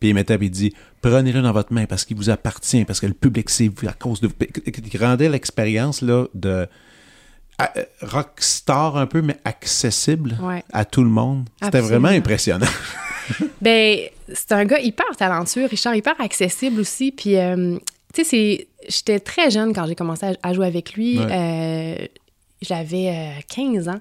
[0.00, 3.00] Puis il mettait et il dit Prenez-le dans votre main parce qu'il vous appartient, parce
[3.00, 4.34] que le public, c'est à cause de vous.
[4.66, 6.66] Il rendait l'expérience là, de
[7.60, 10.36] euh, rockstar un peu, mais accessible
[10.72, 11.48] à tout le monde.
[11.62, 12.66] C'était vraiment impressionnant.
[13.60, 13.98] ben,
[14.32, 17.12] c'est un gars hyper talentueux, Richard, hyper accessible aussi.
[17.12, 17.78] Puis, euh,
[18.12, 21.18] tu sais, j'étais très jeune quand j'ai commencé à, jouer avec lui.
[21.18, 21.96] Euh,
[22.62, 24.00] j'avais 15 euh, ans.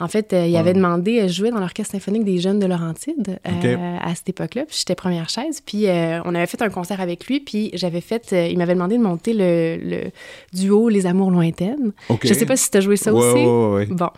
[0.00, 3.38] En fait, euh, il avait demandé, je jouais dans l'orchestre symphonique des jeunes de Laurentide
[3.46, 4.64] euh, à cette époque-là.
[4.66, 5.60] Puis j'étais première chaise.
[5.64, 5.86] Puis
[6.24, 7.40] on avait fait un concert avec lui.
[7.40, 10.10] Puis j'avais fait, il m'avait demandé de monter le,
[10.52, 11.92] duo Les Amours lointaines.
[12.22, 13.44] Je sais pas si tu as joué ça aussi.
[13.90, 14.10] bon.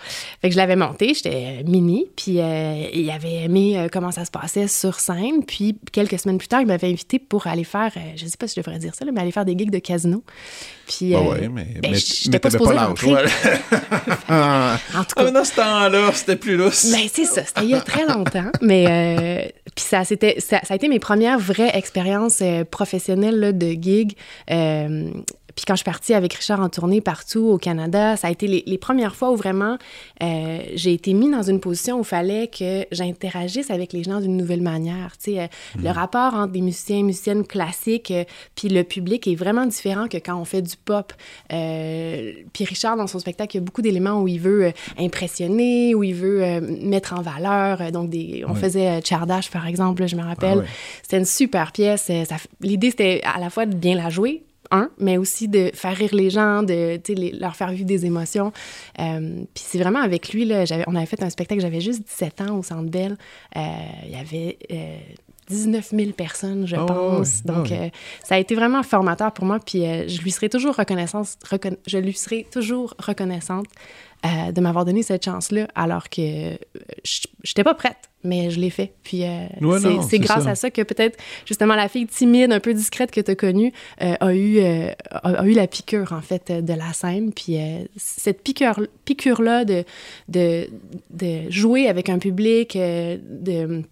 [0.42, 2.06] Fait que je l'avais monté, j'étais mini.
[2.16, 5.44] Puis il avait aimé comment ça se passait sur scène.
[5.46, 8.56] Puis quelques semaines plus tard, il m'avait invité pour aller faire, je sais pas si
[8.56, 10.22] je devrais dire ça, mais aller faire des gigs de casino.
[10.86, 13.24] Puis, bah ouais, mais, ben, mais, j'étais pas pas
[14.28, 15.30] en tout cas.
[15.30, 16.90] Dans ce temps-là, c'était plus lousse.
[16.90, 17.44] Ben, c'est ça.
[17.44, 18.50] C'était il y a très longtemps.
[18.60, 23.52] mais euh, puis ça, c'était, ça, a été mes premières vraies expériences euh, professionnelles là,
[23.52, 24.14] de gig.
[24.50, 25.10] Euh,
[25.58, 28.46] puis quand je suis partie avec Richard en tournée partout au Canada, ça a été
[28.46, 29.76] les, premières fois où vraiment
[30.22, 34.20] euh, j'ai été mis dans une position où il fallait que j'interagisse avec les gens
[34.20, 35.16] d'une nouvelle manière.
[35.18, 35.46] Tu sais, euh,
[35.82, 38.22] le rapport entre des musiciens et musiciennes classiques euh,
[38.54, 41.12] puis le public est vraiment différent que quand on fait du pop.
[41.48, 46.02] puis Richard, dans son spectacle, il y a beaucoup d'éléments où il veut impressionner, où
[46.02, 47.92] il veut mettre en valeur.
[47.92, 50.64] Donc, des, on faisait Chardash, par exemple, je me rappelle.
[50.64, 50.70] Ah
[51.02, 52.10] c'était une super pièce.
[52.60, 56.14] L'idée, c'était à la fois de bien la jouer, un, mais aussi de faire rire
[56.14, 57.00] les gens, de
[57.38, 58.52] leur faire vivre des émotions.
[58.98, 62.40] Euh, puis c'est vraiment avec lui, là, on avait fait un spectacle, j'avais juste 17
[62.42, 63.16] ans au Centre Bell.
[63.56, 63.60] Euh,
[64.04, 64.58] il y avait
[65.48, 67.42] 19 000 personnes, je ah pense.
[67.48, 67.88] Ah Donc, euh,
[68.22, 69.58] ça a été vraiment formateur pour moi.
[69.58, 71.38] Puis je lui serai toujours reconnaissante,
[71.86, 73.66] je lui serai toujours reconnaissante
[74.26, 76.20] euh, de m'avoir donné cette chance-là, alors que
[77.04, 78.92] je n'étais pas prête, mais je l'ai fait.
[79.04, 79.46] Puis euh,
[80.08, 81.16] c'est grâce à ça que peut-être
[81.46, 83.72] justement la fille timide, un peu discrète que tu as connue,
[84.02, 87.32] euh, a, eu, a, eu la piqûre, en fait, de la scène.
[87.32, 87.58] Puis
[87.96, 89.84] cette piqûre-là piqûre de,
[90.26, 90.68] de,
[91.10, 93.84] de, jouer avec un public, de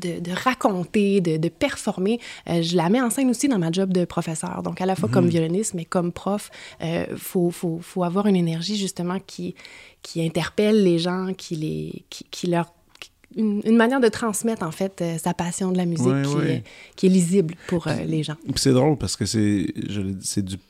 [0.00, 2.20] de, raconter, de, performer.
[2.48, 4.62] Euh, je la mets en scène aussi dans ma job de professeur.
[4.62, 5.30] Donc, à la fois comme mhm.
[5.30, 6.50] violoniste, mais comme prof,
[6.80, 9.54] il euh, faut, faut, faut, avoir une énergie justement qui,
[10.02, 12.72] qui interpelle les gens, qui, les, qui, leur
[13.36, 16.22] une, manière de transmettre en fait euh, sa passion de la musique
[16.96, 18.34] qui, Est, lisible pour les gens.
[18.56, 19.72] C'est drôle parce que c'est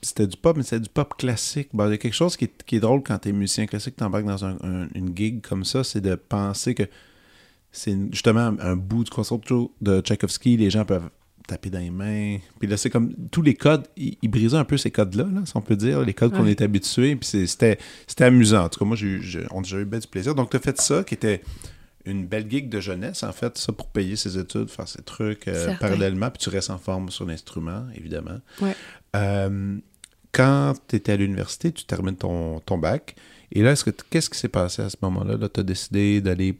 [0.02, 1.70] c'était du pop, mais c'est du pop classique.
[1.72, 3.96] il y a quelque chose qui est, qui est drôle quand tu es musicien classique,
[3.96, 4.56] tu embarques dans un,
[4.94, 6.82] une gig comme ça, c'est de penser que
[7.72, 11.08] c'est justement un bout du concerto de Tchaikovsky, les gens peuvent
[11.46, 12.38] taper dans les mains.
[12.58, 15.60] Puis là, c'est comme tous les codes, ils, brisaient un peu ces codes-là, si on
[15.60, 17.16] peut dire, les codes qu'on est habitués.
[17.16, 17.78] Puis c'était,
[18.20, 18.64] amusant.
[18.64, 19.20] En tout cas, moi, j'ai,
[19.50, 20.34] on a déjà eu bien du plaisir.
[20.34, 21.42] Donc, tu as fait ça, qui était
[22.06, 25.48] une belle gig de jeunesse, en fait, ça pour payer ses études, faire ses trucs
[25.48, 26.30] euh, parallèlement.
[26.30, 28.38] Puis tu restes en forme sur l'instrument, évidemment.
[29.16, 29.76] Euh,
[30.32, 33.16] quand tu étais à l'université, tu termines ton, ton bac.
[33.52, 35.36] Et là, est-ce que qu'est-ce qui s'est passé à ce moment-là?
[35.36, 36.56] Là, tu as décidé d'aller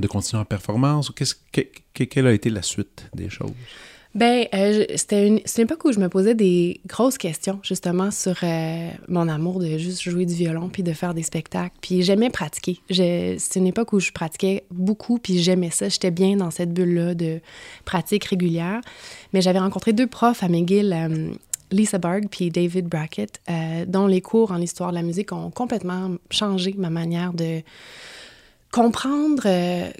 [0.00, 1.10] de continuer en performance?
[1.10, 3.52] Ou quelle a été la suite des choses?
[4.16, 8.34] Ben, euh, c'était une, une, époque où je me posais des grosses questions, justement, sur
[8.42, 11.76] euh, mon amour de juste jouer du violon puis de faire des spectacles.
[11.82, 12.80] Puis j'aimais pratiquer.
[12.88, 15.90] C'est une époque où je pratiquais beaucoup puis j'aimais ça.
[15.90, 17.40] J'étais bien dans cette bulle-là de
[17.84, 18.80] pratique régulière.
[19.34, 21.34] Mais j'avais rencontré deux profs à McGill, euh,
[21.70, 23.42] Lisa Berg puis David Brackett,
[23.86, 27.60] dont les cours en histoire de la musique ont complètement changé ma manière de
[28.76, 29.90] comprendre euh,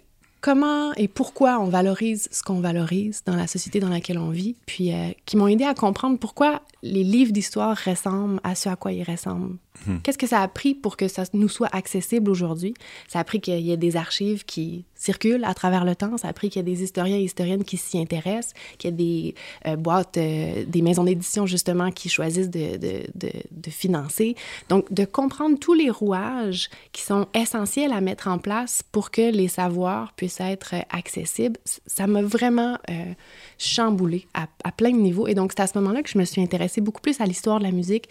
[0.42, 4.54] comment et pourquoi on valorise ce qu'on valorise dans la société dans laquelle on vit,
[4.66, 8.76] puis euh, qui m'ont aidé à comprendre pourquoi les livres d'histoire ressemblent à ce à
[8.76, 9.56] quoi ils ressemblent.
[9.86, 9.96] Hmm.
[10.02, 12.74] Qu'est-ce que ça a pris pour que ça nous soit accessible aujourd'hui?
[13.08, 16.16] Ça a pris qu'il y ait des archives qui circulent à travers le temps.
[16.16, 18.92] Ça a pris qu'il y ait des historiens et historiennes qui s'y intéressent, qu'il y
[18.92, 19.34] ait des
[19.66, 22.66] euh, boîtes, euh, des maisons d'édition justement qui choisissent de,
[23.70, 24.34] financer.
[24.68, 29.30] Donc, de comprendre tous les rouages qui sont essentiels à mettre en place pour que
[29.30, 33.12] les savoirs puissent être accessibles, ça m'a vraiment euh,
[33.58, 35.26] chamboulé à, à, plein de niveaux.
[35.28, 37.58] Et donc, c'est à ce moment-là que je me suis intéressée beaucoup plus à l'histoire
[37.58, 38.08] de la musique,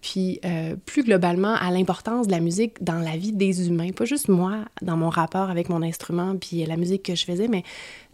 [0.00, 0.40] puis
[0.86, 3.90] plus globalement à l'importance de la musique dans la vie des humains.
[3.90, 7.48] Pas juste moi, dans mon rapport avec mon instrument puis la musique que je faisais,
[7.48, 7.62] mais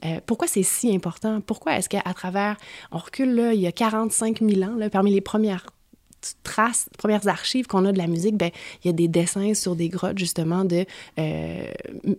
[0.05, 1.40] euh, pourquoi c'est si important?
[1.40, 2.56] Pourquoi est-ce qu'à travers,
[2.92, 5.66] on recule là, il y a 45 000 ans, là, parmi les premières
[6.42, 8.51] traces, premières archives qu'on a de la musique, ben
[8.84, 10.84] il y a des dessins sur des grottes justement de
[11.18, 11.64] euh,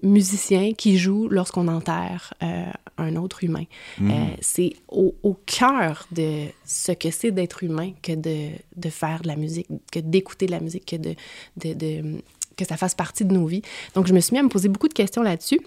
[0.01, 2.63] musiciens qui jouent lorsqu'on enterre euh,
[2.97, 3.65] un autre humain.
[4.01, 9.21] Euh, c'est au, au cœur de ce que c'est d'être humain que de, de faire
[9.21, 11.13] de la musique, que d'écouter de la musique, que de,
[11.57, 12.21] de, de-
[12.57, 13.61] que ça fasse partie de nos vies.
[13.95, 15.59] Donc je me suis mis à me poser beaucoup de questions là-dessus.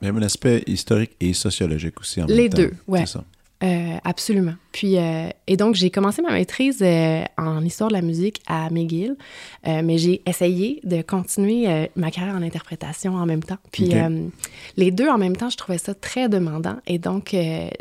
[0.00, 2.56] Il y a un aspect historique et sociologique aussi en même Les temps.
[2.58, 3.00] deux, ouais.
[3.06, 3.24] C'est ça.
[3.62, 4.54] Euh, absolument.
[4.72, 8.70] Puis, euh, et donc, j'ai commencé ma maîtrise euh, en histoire de la musique à
[8.70, 9.16] McGill,
[9.66, 13.58] mais j'ai essayé de continuer ma carrière en interprétation en même temps.
[13.70, 13.92] Puis,
[14.76, 16.76] les deux en même temps, je trouvais ça très demandant.
[16.86, 17.36] Et donc,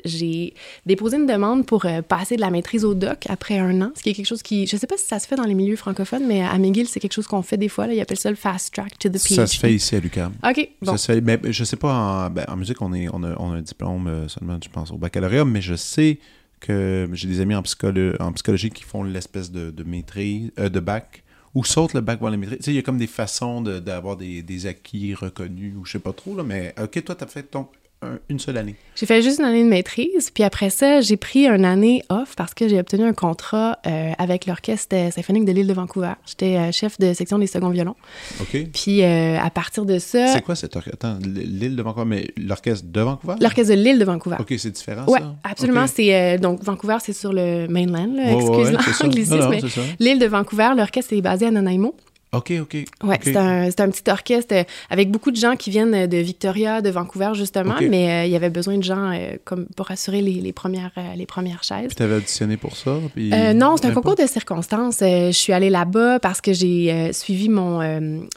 [0.06, 0.54] j'ai
[0.86, 4.10] déposé une demande pour passer de la maîtrise au doc après un an, ce qui
[4.10, 6.28] est quelque chose qui, je sais pas si ça se fait dans les milieux francophones,
[6.28, 7.88] mais à McGill, c'est quelque chose qu'on fait des fois.
[7.88, 9.36] Là, ils appellent ça le fast track to the PhD.
[9.36, 10.34] Ça se fait ici à l'UQAM.
[10.48, 10.92] OK, bon.
[10.92, 13.34] Ça se fait, mais je sais pas, en, ben, en musique, on, est, on, a,
[13.40, 16.20] on a un diplôme seulement, je pense, au baccalauréat, mais je sais
[16.60, 20.80] que j'ai des amis en, psycholo- en psychologie qui font l'espèce de, maîtrise, euh, de
[20.80, 21.24] bac,
[21.54, 22.60] ou sautent le bac pour la maîtrise.
[22.60, 26.00] Tu sais, il y a comme des façons d'avoir des, acquis reconnus, ou je sais
[26.00, 27.72] pas trop, mais OK, toi, tu as fait donc
[28.04, 28.76] un- une seule année.
[28.96, 32.36] J'ai fait juste une année de maîtrise, puis après ça, j'ai pris une année off
[32.36, 36.14] parce que j'ai obtenu un contrat euh, avec l'Orchestre symphonique de l'île de Vancouver.
[36.26, 37.96] J'étais euh, chef de section des seconds violons.
[38.42, 38.58] OK.
[38.74, 40.98] Puis euh, à partir de ça, C'est quoi cet orchestre?
[41.06, 43.36] Attends, l'île de Vancouver, mais l'orchestre de Vancouver?
[43.40, 44.38] l'Orchestre de l'île de Vancouver.
[44.40, 45.36] OK, c'est différent, Ouais, ça?
[45.44, 45.86] absolument.
[45.88, 48.16] C'est donc Vancouver, c'est sur le mainland.
[48.16, 48.72] Là, ouais, excuse ouais,
[49.04, 51.96] l'anglicisme, l'île de Vancouver, l'orchestre est basé à Nanaimo.
[52.34, 52.78] OK, OK.
[53.04, 56.16] Ouais, c'est un, un petit orchestre euh, avec beaucoup de gens qui viennent euh, de
[56.16, 59.92] Victoria, de Vancouver justement, mais euh, il y avait besoin de gens euh, comme pour
[59.92, 61.88] assurer les, les premières euh, les premières chaises.
[61.88, 62.96] Puis t'avais auditionné pour ça?
[63.14, 63.32] Puis...
[63.54, 65.00] Non, c'est un concours de circonstances.
[65.02, 67.82] Je suis allée là-bas parce que j'ai suivi mon,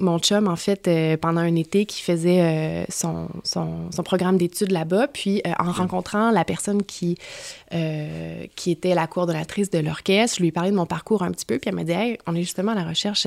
[0.00, 0.90] mon chum, en fait,
[1.20, 5.06] pendant un été qui faisait son, son, son programme d'études là-bas.
[5.08, 7.16] Puis, en rencontrant la personne qui,
[7.70, 11.46] qui était la coordonnatrice de l'orchestre, je lui ai parlé de mon parcours un petit
[11.46, 11.58] peu.
[11.58, 13.26] Puis, elle m'a dit Hey, on est justement à la recherche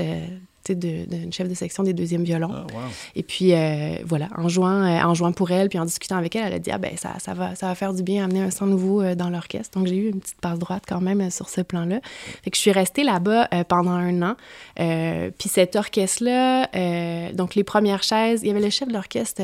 [0.76, 2.52] d'une chef de section des deuxièmes violons.
[2.54, 2.80] Ah, wow.
[3.16, 6.36] Et puis, euh, voilà, en jouant, euh, en jouant pour elle, puis en discutant avec
[6.36, 8.42] elle, elle a dit, ah ben, ça, ça, va, ça va faire du bien, amener
[8.42, 9.78] un son nouveau euh, dans l'orchestre.
[9.78, 12.00] Donc, j'ai eu une petite passe droite quand même sur ce plan-là.
[12.44, 14.36] Fait que je suis restée là-bas pendant un an.
[14.76, 19.42] Puis cet orchestre-là, donc les premières chaises, il y avait le chef de l'orchestre,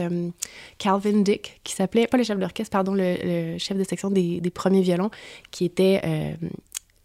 [0.77, 4.09] Calvin Dick, qui s'appelait, pas le chef de l'orchestre, pardon, le, le chef de section
[4.09, 5.09] des, des premiers violons,
[5.51, 6.01] qui était...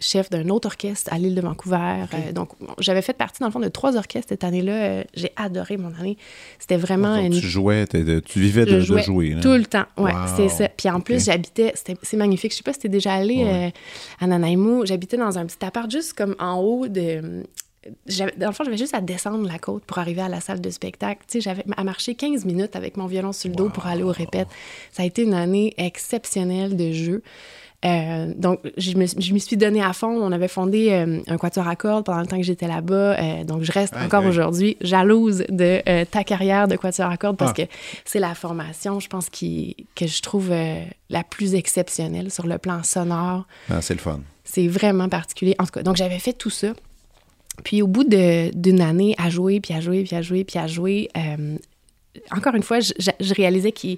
[0.01, 2.05] chef d'un autre orchestre à l'île de Vancouver.
[2.15, 4.73] Euh, donc, j'avais fait partie, dans le fond, de trois orchestres cette année-là.
[4.73, 6.17] Euh, j'ai adoré mon année.
[6.59, 9.35] C'était vraiment Donc, une tu jouais, tu vivais de, jouer.
[9.35, 9.41] là.
[9.41, 10.19] tout le temps, ouais, Wow.
[10.37, 10.69] c'est ça.
[10.69, 11.73] Puis en plus, j'habitais,
[12.03, 12.53] c'est magnifique.
[12.53, 13.67] Je sais pas si t'es déjà allé Ouais.
[13.67, 14.87] euh, à Nanaimo.
[14.87, 17.45] J'habitais dans un petit appart juste comme en haut de.
[18.37, 20.69] Dans le fond, j'avais juste à descendre la côte pour arriver à la salle de
[20.69, 21.23] spectacle.
[21.27, 24.03] Tu sais, j'avais à marcher 15 minutes avec mon violon sur le dos pour aller
[24.03, 24.49] au répète.
[24.93, 27.23] Ça a été une année exceptionnelle de jeu.
[27.85, 30.09] Euh, donc, je me, je suis donné à fond.
[30.09, 33.17] On avait fondé euh, un quatuor à cordes pendant le temps que j'étais là-bas.
[33.19, 37.53] Euh, donc, je reste encore aujourd'hui jalouse de ta carrière de quatuor à cordes parce
[37.57, 37.63] Ah.
[37.65, 37.71] que
[38.05, 40.51] c'est la formation, je pense, qui, que je trouve
[41.11, 43.47] la plus exceptionnelle sur le plan sonore.
[43.71, 44.21] Ah, c'est le fun.
[44.45, 45.55] C'est vraiment particulier.
[45.59, 46.69] En tout cas, donc j'avais fait tout ça.
[47.65, 50.67] Puis au bout d'une année à jouer, puis à jouer, puis à jouer, puis à
[50.67, 51.57] jouer, euh,
[52.31, 53.97] encore une fois, je, réalisais que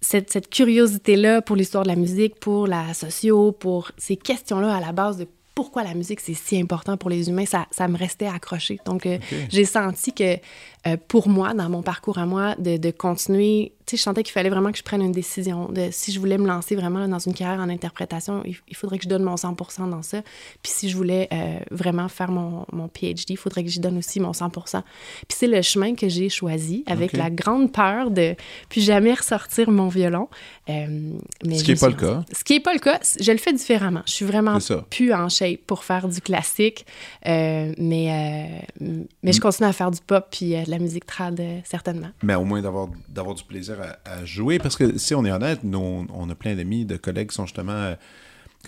[0.00, 4.80] cette, cette curiosité-là pour l'histoire de la musique, pour la socio, pour ces questions-là à
[4.80, 7.96] la base de pourquoi la musique c'est si important pour les humains, ça, ça me
[7.96, 8.80] restait accroché.
[8.84, 9.18] Donc, euh,
[9.50, 10.36] j'ai senti que
[10.86, 14.22] euh, pour moi, dans mon parcours à moi, de, de continuer, tu sais, je sentais
[14.22, 15.70] qu'il fallait vraiment que je prenne une décision.
[15.70, 18.76] De, si je voulais me lancer vraiment là, dans une carrière en interprétation, il, il
[18.76, 19.56] faudrait que je donne mon 100
[19.88, 20.22] dans ça.
[20.62, 23.96] Puis si je voulais euh, vraiment faire mon, mon PhD, il faudrait que j'y donne
[23.96, 24.82] aussi mon 100%
[25.26, 28.34] Puis c'est le chemin que j'ai choisi avec la grande peur de
[28.68, 30.28] plus jamais ressortir mon violon.
[30.68, 31.12] Euh,
[31.44, 32.24] mais Ce qui me est pas le cas.
[32.32, 33.00] Ce qui n'est pas le cas.
[33.20, 34.02] Je le fais différemment.
[34.06, 34.58] Je suis vraiment
[34.90, 36.84] plus en shape pour faire du classique,
[37.24, 38.64] mais,
[39.22, 42.10] mais je continue à faire du pop puis de la musique trad, euh, certainement.
[42.22, 44.58] Mais au moins d'avoir d'avoir du plaisir à, jouer.
[44.58, 47.46] Parce que si on est honnête, nous, on a plein d'amis, de collègues qui sont
[47.46, 47.94] justement euh,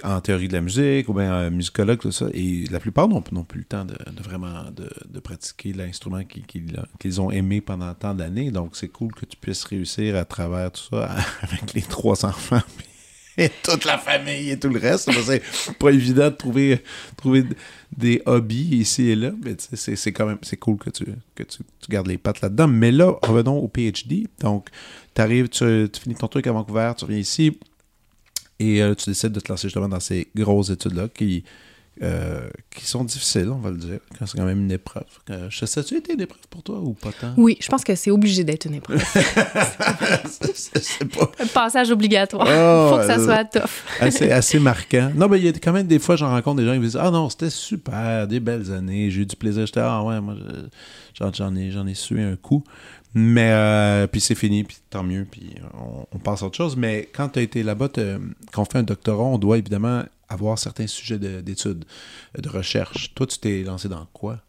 [0.05, 2.27] en théorie de la musique ou bien euh, musicologues, tout ça.
[2.33, 7.61] Et la plupart n'ont plus le temps de, vraiment de, pratiquer l'instrument qu'ils ont aimé
[7.61, 8.51] pendant tant d'années.
[8.51, 11.11] Donc c'est cool que tu puisses réussir à travers tout ça
[11.43, 12.63] avec les trois enfants.
[13.39, 15.11] Et toute la famille et tout le reste.
[15.13, 15.43] C'est
[15.79, 16.83] pas évident de trouver,
[17.19, 17.45] trouver
[17.95, 21.05] des hobbies ici et là, mais c'est quand même c'est cool que tu,
[21.35, 21.59] que tu,
[21.91, 22.67] gardes les pattes là-dedans.
[22.67, 24.27] Mais là, revenons au PhD.
[24.41, 24.69] Donc,
[25.15, 27.59] tu, tu finis ton truc à Vancouver, tu reviens ici
[28.59, 31.45] et euh, tu décides de te lancer justement dans ces grosses études-là qui,
[32.03, 35.05] euh, qui sont difficiles, on va le dire, quand c'est quand même une épreuve.
[35.31, 37.33] Euh, je sais, tu été une épreuve pour toi ou pas tant?
[37.39, 39.03] Oui, je pense que c'est obligé d'être une épreuve.
[40.55, 41.31] c'est pas...
[41.41, 42.47] Un passage obligatoire.
[42.47, 43.83] Il faut que ça soit tough.
[43.99, 45.11] assez, assez marquant.
[45.15, 46.85] Non, mais il y a quand même des fois, j'en rencontre des gens qui me
[46.85, 49.65] disent Ah non, c'était super, des belles années, j'ai eu du plaisir.
[49.65, 50.35] J'étais Ah ouais, moi,
[51.15, 52.63] j'en ai, ai sué un coup.
[53.15, 55.55] Mais euh, puis c'est fini, puis tant mieux, puis
[56.13, 56.77] on, passe à autre chose.
[56.77, 57.89] Mais quand tu as été là-bas,
[58.53, 61.85] qu'on fait un doctorat, on doit évidemment avoir certains sujets d'études,
[62.37, 63.15] de, recherche.
[63.15, 64.41] Toi, tu t'es lancé dans quoi?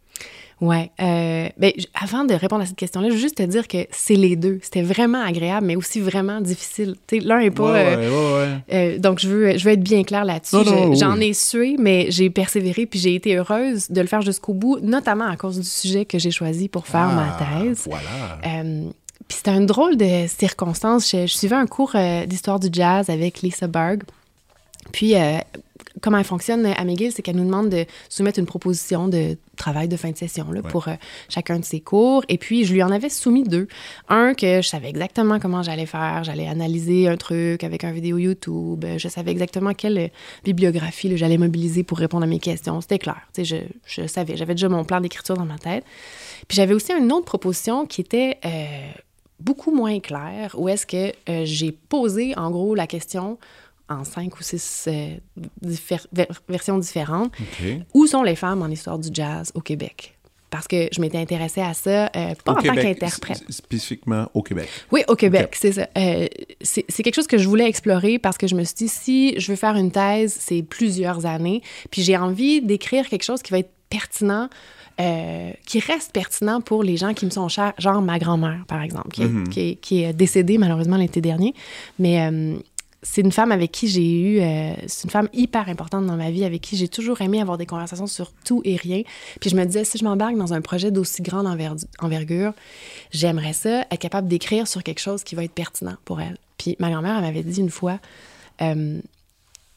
[0.59, 0.91] Ouais.
[0.99, 4.15] Euh, ben, avant de répondre à cette question-là, je veux juste te dire que c'est
[4.15, 4.59] les deux.
[4.63, 6.95] C'était vraiment agréable, mais aussi vraiment difficile.
[7.11, 7.73] L'un est pas.
[7.73, 10.57] Ouais, euh, euh, donc, je veux, je veux être bien clair là-dessus.
[10.93, 14.79] J'en ai sué, mais j'ai persévéré, puis j'ai été heureuse de le faire jusqu'au bout,
[14.81, 17.83] notamment à cause du sujet que j'ai choisi pour faire ma ah, thèse.
[17.85, 18.63] Voilà.
[19.27, 21.11] puis c'était une drôle de circonstance.
[21.11, 21.95] Je, je suivais un cours
[22.25, 24.03] d'histoire du jazz avec Lisa Berg.
[24.91, 25.13] Puis,
[26.01, 29.87] comment elle fonctionne à McGill, c'est qu'elle nous demande de soumettre une proposition de travail
[29.87, 30.95] de fin de session là, pour euh,
[31.29, 32.23] chacun de ses cours.
[32.29, 33.67] Et puis, je lui en avais soumis deux.
[34.07, 36.23] Un que je savais exactement comment j'allais faire.
[36.23, 38.85] J'allais analyser un truc avec un vidéo YouTube.
[38.97, 40.07] Je savais exactement quelle euh,
[40.43, 42.81] bibliographie j'allais mobiliser pour répondre à mes questions.
[42.81, 43.21] C'était clair.
[43.37, 44.37] Je, je savais.
[44.37, 45.83] J'avais déjà mon plan d'écriture dans ma tête.
[46.47, 48.37] Puis j'avais aussi une autre proposition qui était...
[48.45, 48.91] Euh,
[49.39, 51.13] beaucoup moins claire, où est-ce que
[51.45, 53.37] j'ai posé en gros la question
[53.89, 55.15] en cinq ou six euh,
[56.47, 57.31] versions différentes.
[57.93, 60.13] Où sont les femmes en histoire du jazz au Québec?
[60.49, 63.43] Parce que je m'étais intéressée à ça, euh, pas en tant qu'interprète.
[63.49, 64.69] Spécifiquement au Québec.
[64.91, 65.87] Oui, au Québec, c'est ça.
[65.97, 66.27] Euh,
[66.61, 69.51] c'est quelque chose que je voulais explorer parce que je me suis dit, si je
[69.51, 71.61] veux faire une thèse, c'est plusieurs années,
[71.91, 74.49] puis j'ai envie d'écrire quelque chose qui va être pertinent
[75.67, 79.09] qui reste pertinent pour les gens qui me sont chers, genre ma grand-mère, par exemple,
[79.09, 79.77] qui, mm-hmm.
[79.79, 81.53] qui, est décédée malheureusement l'été dernier.
[81.99, 82.31] Mais
[83.09, 86.29] c'est une femme avec qui j'ai eu, euh, c'est une femme hyper importante dans ma
[86.29, 89.01] vie, avec qui j'ai toujours aimé avoir des conversations sur tout et rien.
[89.39, 91.47] Puis je me disais, si je m'embarque dans un projet d'aussi grande
[91.99, 92.53] envergure,
[93.11, 96.37] j'aimerais ça, être capable d'écrire sur quelque chose qui va être pertinent pour elle.
[96.57, 97.97] Puis ma grand-mère, elle m'avait dit une fois,
[98.61, 98.99] euh,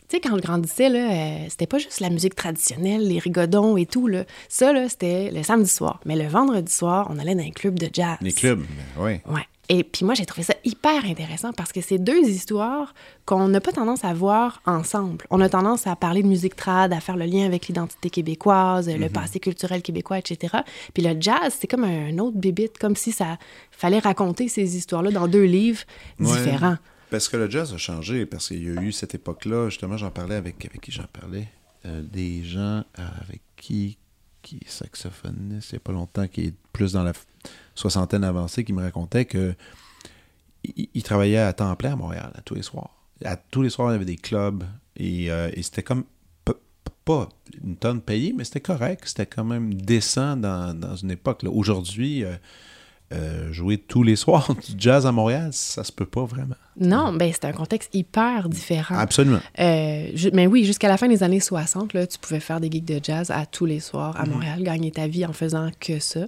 [0.08, 3.76] tu sais, quand je grandissais, là, euh, c'était pas juste la musique traditionnelle, les rigodons
[3.76, 4.08] et tout.
[4.08, 4.24] Là.
[4.48, 6.00] Ça, là, c'était le samedi soir.
[6.04, 8.16] Mais le vendredi soir, on allait dans un club de jazz.
[8.20, 8.64] Les clubs,
[8.98, 9.20] oui.
[9.28, 9.46] Ouais.
[9.72, 12.92] Et puis moi, j'ai trouvé ça hyper intéressant parce que c'est deux histoires
[13.24, 15.24] qu'on n'a pas tendance à voir ensemble.
[15.30, 18.88] On a tendance à parler de musique trad, à faire le lien avec l'identité québécoise,
[18.88, 19.10] le mhm.
[19.10, 20.56] passé culturel québécois, etc.
[20.92, 23.38] Puis le jazz, c'est comme un autre bébite, comme si ça
[23.70, 25.84] fallait raconter ces histoires-là dans deux livres
[26.18, 26.76] différents.
[27.08, 30.10] Parce que le jazz a changé, parce qu'il y a eu cette époque-là, justement, j'en
[30.10, 31.46] parlais avec, avec qui j'en parlais,
[31.86, 33.98] euh, des gens avec qui,
[34.42, 37.12] qui saxophoniste il n'y a pas longtemps, qui est plus dans la
[37.80, 39.54] soixantaine avancée qui me racontait que
[40.62, 42.90] il, travaillait à temps plein à Montréal, à tous les soirs.
[43.24, 44.64] À tous les soirs, il y avait des clubs
[44.96, 46.04] et, euh, c'était comme
[47.04, 47.28] pas
[47.64, 49.04] une tonne payée, mais c'était correct.
[49.06, 51.44] C'était quand même décent dans, une époque.
[51.50, 52.34] Aujourd'hui, euh,
[53.12, 56.56] euh, jouer tous les soirs du jazz à Montréal, ça se peut pas vraiment.
[56.78, 58.96] Non, ben c'est un contexte hyper différent.
[58.96, 59.40] Absolument.
[59.58, 63.00] mais oui, jusqu'à la fin des années 60, là, tu pouvais faire des gigs de
[63.02, 64.32] jazz à tous les soirs à mhm.
[64.32, 66.26] Montréal, gagner ta vie en faisant que ça.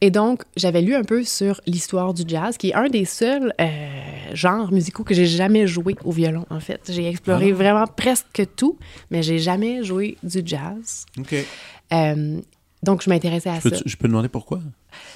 [0.00, 3.52] Et donc, j'avais lu un peu sur l'histoire du jazz, qui est un des seuls
[3.60, 3.66] euh,
[4.32, 6.80] genres musicaux que j'ai jamais joué au violon, en fait.
[6.88, 7.54] J'ai exploré ah.
[7.54, 8.78] vraiment presque tout,
[9.10, 11.04] mais j'ai jamais joué du jazz.
[11.18, 11.34] OK.
[11.92, 12.40] Euh,
[12.82, 13.70] donc, je m'intéressais à ça.
[13.84, 14.60] Je peux demander pourquoi?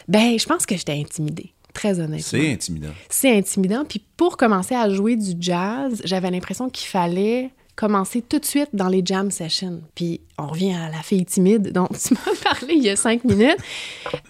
[0.09, 1.52] Ben, je pense que j'étais intimidée.
[1.72, 2.18] Très honnêtement.
[2.18, 2.90] C'est intimidant.
[3.09, 3.84] C'est intimidant.
[3.84, 8.69] Puis pour commencer à jouer du jazz, j'avais l'impression qu'il fallait commencer tout de suite
[8.73, 9.82] dans les jam sessions.
[9.94, 13.24] Puis on revient à la fille timide dont tu m'as parlé il y a cinq
[13.24, 13.57] minutes.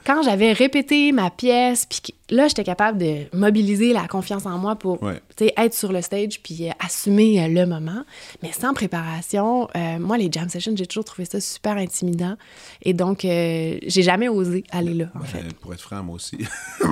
[0.04, 2.00] Quand j'avais répété ma pièce, puis
[2.30, 4.98] là, j'étais capable de mobiliser la confiance en moi pour
[5.38, 8.04] être sur le stage puis euh, assumer euh, le moment.
[8.42, 12.36] Mais sans préparation, euh, moi, les jam sessions, j'ai toujours trouvé ça super intimidant.
[12.82, 15.54] Et donc, j'ai jamais osé aller là, en ben, fait.
[15.54, 16.38] Pour être franc, moi aussi.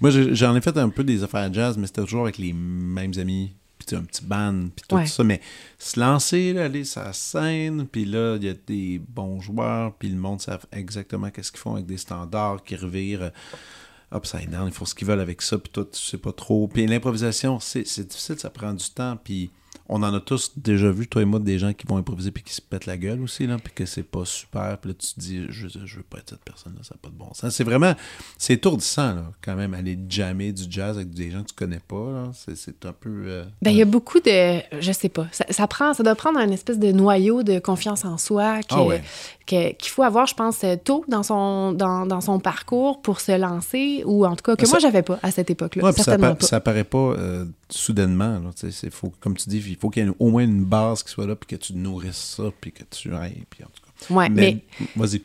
[0.00, 3.12] moi, j'en ai fait un peu des affaires jazz, mais c'était toujours avec les mêmes
[3.18, 3.52] amis
[3.92, 5.24] un petit band, puis tout ça.
[5.24, 5.40] Mais
[5.78, 10.08] se lancer, aller sur la scène, puis là, il y a des bons joueurs, puis
[10.08, 14.68] le monde sait exactement qu'est-ce qu'ils font avec des standards qui revirent euh, upside down,
[14.68, 16.68] ils font ce qu'ils veulent avec ça, puis toi, tu sais pas trop.
[16.68, 19.50] Puis l'improvisation, c'est difficile, ça prend du temps, puis
[19.88, 22.42] on en a tous déjà vu, toi et moi, des gens qui vont improviser puis
[22.42, 24.78] qui se pètent la gueule aussi, là, puis que c'est pas super.
[24.78, 27.10] Puis là, tu te dis, je, je veux pas être cette personne-là, ça n'a pas
[27.10, 27.54] de bon sens.
[27.54, 27.94] C'est vraiment,
[28.38, 31.80] c'est étourdissant, là, quand même, aller jammer du jazz avec des gens que tu connais
[31.80, 32.30] pas, là.
[32.54, 33.24] C'est un peu.
[33.26, 34.60] Euh, ben, il y a beaucoup de.
[34.80, 35.26] Je sais pas.
[35.32, 39.00] Ça, prend, ça doit prendre un espèce de noyau de confiance en soi que, ah
[39.46, 44.02] qu'il faut avoir, je pense, tôt dans son, dans, dans, son parcours pour se lancer,
[44.06, 45.92] ou en tout cas que moi, j'avais pas à cette époque-là.
[45.92, 48.40] ça, ça, paraît pas euh, soudainement.
[48.40, 51.10] Là, faut, comme tu dis, il faut qu'il y ait au moins une base qui
[51.10, 53.83] soit là, puis que tu nourrisses ça, puis que tu ailles, puis en tout cas.
[54.10, 54.58] Ouais, mais,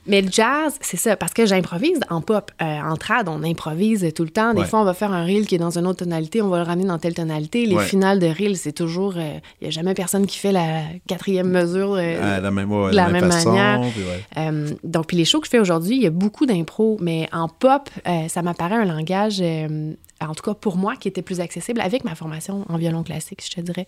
[0.08, 2.52] mais le jazz, c'est ça, parce que j'improvise en pop.
[2.62, 4.54] Euh, en trad, on improvise tout le temps.
[4.54, 4.68] Des Ouais.
[4.68, 6.64] fois, on va faire un reel qui est dans une autre tonalité, on va le
[6.64, 7.66] ramener dans telle tonalité.
[7.66, 7.86] Les Ouais.
[7.86, 9.16] finales de reel, c'est toujours.
[9.18, 11.96] Il n'y a jamais personne qui fait la quatrième mesure.
[11.96, 13.82] euh, À la même, ouais, de la la même façon, manière.
[13.92, 14.02] puis.
[14.38, 17.28] Euh, donc, puis les shows que je fais aujourd'hui, il y a beaucoup d'impro, mais
[17.34, 21.22] en pop, euh, ça m'apparaît un langage, euh, en tout cas pour moi, qui était
[21.22, 23.86] plus accessible avec ma formation en violon classique, je te dirais.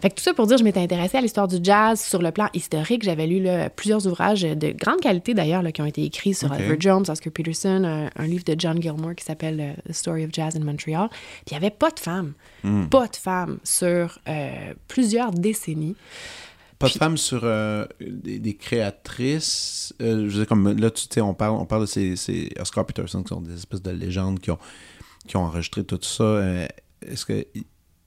[0.00, 2.30] Fait que tout ça pour dire, je m'étais intéressée à l'histoire du jazz sur le
[2.30, 3.02] plan historique.
[3.02, 6.58] J'avais lu là, plusieurs ouvrages de grande qualité d'ailleurs qui ont été écrits sur Ok.
[6.60, 10.24] Albert Jones, Oscar Peterson, un, un livre de John Gilmore qui s'appelle euh, The Story
[10.24, 11.08] of Jazz in Montreal.
[11.10, 12.32] Puis il n'y avait pas de femmes,
[12.90, 15.96] pas de femmes sur euh, plusieurs décennies.
[16.78, 19.92] Pas de femmes sur euh, des, des créatrices.
[20.00, 22.50] euh, je veux dire, comme là, tu sais, on parle, on parle de ces, ces
[22.58, 24.58] Oscar Peterson qui sont des espèces de légendes qui ont,
[25.26, 26.24] qui ont enregistré tout ça.
[26.24, 26.66] euh,
[27.06, 27.46] Est-ce que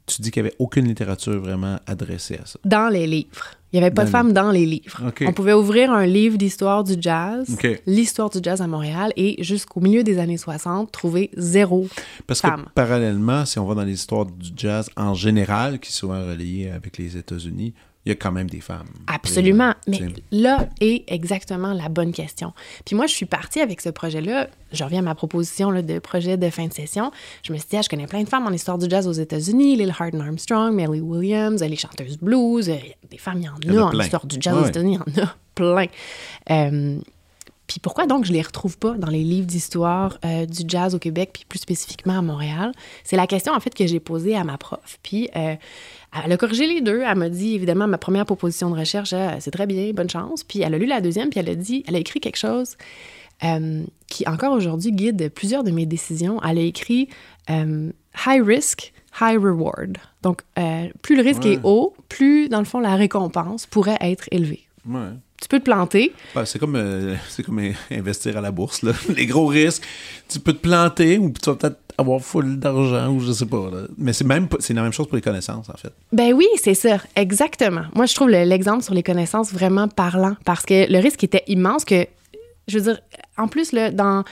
[0.05, 2.59] tu dis qu'il n'y avait aucune littérature vraiment adressée à ça?
[2.65, 3.45] dans les livres.
[3.71, 5.01] Il n'y avait pas Dans de femmes dans les livres.
[5.21, 7.57] On pouvait ouvrir un livre d'histoire du jazz,
[7.87, 11.87] l'histoire du jazz à Montréal, et jusqu'au milieu des années 60, trouver zéro.
[12.27, 12.65] Parce Femmes.
[12.65, 16.69] que parallèlement, si on va dans l'histoire du jazz en général, qui est souvent reliée
[16.69, 17.73] avec les États-Unis,
[18.05, 18.87] il y a quand même des femmes.
[19.07, 19.69] Absolument.
[19.69, 19.99] Euh, Mais
[20.31, 22.51] là est exactement la bonne question.
[22.85, 24.49] Puis moi, je suis partie avec ce projet-là.
[24.73, 27.11] Je reviens à ma proposition là, de projet de fin de session.
[27.43, 29.11] Je me suis dit, ah, je connais plein de femmes en histoire du jazz aux
[29.13, 32.69] États-Unis, Lil Hardin Armstrong, Melly Williams, les chanteuses blues.
[32.69, 32.75] euh,
[33.09, 34.03] Des femmes, il y en a, y en a en plein.
[34.03, 34.63] histoire du jazz Ouais.
[34.63, 35.85] aux États-Unis, il y en a plein.
[36.49, 36.97] Euh,
[37.67, 40.99] puis pourquoi donc je les retrouve pas dans les livres d'histoire euh, du jazz au
[40.99, 42.71] Québec, puis plus spécifiquement à Montréal?
[43.03, 44.99] C'est la question en fait que j'ai posée à ma prof.
[45.01, 45.55] Puis euh,
[46.25, 47.01] elle a corrigé les deux.
[47.01, 50.43] Elle m'a dit évidemment ma première proposition de recherche, euh, c'est très bien, bonne chance.
[50.43, 52.75] Puis elle a lu la deuxième, puis elle a dit, elle a écrit quelque chose
[54.07, 56.39] qui encore aujourd'hui guide plusieurs de mes décisions.
[56.47, 57.09] Elle a écrit
[57.49, 59.97] high risk, high reward.
[60.21, 60.43] Donc
[61.01, 61.53] plus le risque Ouais.
[61.55, 64.65] est haut, plus dans le fond la récompense pourrait être élevée.
[64.87, 65.09] Ouais.
[65.41, 66.13] Tu peux te planter,
[66.45, 67.59] c'est comme, euh, c'est comme
[67.91, 68.81] investir à la bourse.
[68.81, 68.93] Là.
[69.15, 69.83] Les gros risques,
[70.29, 73.69] tu peux te planter ou tu vas peut-être avoir full d'argent ou je sais pas.
[73.71, 73.81] là.
[73.97, 75.91] Mais c'est même c'est la même chose pour les connaissances, en fait.
[76.11, 77.83] Ben oui, c'est ça, exactement.
[77.93, 81.43] Moi, je trouve le- l'exemple sur les connaissances vraiment parlant parce que le risque était
[81.47, 82.07] immense que,
[82.67, 82.99] je veux dire,
[83.37, 84.23] en plus, là, dans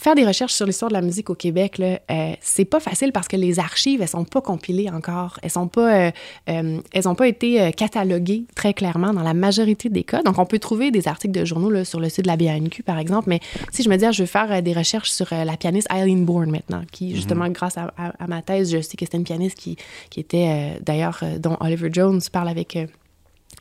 [0.00, 3.12] faire des recherches sur l'histoire de la musique au Québec, là, euh, c'est pas facile
[3.12, 5.38] parce que les archives, elles sont pas compilées encore.
[5.42, 6.10] Elles sont pas, euh,
[6.48, 10.22] euh, elles ont pas été euh, cataloguées très clairement dans la majorité des cas.
[10.22, 12.82] Donc, on peut trouver des articles de journaux là, sur le site de la BANQ,
[12.82, 13.28] par exemple.
[13.28, 13.40] Mais
[13.72, 16.50] si je me dis, ah, je veux faire des recherches sur la pianiste Eileen Bourne
[16.50, 19.58] maintenant, qui, justement, grâce à, à- à ma thèse, je sais que c'était une pianiste
[19.58, 19.76] qui,
[20.08, 22.78] qui était, d'ailleurs, dont Oliver Jones parle avec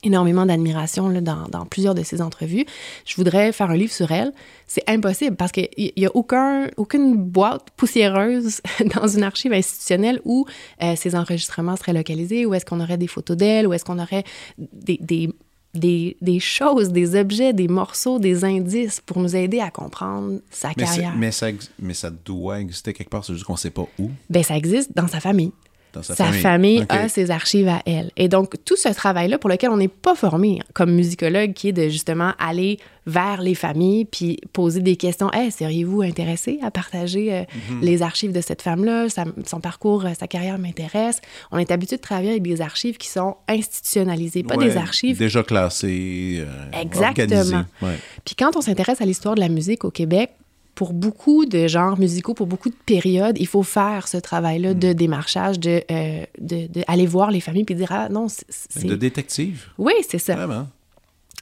[0.04, 2.66] énormément d'admiration dans, dans plusieurs de ses entrevues.
[3.06, 4.34] Je voudrais faire un livre sur elle.
[4.68, 8.62] C'est impossible parce qu'il n'y a aucun, aucune boîte poussiéreuse
[8.96, 10.46] dans une archive institutionnelle où
[10.82, 14.00] euh, ces enregistrements seraient localisés, où est-ce qu'on aurait des photos d'elle, où est-ce qu'on
[14.00, 14.24] aurait
[14.58, 15.30] des, des,
[15.74, 20.70] des, des choses, des objets, des morceaux, des indices pour nous aider à comprendre sa
[20.70, 21.16] Mais, carrière.
[21.16, 21.48] mais, ça,
[21.80, 24.10] mais ça doit exister quelque part, c'est juste qu'on sait pas où.
[24.30, 25.52] Ben, ça existe dans sa famille.
[25.94, 28.12] Dans sa, Sa famille, a ses archives à elle.
[28.16, 31.74] Et donc, tout ce travail-là pour lequel on n'est pas formé comme musicologue, qui est
[31.74, 35.32] de justement aller vers les familles puis poser des questions.
[35.34, 37.42] Hey, seriez-vous intéressé à partager euh,
[37.72, 37.82] Mhm.
[37.82, 39.08] les archives de cette femme-là?
[39.48, 41.22] Son parcours, euh, sa carrière m'intéresse.
[41.52, 45.18] On est habitué de travailler avec des archives qui sont institutionnalisées, pas Ouais, des archives
[45.18, 47.10] Déjà classées, euh, Exactement.
[47.36, 47.56] organisées.
[47.82, 47.98] Ouais.
[48.26, 50.32] puis quand on s'intéresse à l'histoire de la musique au Québec,
[50.80, 54.94] pour beaucoup de genres musicaux, pour beaucoup de périodes, il faut faire ce travail-là de
[54.94, 58.96] démarchage, de, euh, de, de aller voir les familles puis dire ah non c'est De
[58.96, 60.36] détective, oui c'est ça.
[60.38, 60.68] vraiment.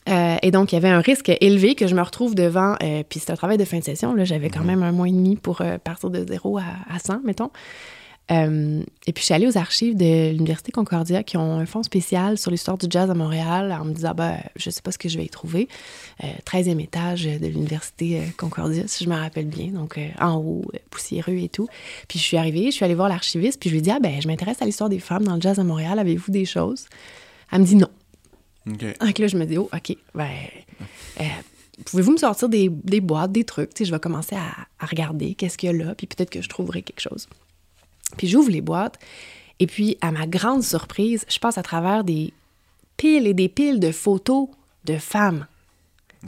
[0.09, 2.75] Euh, et donc il y avait un risque élevé que je me retrouve devant.
[2.81, 4.51] euh, puis c'est un travail de fin de session là, j'avais Mm.
[4.55, 7.51] quand même un mois et demi pour partir de zéro à, à 100 mettons.
[8.29, 11.83] Euh, et puis, je suis allée aux archives de l'Université Concordia qui ont un fonds
[11.83, 14.97] spécial sur l'histoire du jazz à Montréal en me disant, ben, je sais pas ce
[14.97, 15.69] que je vais y trouver.
[16.23, 19.67] Euh, 13e étage de l'Université euh, Concordia, si je me rappelle bien.
[19.67, 21.67] Donc, euh, en haut, poussiéreux et tout.
[22.07, 23.99] Puis, je suis arrivée, je suis allée voir l'archiviste, puis je lui ai dit, ah,
[23.99, 25.97] ben, je m'intéresse à l'histoire des femmes dans le jazz à Montréal.
[25.97, 26.87] Avez-vous des choses?
[27.51, 27.89] Elle me dit non.
[28.69, 28.85] OK.
[28.99, 30.29] Donc là, je me dis, oh, OK, ben,
[31.85, 33.73] pouvez-vous me sortir des, des boîtes, des trucs?
[33.73, 36.29] Tu sais, je vais commencer à, à regarder qu'est-ce qu'il y a là, puis peut-être
[36.29, 37.29] que je trouverai quelque chose.
[38.15, 38.97] Puis j'ouvre les boîtes,
[39.59, 42.31] et puis, à ma grande surprise, je passe à travers des
[42.95, 44.47] piles et des piles de photos
[44.85, 45.47] de femmes.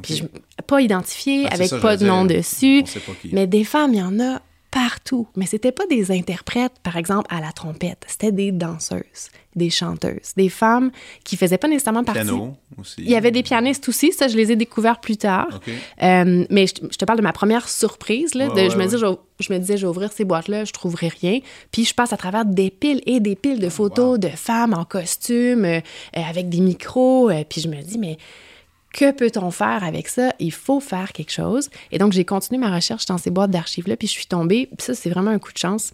[0.02, 2.84] Puis je- pas identifiées, Ah, avec ça, pas de nom dire, dessus,
[3.32, 4.42] mais des femmes, il y en a
[4.90, 5.28] partout.
[5.36, 8.06] Mais c'était pas des interprètes, par exemple, à la trompette.
[8.08, 10.92] C'était des danseuses, des chanteuses, des femmes
[11.24, 12.22] qui faisaient pas nécessairement partie.
[12.22, 12.96] Piano aussi.
[12.98, 15.60] Il y avait des pianistes aussi, ça, je les ai découverts plus tard.
[16.02, 18.34] Euh, mais je, te parle de ma première surprise.
[18.34, 21.10] Là, de, je, me dis, je, me disais, je vais ouvrir ces boîtes-là, je trouverai
[21.10, 21.40] rien.
[21.72, 24.86] Puis je passe à travers des piles et des piles de photos de femmes en
[24.86, 25.82] costume, euh,
[26.14, 27.30] avec des micros.
[27.30, 28.18] Euh, puis je me dis, mais
[28.94, 30.34] que peut-on faire avec ça?
[30.40, 31.70] Il faut faire quelque chose.
[31.92, 34.94] Et donc, j'ai continué ma recherche dans ces boîtes d'archives-là, puis je suis tombée, ça,
[34.94, 35.94] c'est vraiment un coup de chance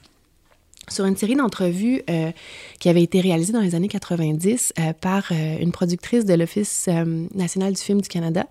[0.90, 2.32] sur une série d'entrevues euh,
[2.80, 6.90] qui avait été réalisée dans les années 90 euh, par euh, une productrice de l'Office
[7.34, 8.46] national du film du Canada.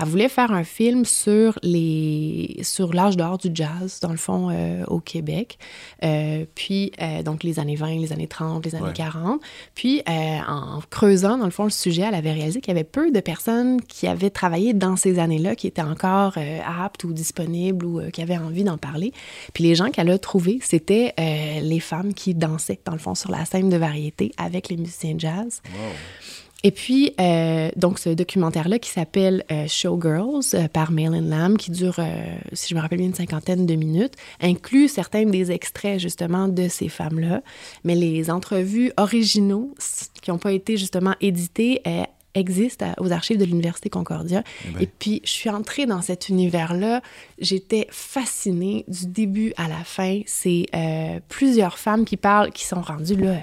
[0.00, 4.50] Elle voulait faire un film sur les sur l'âge d'or du jazz, dans le fond,
[4.86, 5.58] au Québec.
[6.54, 6.92] puis,
[7.24, 9.40] donc, les années 20, les années 30, les années 40.
[9.74, 13.10] Puis, en creusant, dans le fond, le sujet, elle avait réalisé qu'il y avait peu
[13.10, 16.36] de personnes qui avaient travaillé dans ces années-là, qui étaient encore
[16.66, 19.12] aptes ou disponibles ou qui avaient envie d'en parler.
[19.52, 21.14] Puis, les gens qu'elle a trouvés, c'était
[21.62, 25.14] les femmes qui dansaient, dans le fond, sur la scène de variété avec les musiciens
[25.18, 25.62] jazz.
[26.64, 31.70] Et puis, euh, donc, ce documentaire-là qui s'appelle euh, Showgirls euh, par Malin Lamb, qui
[31.70, 32.00] dure,
[32.52, 36.66] si je me rappelle bien, une cinquantaine de minutes, inclut certains des extraits, justement, de
[36.66, 37.42] ces femmes-là.
[37.84, 39.72] Mais les entrevues originaux,
[40.20, 41.82] qui n'ont pas été, justement, éditées,
[42.38, 44.42] existe aux archives de l'Université Concordia.
[44.66, 44.82] Eh ben.
[44.82, 47.02] Et puis, je suis entrée dans cet univers-là.
[47.38, 50.20] J'étais fascinée du début à la fin.
[50.26, 53.36] C'est euh, plusieurs femmes qui parlent, qui sont rendues là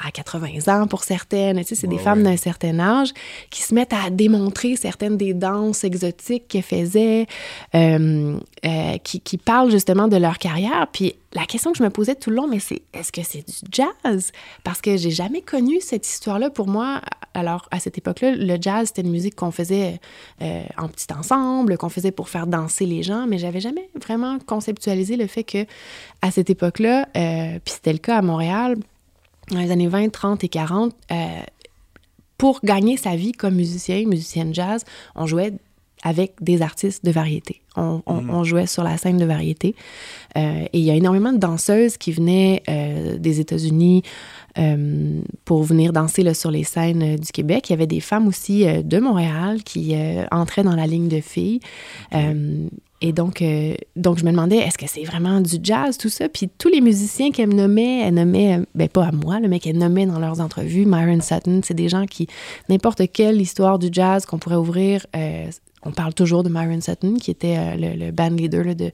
[0.00, 1.58] à 80 ans pour certaines.
[1.58, 3.12] Tu sais, c'est des femmes d'un certain âge
[3.50, 7.26] qui se mettent à démontrer certaines des danses exotiques qu'elles faisaient,
[7.74, 10.86] euh, euh, qui, qui, parlent justement de leur carrière.
[10.92, 13.46] Puis la question que je me posais tout le long, mais c'est est-ce que c'est
[13.46, 14.32] du jazz?
[14.64, 16.50] Parce que j'ai jamais connu cette histoire-là.
[16.50, 17.00] Pour moi,
[17.34, 20.00] alors à cette époque-là, le jazz, c'était une musique qu'on faisait
[20.42, 24.38] euh, en petit ensemble, qu'on faisait pour faire danser les gens, mais j'avais jamais vraiment
[24.38, 25.66] conceptualisé le fait que
[26.20, 28.76] à cette époque-là, puis c'était le cas à Montréal,
[29.50, 31.26] dans les années 20, 30 et 40, euh,
[32.38, 35.52] pour gagner sa vie comme musicien, musicienne jazz, on jouait
[36.02, 37.60] avec des artistes de variété.
[37.76, 38.44] On, mm.
[38.44, 39.74] jouait sur la scène de variété.
[40.36, 44.02] Euh, et il y a énormément de danseuses qui venaient euh, des États-Unis
[45.44, 47.68] pour venir danser là, sur les scènes du Québec.
[47.68, 49.94] Il y avait des femmes aussi de Montréal qui
[50.30, 51.60] entraient dans la ligne de filles.
[53.02, 56.28] Et donc, euh, donc je me demandais, est-ce que c'est vraiment du jazz, tout ça?
[56.28, 59.48] Puis tous les musiciens qu'elle me nommait, elle nommait, euh, ben pas à moi, le
[59.48, 62.28] mec qu'elle nommait dans leurs entrevues, Myron Sutton, c'est des gens qui,
[62.68, 65.46] n'importe quelle histoire du jazz qu'on pourrait ouvrir, euh,
[65.84, 68.92] on parle toujours de Myron Sutton, qui était le, band leader de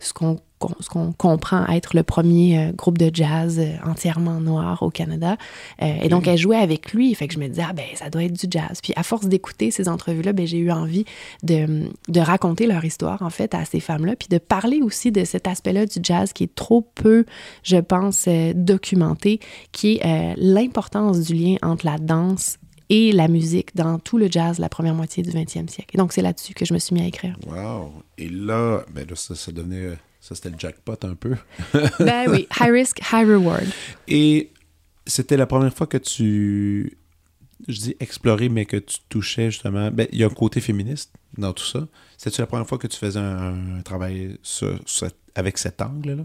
[0.00, 5.36] ce qu'on comprend être le premier euh, groupe de jazz euh, entièrement noir au Canada.
[5.82, 7.14] Euh, et donc, elle jouait avec lui.
[7.14, 8.80] Fait que je me disais, ah ben, ça doit être du jazz.
[8.82, 11.04] Puis, à force d'écouter ces entrevues-là, ben, j'ai eu envie
[11.42, 15.24] de, de, raconter leur histoire, en fait, à ces femmes-là, puis de parler aussi de
[15.24, 17.24] cet aspect-là du jazz qui est trop peu,
[17.62, 19.40] je pense, documenté,
[19.72, 22.58] qui est l'importance du lien entre la danse
[22.90, 25.94] et la musique dans tout le jazz la première moitié du 20e siècle.
[25.94, 27.38] Et donc, c'est là-dessus que je me suis mis à écrire.
[27.46, 27.92] Wow!
[28.18, 31.36] Et là, ben là ça, ça devenait ça, c'était le jackpot un peu.
[31.98, 33.66] ben oui, high risk, high reward.
[34.06, 34.50] Et
[35.06, 36.98] c'était la première fois que tu,
[37.66, 39.90] je dis explorer, mais que tu touchais justement.
[39.90, 41.88] Ben, il y a un côté féministe dans tout ça.
[42.18, 44.36] C'était la première fois que tu faisais un, travail
[45.34, 46.24] avec cet angle-là?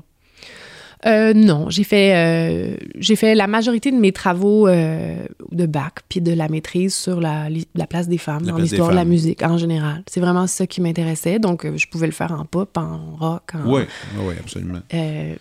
[1.05, 5.99] Euh, non, j'ai fait, euh, j'ai fait la majorité de mes travaux euh, de bac
[6.09, 9.43] puis de la maîtrise sur la, la place des femmes dans l'histoire de la musique
[9.43, 10.03] en général.
[10.07, 11.39] C'est vraiment ça qui m'intéressait.
[11.39, 13.53] Donc, je pouvais le faire en pop, en rock.
[13.53, 13.71] En...
[13.71, 13.81] Oui,
[14.19, 14.79] oui, absolument.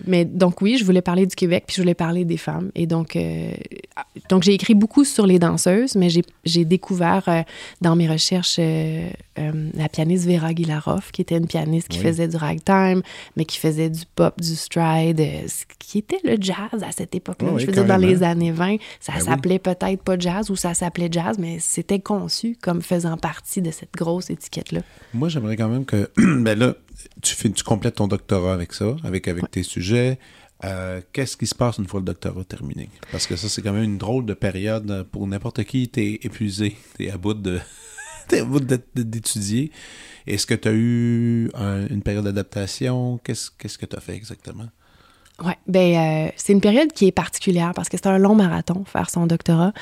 [0.07, 2.71] mais donc, oui, je voulais parler du Québec puis je voulais parler des femmes.
[2.75, 3.19] Et donc,
[4.29, 6.09] donc j'ai écrit beaucoup sur les danseuses, mais
[6.45, 7.45] j'ai découvert
[7.81, 8.61] dans mes recherches
[9.37, 13.03] la pianiste Vera Gilaroff, qui était une pianiste qui faisait du ragtime,
[13.37, 17.59] mais qui faisait du pop, du stride ce qui était le jazz à cette époque-là.
[17.59, 20.75] je veux dire, dans les années 20, ça ben s'appelait peut-être pas jazz ou ça
[20.75, 24.81] s'appelait jazz, mais c'était conçu comme faisant partie de cette grosse étiquette-là.
[25.13, 26.75] Moi, j'aimerais quand même que, ben là,
[27.23, 30.19] tu, fais, tu complètes ton doctorat avec ça, avec, avec tes sujets.
[30.65, 32.89] Euh, qu'est-ce qui se passe une fois le doctorat terminé?
[33.13, 35.89] Parce que ça, c'est quand même une drôle de période pour n'importe qui.
[35.89, 37.61] T'es épuisé, t'es à bout de...
[38.95, 39.71] d'étudier.
[40.27, 41.51] Est-ce que tu as eu
[41.91, 43.19] une période d'adaptation?
[43.23, 44.69] Qu'est-ce que tu as fait exactement?
[45.43, 48.85] Oui, ben euh, c'est une période qui est particulière parce que c'est un long marathon
[48.85, 49.73] faire son doctorat.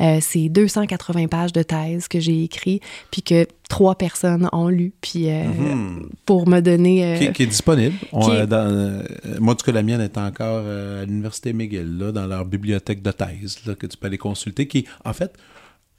[0.00, 2.80] Euh, c'est 280 pages de thèse que j'ai écrit,
[3.10, 6.08] puis que trois personnes ont lu, puis euh, mhm.
[6.24, 7.30] pour me donner...
[7.34, 7.94] Qui, est disponible.
[8.12, 9.04] dans,
[9.38, 13.12] moi, du coup, la mienne est encore à l'Université McGill, là, dans leur bibliothèque de
[13.12, 15.34] thèse, là, que tu peux aller consulter, qui, en fait,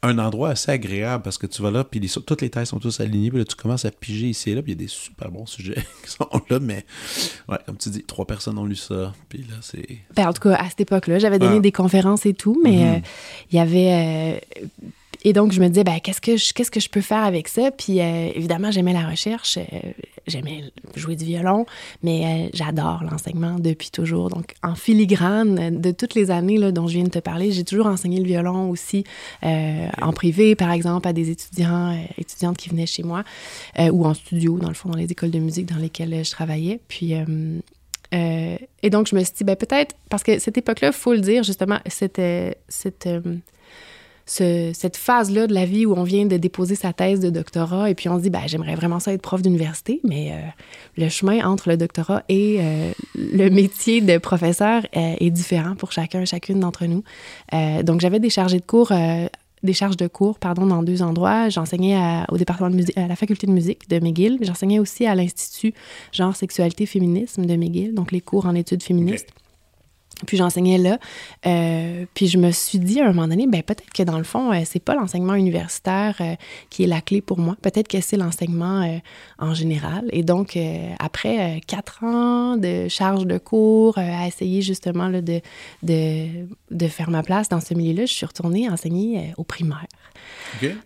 [0.03, 2.99] un endroit assez agréable parce que tu vas là, puis toutes les tailles sont tous
[2.99, 4.89] alignées, puis là, tu commences à piger ici et là, puis il y a des
[4.89, 6.85] super bons sujets qui sont là, mais
[7.47, 9.99] ouais, comme tu dis, trois personnes ont lu ça, puis là, c'est...
[10.15, 12.97] Ben, en tout cas, à cette époque-là, j'avais donné des conférences et tout, mais mm-hmm.
[12.97, 12.99] euh,
[13.51, 14.39] il y avait...
[14.84, 14.88] Euh,
[15.23, 17.47] et donc, je me disais, ben, qu'est-ce que je, qu'est-ce que je peux faire avec
[17.47, 17.71] ça?
[17.71, 19.91] Puis, euh, évidemment, j'aimais la recherche, euh,
[20.27, 21.65] j'aimais jouer du violon,
[22.03, 24.29] mais euh, j'adore l'enseignement depuis toujours.
[24.29, 27.63] Donc, en filigrane de toutes les années là, dont je viens de te parler, j'ai
[27.63, 29.05] toujours enseigné le violon aussi
[29.43, 33.23] en privé, par exemple, à des étudiants, étudiantes qui venaient chez moi,
[33.79, 36.79] ou en studio, dans le fond, dans les écoles de musique dans lesquelles je travaillais.
[36.87, 37.13] Puis,
[38.11, 41.21] et donc, je me suis dit, ben, peut-être, parce que cette époque-là, il faut le
[41.21, 43.07] dire, justement, c'était cette
[44.25, 47.95] cette phase-là de la vie où on vient de déposer sa thèse de doctorat et
[47.95, 50.35] puis on se dit, ben, j'aimerais vraiment ça être prof d'université, mais euh,
[50.97, 55.91] le chemin entre le doctorat et euh, le métier de professeur euh, est différent pour
[55.91, 57.03] chacun, chacune d'entre nous.
[57.83, 58.91] donc, j'avais des chargés de cours
[59.63, 61.47] des charges de cours pardon, dans deux endroits.
[61.47, 61.97] J'enseignais
[62.29, 64.39] au département de musique, à la faculté de musique de McGill.
[64.41, 65.73] J'enseignais aussi à l'Institut
[66.11, 69.29] genre sexualité féminisme de McGill, donc les cours en études féministes.
[70.25, 70.97] Puis j'enseignais là.
[71.45, 74.23] Euh, puis je me suis dit à un moment donné, ben peut-être que dans le
[74.23, 76.35] fond, euh, c'est pas l'enseignement universitaire euh,
[76.69, 77.55] qui est la clé pour moi.
[77.61, 78.99] Peut-être que c'est l'enseignement
[79.39, 80.05] en général.
[80.11, 80.57] Et donc,
[80.99, 85.41] après quatre ans de charge de cours, à essayer justement là, de,
[85.83, 86.27] de,
[86.71, 89.87] de, faire ma place dans ce milieu-là, je suis retournée enseigner au primaire.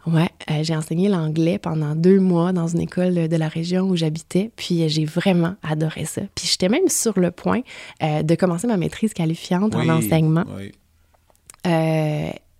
[0.05, 3.95] Ouais, euh, j'ai enseigné l'anglais pendant deux mois dans une école de la région où
[3.95, 6.22] j'habitais, puis euh, j'ai vraiment adoré ça.
[6.35, 7.61] Puis j'étais même sur le point
[8.01, 10.45] euh, de commencer ma maîtrise qualifiante en enseignement.
[10.56, 10.72] Oui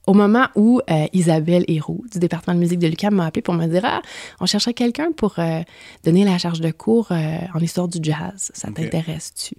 [0.08, 3.54] au moment où euh, Isabelle Héroux du département de musique de l'UQAM m'a appelé pour
[3.54, 4.02] me dire Ah,
[4.40, 5.62] on chercherait quelqu'un pour euh,
[6.06, 8.50] donner la charge de cours euh, en histoire du jazz.
[8.54, 9.56] Ça t'intéresse-tu?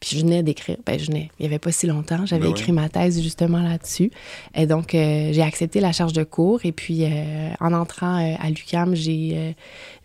[0.00, 2.50] Puis je venais d'écrire, ben je venais, il n'y avait pas si longtemps, j'avais ben
[2.50, 4.10] écrit ma thèse justement là-dessus.
[4.56, 6.60] Et donc, j'ai accepté la charge de cours.
[6.64, 7.04] Et puis,
[7.60, 9.54] en entrant à l'UQAM, j'ai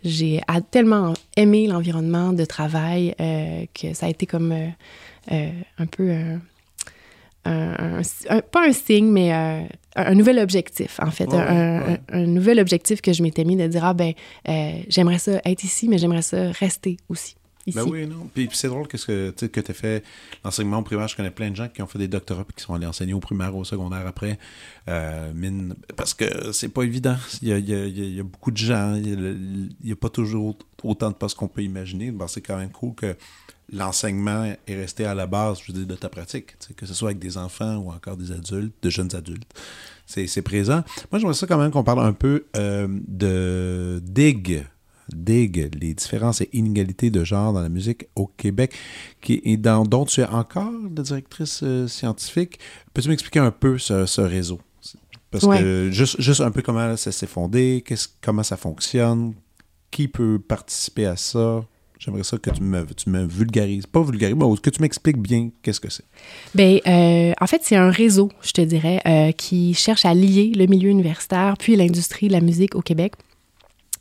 [0.03, 4.53] j'ai tellement aimé l'environnement de travail que ça a été comme
[5.29, 6.39] un peu
[8.51, 9.63] pas un signe, mais euh,
[9.95, 11.27] un nouvel objectif, en fait.
[11.33, 14.13] un, nouvel objectif que je m'étais mis de dire, ah ben,
[14.47, 17.35] euh, j'aimerais ça être ici, mais j'aimerais ça rester aussi.
[17.65, 17.77] Ici.
[17.77, 18.29] Ben oui, non.
[18.33, 20.01] Puis, c'est drôle que, que tu as fait
[20.45, 21.09] l'enseignement au primaire.
[21.09, 23.11] Je connais plein de gens qui ont fait des doctorats et qui sont allés enseigner
[23.13, 24.39] au primaire, au secondaire après.
[24.87, 27.17] Euh, mine, parce que c'est pas évident.
[27.41, 28.95] Il y, a, il, y a, beaucoup de gens.
[28.95, 32.11] Il n'y a, pas toujours autant de postes qu'on peut imaginer.
[32.11, 33.17] Ben, c'est quand même cool que
[33.71, 37.09] l'enseignement est resté à la base, je veux dire, de ta pratique, que ce soit
[37.09, 39.53] avec des enfants ou encore des adultes, de jeunes adultes.
[40.05, 40.83] C'est présent.
[41.11, 44.65] Moi, j'aimerais ça quand même qu'on parle un peu euh, de DIG,
[45.13, 48.73] DIG, les différences et inégalités de genre dans la musique au Québec,
[49.21, 52.59] qui dans, dont tu es encore la directrice euh, scientifique.
[52.93, 54.59] Peux-tu m'expliquer un peu ce, réseau?
[55.29, 57.83] Parce que juste, juste un peu comment ça s'est fondé,
[58.21, 59.33] comment ça fonctionne,
[59.91, 61.65] qui peut participer à ça?
[61.99, 63.85] J'aimerais ça que tu me, tu me vulgarises.
[63.87, 66.05] Pas vulgarises, mais que tu m'expliques bien qu'est-ce que c'est.
[66.53, 70.51] Bien, euh, en fait, c'est un réseau, je te dirais, euh, qui cherche à lier
[70.55, 73.13] le milieu universitaire puis l'industrie de la musique au Québec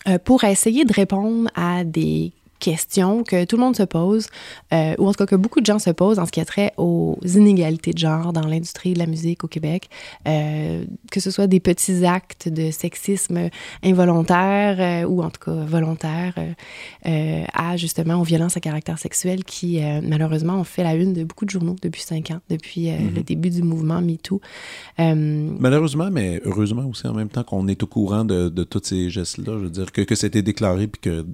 [0.09, 4.29] euh, pour essayer de répondre à des question que tout le monde se pose,
[4.73, 6.45] euh, ou en tout cas que beaucoup de gens se posent en ce qui a
[6.45, 9.89] trait aux inégalités de genre dans l'industrie de la musique au Québec,
[10.27, 13.51] euh, que ce soit des petits actes de sexisme
[13.83, 16.35] involontaire euh, ou en tout cas volontaire,
[17.05, 21.45] à justement aux violences à caractère sexuel qui malheureusement ont fait la une de beaucoup
[21.45, 23.25] de journaux depuis cinq ans, depuis le mm-hmm.
[23.25, 24.41] début du mouvement MeToo.
[24.99, 29.11] Malheureusement, mais heureusement aussi en même temps qu'on est au courant de, de tous ces
[29.11, 31.27] gestes-là, je veux dire que, que c'était déclaré puis que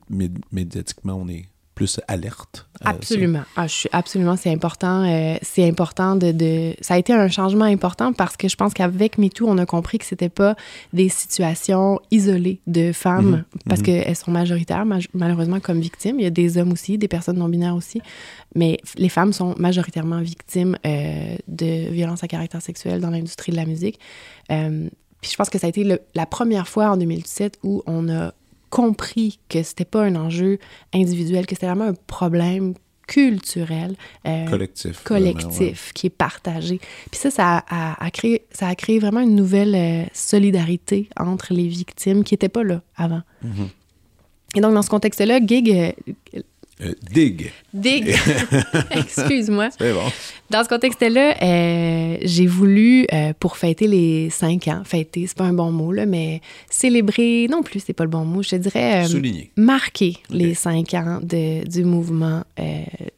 [0.52, 2.68] médiatiquement on est plus alerte.
[2.84, 3.42] absolument.
[3.56, 5.04] Ah, je suis absolument, c'est important.
[5.04, 9.18] Euh, c'est important de, Ça a été un changement important parce que je pense qu'avec
[9.18, 10.54] MeToo, on a compris que c'était pas
[10.92, 13.44] des situations isolées de femmes mhm.
[13.68, 13.86] parce mhm.
[13.86, 14.84] qu'elles sont majoritaires,
[15.14, 16.20] malheureusement, comme victimes.
[16.20, 18.02] Il y a des hommes aussi, des personnes non-binaires aussi.
[18.54, 23.56] Mais les femmes sont majoritairement victimes euh, de violences à caractère sexuel dans l'industrie de
[23.56, 23.98] la musique.
[24.50, 24.88] Euh,
[25.22, 28.34] puis je pense que ça a été la première fois en 2017 où on a
[28.72, 30.58] compris que c'était pas un enjeu
[30.94, 32.72] individuel, que c'était vraiment un problème
[33.06, 33.96] culturel,
[34.26, 36.80] euh, collectif, collectif qui est partagé.
[37.10, 41.68] Puis ça, ça a, créé, ça a créé vraiment une nouvelle euh, solidarité entre les
[41.68, 43.20] victimes qui n'étaient pas là avant.
[43.44, 43.68] Mm-hmm.
[44.56, 45.94] Et donc, dans ce contexte-là, Gig,
[46.82, 47.52] euh, dig.
[47.72, 48.14] Dig.
[48.90, 49.68] Excuse-moi.
[49.78, 50.10] C'est bon.
[50.50, 55.44] Dans ce contexte-là, euh, j'ai voulu, euh, pour fêter les cinq ans, fêter, c'est pas
[55.44, 58.56] un bon mot, là, mais célébrer, non plus, c'est pas le bon mot, je te
[58.56, 59.04] dirais.
[59.06, 59.50] Souligner.
[59.56, 62.42] Marquer les cinq ans de, du mouvement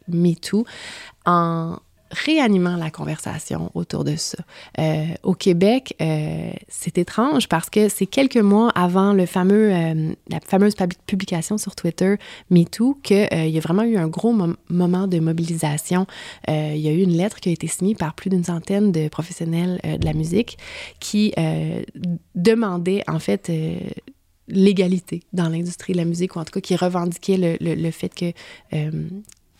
[0.09, 0.65] MeToo
[1.27, 1.79] en
[2.15, 4.39] réanimant la conversation autour de ça.
[4.79, 10.13] Euh, au Québec, euh, c'est étrange parce que c'est quelques mois avant le fameux, euh,
[10.31, 10.75] la fameuse
[11.07, 12.17] publication sur Twitter
[12.51, 14.33] MeToo qu'il y a vraiment eu un gros
[14.69, 16.07] moment de mobilisation.
[16.49, 19.09] il y a eu une lettre qui a été signée par plus d'une centaine de
[19.09, 20.59] professionnels de la musique
[21.01, 21.35] qui
[22.35, 23.51] demandaient en fait
[24.49, 28.33] l'égalité dans l'industrie de la musique, ou en tout cas qui revendiquait le fait que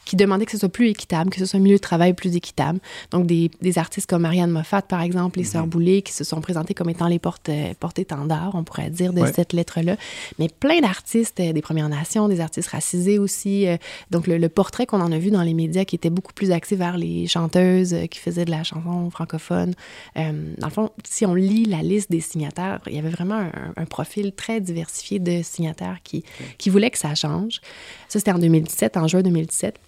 [0.05, 2.37] qui demandait que ce soit plus équitable, que ce soit un milieu de travail plus
[2.37, 2.79] équitable.
[3.11, 5.71] Donc, des, des artistes comme Marianne Moffat, par exemple, les Sœurs mhm.
[5.71, 9.25] Boulay, qui se sont présentés comme étant les porte, euh, porte-étendards, on pourrait dire, de
[9.27, 9.97] cette lettre-là.
[10.39, 13.67] Mais plein d'artistes euh, des Premières Nations, des artistes racisés aussi.
[13.67, 13.77] Euh,
[14.11, 16.77] donc, le, portrait qu'on en a vu dans les médias qui était beaucoup plus axé
[16.77, 19.75] vers les chanteuses qui faisaient de la chanson francophone.
[20.15, 23.73] dans le fond, si on lit la liste des signataires, il y avait vraiment un,
[23.77, 26.25] un profil très diversifié de signataires qui,
[26.59, 27.61] qui voulaient que ça change.
[28.09, 29.79] Ça, c'était en 2017, en juin 2017.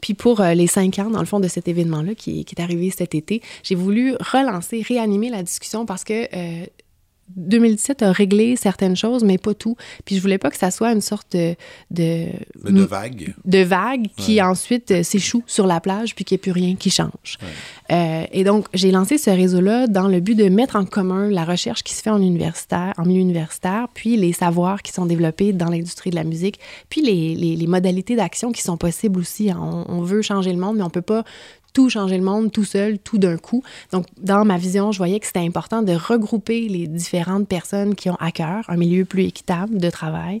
[0.00, 2.62] Puis pour euh, les cinq ans, dans le fond, de cet événement-là qui, qui, est
[2.62, 6.66] arrivé cet été, j'ai voulu relancer, réanimer la discussion parce que euh,
[7.36, 9.76] 2017 a réglé certaines choses, mais pas tout.
[10.04, 11.54] Puis je voulais pas que ça soit une sorte de...
[11.90, 12.26] De,
[12.64, 13.34] de vague.
[13.44, 16.76] De vague qui ensuite euh, s'échoue sur la plage puis qu'il n'y ait plus rien
[16.76, 17.38] qui change.
[17.90, 21.44] Euh, et donc, j'ai lancé ce réseau-là dans le but de mettre en commun la
[21.44, 25.52] recherche qui se fait en, universitaire, en milieu universitaire, puis les savoirs qui sont développés
[25.52, 29.50] dans l'industrie de la musique, puis les, les, les modalités d'action qui sont possibles aussi.
[29.52, 31.24] On, on, veut changer le monde, mais on peut pas
[31.74, 33.62] tout changer le monde tout seul, tout d'un coup.
[33.92, 38.08] Donc, dans ma vision, je voyais que c'était important de regrouper les différentes personnes qui
[38.08, 40.40] ont à cœur un milieu plus équitable de travail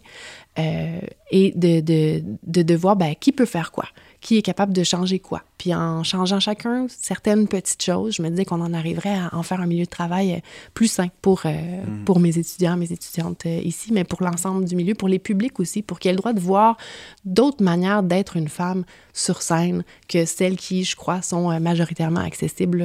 [0.58, 1.00] euh,
[1.30, 3.86] et de, de, de, de voir ben, qui peut faire quoi?
[4.24, 5.42] Qui est capable de changer quoi.
[5.58, 9.42] Puis en changeant chacun certaines petites choses, je me disais qu'on en arriverait à en
[9.42, 10.38] faire un milieu de travail euh,
[10.72, 12.04] plus sain pour, euh, mm.
[12.06, 15.60] pour mes étudiants, mes étudiantes euh, ici, mais pour l'ensemble du milieu, pour les publics
[15.60, 16.78] aussi, pour qu'ils aient le droit de voir
[17.26, 22.82] d'autres manières d'être une femme sur scène que celles qui, je crois, sont majoritairement accessibles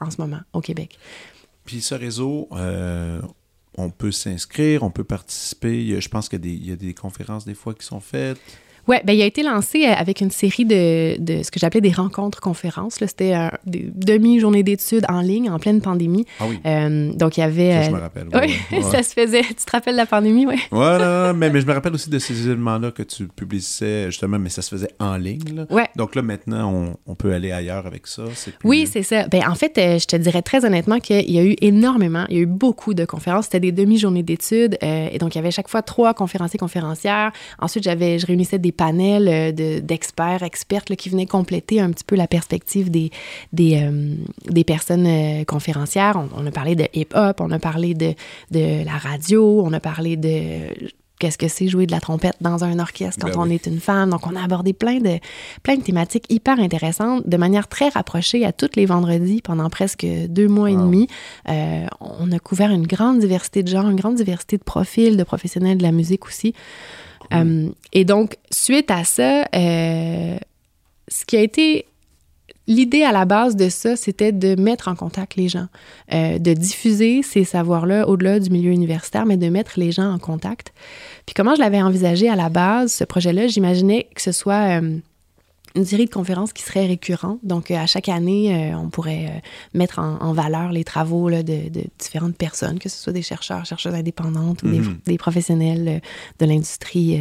[0.00, 0.98] en ce moment au Québec.
[1.66, 2.48] Puis ce réseau,
[3.76, 6.00] on peut s'inscrire, on peut participer.
[6.00, 8.40] Je pense qu'il y, y, a des conférences des fois qui sont faites.
[8.88, 11.82] Oui, ben, il a été lancé euh, avec une série de, de ce que j'appelais
[11.82, 12.94] des rencontres-conférences.
[12.94, 16.24] C'était euh, des demi-journées d'études en ligne en pleine pandémie.
[16.40, 16.58] Ah oui.
[16.64, 17.72] Euh, donc, il y avait.
[17.72, 18.28] Ça, je me rappelle.
[18.32, 19.42] Oui, ça se faisait.
[19.42, 20.56] Tu te rappelles de la pandémie, oui?
[20.70, 24.48] Voilà, mais, mais je me rappelle aussi de ces événements-là que tu publiais justement, mais
[24.48, 25.66] ça se faisait en ligne.
[25.68, 25.82] Oui.
[25.96, 28.22] Donc là, maintenant, on, on, peut aller ailleurs avec ça.
[28.64, 29.28] Oui, c'est ça.
[29.28, 32.38] Ben, en fait, je te dirais très honnêtement qu'il y a eu énormément, il y
[32.38, 33.46] a eu beaucoup de conférences.
[33.46, 34.78] C'était des demi-journées d'études.
[34.80, 37.32] et donc, il y avait chaque fois trois conférenciers, conférencières.
[37.58, 42.16] Ensuite, j'avais, je réunissais des panel euh, d'experts, expertes qui venaient compléter un petit peu
[42.16, 43.10] la perspective des,
[43.52, 44.14] des, euh,
[44.46, 46.16] des personnes euh, conférencières.
[46.34, 48.14] On, a parlé de hip-hop, on a parlé de,
[48.50, 52.62] de la radio, on a parlé de qu'est-ce que c'est jouer de la trompette dans
[52.62, 54.10] un orchestre quand ben on est une femme.
[54.10, 55.18] Donc, on a abordé plein de,
[55.64, 60.06] plein de thématiques hyper intéressantes de manière très rapprochée à tous les vendredis pendant presque
[60.28, 61.08] deux mois et demi.
[61.48, 65.78] on a couvert une grande diversité de genres, une grande diversité de profils, de professionnels
[65.78, 66.54] de la musique aussi.
[67.34, 70.38] Euh, et donc, suite à ça, euh,
[71.08, 71.86] ce qui a été
[72.70, 75.68] L'idée à la base de ça, c'était de mettre en contact les gens,
[76.12, 80.18] euh, de diffuser ces savoirs-là au-delà du milieu universitaire, mais de mettre les gens en
[80.18, 80.74] contact.
[81.24, 84.82] Puis comment je l'avais envisagé à la base, ce projet-là, j'imaginais que ce soit
[85.78, 87.38] une série de conférences qui serait récurrente.
[87.42, 89.42] Donc, à chaque année, on pourrait
[89.74, 93.94] mettre en, valeur les travaux de, de, différentes personnes, que ce soit des chercheurs, chercheuses
[93.94, 94.98] indépendantes ou des, mhm.
[95.06, 96.02] des, professionnels
[96.38, 97.20] de l'industrie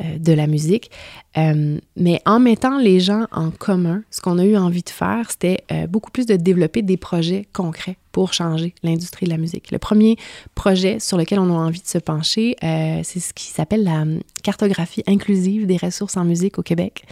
[0.00, 0.90] euh, de la musique.
[1.36, 5.30] Euh, mais en mettant les gens en commun, ce qu'on a eu envie de faire,
[5.30, 9.72] c'était euh, beaucoup plus de développer des projets concrets pour changer l'industrie de la musique.
[9.72, 10.16] Le premier
[10.54, 14.04] projet sur lequel on a envie de se pencher, c'est ce qui s'appelle la
[14.44, 17.04] cartographie inclusive des ressources en musique au Québec.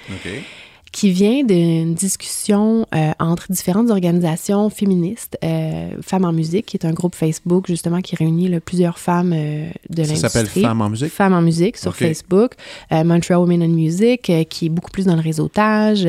[0.93, 6.85] Qui vient d'une discussion euh, entre différentes organisations féministes, euh, Femmes en musique, qui est
[6.85, 10.19] un groupe Facebook justement qui réunit là, plusieurs femmes euh, de l'industrie.
[10.19, 11.09] Ça s'appelle Femmes en musique?
[11.09, 12.53] Femmes en musique sur Facebook.
[12.93, 16.07] Euh, Montreal Women in Music, qui est beaucoup plus dans le réseautage.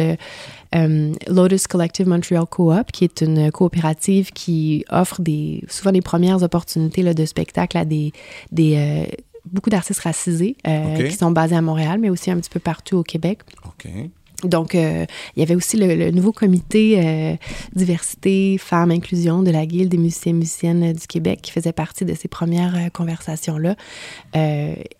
[1.27, 7.03] Lotus Collective Montreal Co-op, qui est une coopérative qui offre des, souvent les premières opportunités
[7.03, 8.11] là, de spectacle à des...
[8.51, 9.07] des
[9.45, 11.09] beaucoup d'artistes racisés okay.
[11.09, 13.39] qui sont basés à Montréal, mais aussi un petit peu partout au Québec.
[13.65, 13.91] OK.
[14.43, 15.05] Donc, euh,
[15.35, 17.35] il y avait aussi le, nouveau comité euh,
[17.75, 22.05] diversité, femmes, inclusion de la Guilde des musiciens et musiciennes du Québec qui faisait partie
[22.05, 23.75] de ces premières euh, conversations-là.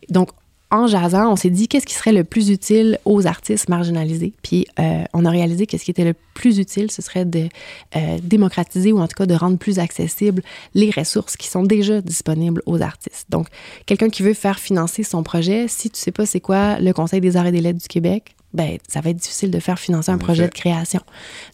[0.10, 0.30] donc,
[0.72, 4.34] en jasant, on s'est dit qu'est-ce qui serait le plus utile aux artistes marginalisés.
[4.42, 4.66] Puis
[5.14, 7.48] on a réalisé que ce qui était le plus utile, ce serait de
[8.24, 10.42] démocratiser ou en tout cas de rendre plus accessibles
[10.74, 13.28] les ressources qui sont déjà disponibles aux artistes.
[13.30, 13.50] Donc,
[13.86, 17.22] quelqu'un qui veut faire financer son projet, si tu sais pas c'est quoi le Conseil
[17.22, 20.12] des arts et des lettres du Québec, ben, ça va être difficile de faire financer
[20.12, 21.02] un projet de création.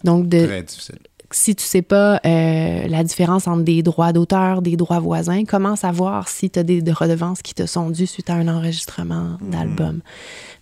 [0.03, 0.99] Donc, de, Très difficile
[1.31, 5.75] si tu sais pas euh, la différence entre des droits d'auteur, des droits voisins, comment
[5.75, 9.49] savoir si tu as des, redevances qui te sont dues suite à un enregistrement mhm.
[9.49, 10.01] d'album?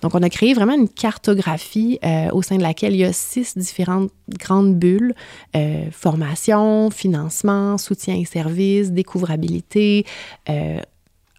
[0.02, 3.14] Donc, on a créé vraiment une cartographie euh, au sein de laquelle il y a
[3.14, 5.14] six différentes grandes bulles.
[5.56, 10.06] Euh, formation, financement, soutien et services, découvrabilité,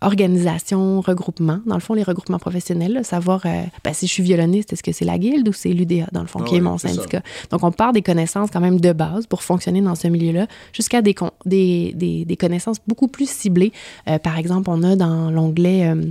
[0.00, 1.60] organisation, regroupement.
[1.66, 4.92] Dans le fond, les regroupements professionnels, savoir euh, ben, si je suis violoniste, est-ce que
[4.92, 7.22] c'est la guilde ou c'est l'UDA, dans le fond, qui ah est mon syndicat.
[7.50, 11.02] Donc, on part des connaissances quand même de base pour fonctionner dans ce milieu-là, jusqu'à
[11.02, 11.14] des,
[11.44, 13.72] des, des, connaissances beaucoup plus ciblées.
[14.08, 15.88] Euh, par exemple, on a dans l'onglet...
[15.88, 16.02] Euh,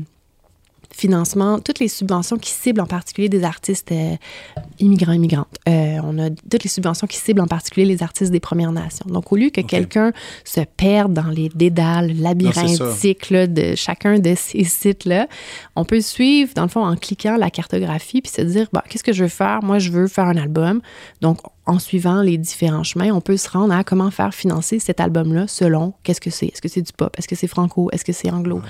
[0.97, 4.15] financement, toutes les subventions qui ciblent en particulier des artistes euh,
[4.79, 5.47] immigrants, immigrantes.
[5.69, 9.05] Euh, on a toutes les subventions qui ciblent en particulier les artistes des Premières Nations.
[9.07, 10.11] Donc, au lieu que quelqu'un
[10.43, 15.27] se perde dans les dédales labyrinthiques de chacun de ces sites-là,
[15.75, 19.03] on peut suivre, dans le fond, en cliquant la cartographie puis se dire, bah, qu'est-ce
[19.03, 19.59] que je veux faire?
[19.63, 20.81] Moi, je veux faire un album.
[21.21, 25.01] Donc, en suivant les différents chemins, on peut se rendre à comment faire financer cet
[25.01, 26.47] album-là selon qu'est-ce que c'est.
[26.47, 27.13] Est-ce que c'est du pop?
[27.17, 27.89] Est-ce que c'est franco?
[27.91, 28.61] Est-ce que c'est anglo?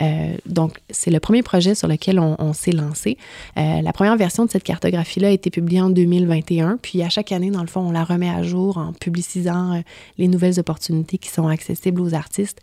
[0.00, 3.18] Euh, donc, c'est le premier projet sur lequel on, s'est lancé.
[3.58, 6.78] Euh, la première version de cette cartographie-là a été publiée en 2021.
[6.80, 9.80] Puis, à chaque année, dans le fond, on la remet à jour en publicisant euh,
[10.18, 12.60] les nouvelles opportunités qui sont accessibles aux artistes.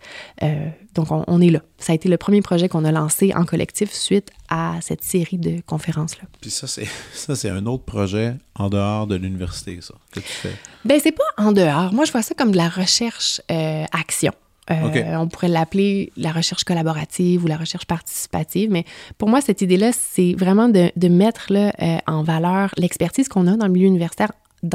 [0.94, 1.62] Donc, on, est là.
[1.78, 5.38] Ça a été le premier projet qu'on a lancé en collectif suite à cette série
[5.38, 6.24] de conférences-là.
[6.42, 10.26] Puis ça, c'est, ça, c'est un autre projet en dehors de l'université, ça, que tu
[10.26, 10.56] fais?
[10.84, 11.94] Ben c'est pas en dehors.
[11.94, 14.34] Moi, je vois ça comme de la recherche-action.
[14.70, 18.86] Euh, euh, on pourrait l'appeler la recherche collaborative ou la recherche participative, mais
[19.18, 23.48] pour moi, cette idée-là, c'est vraiment de, de mettre là, euh, en valeur l'expertise qu'on
[23.48, 24.32] a dans le milieu universitaire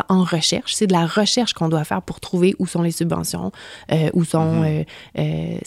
[0.08, 0.74] en recherche.
[0.74, 3.52] C'est de la recherche qu'on doit faire pour trouver où sont les subventions,
[3.92, 4.62] euh, où sont.
[4.62, 4.64] Mhm.
[4.64, 4.84] Euh,
[5.18, 5.58] euh,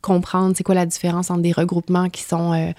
[0.00, 2.74] comprendre c'est quoi la différence entre des regroupements qui sont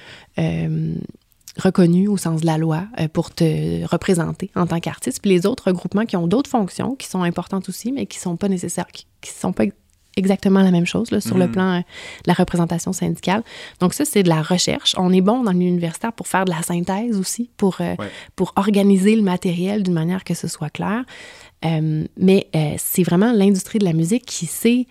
[1.57, 2.83] reconnus au sens de la loi
[3.13, 7.07] pour te représenter en tant qu'artiste, puis les autres regroupements qui ont d'autres fonctions qui
[7.07, 9.65] sont importantes aussi, mais qui sont pas nécessaires, qui ne sont pas
[10.17, 11.51] exactement la même chose là, sur le mm.
[11.51, 13.43] plan euh, de la représentation syndicale.
[13.79, 14.95] Donc ça, c'est de la recherche.
[14.97, 17.95] On est bon dans l'universitaire pour faire de la synthèse aussi, pour, euh,
[18.35, 21.03] pour organiser le matériel d'une manière que ce soit clair.
[21.65, 24.85] Euh, mais c'est vraiment l'industrie de la musique qui sait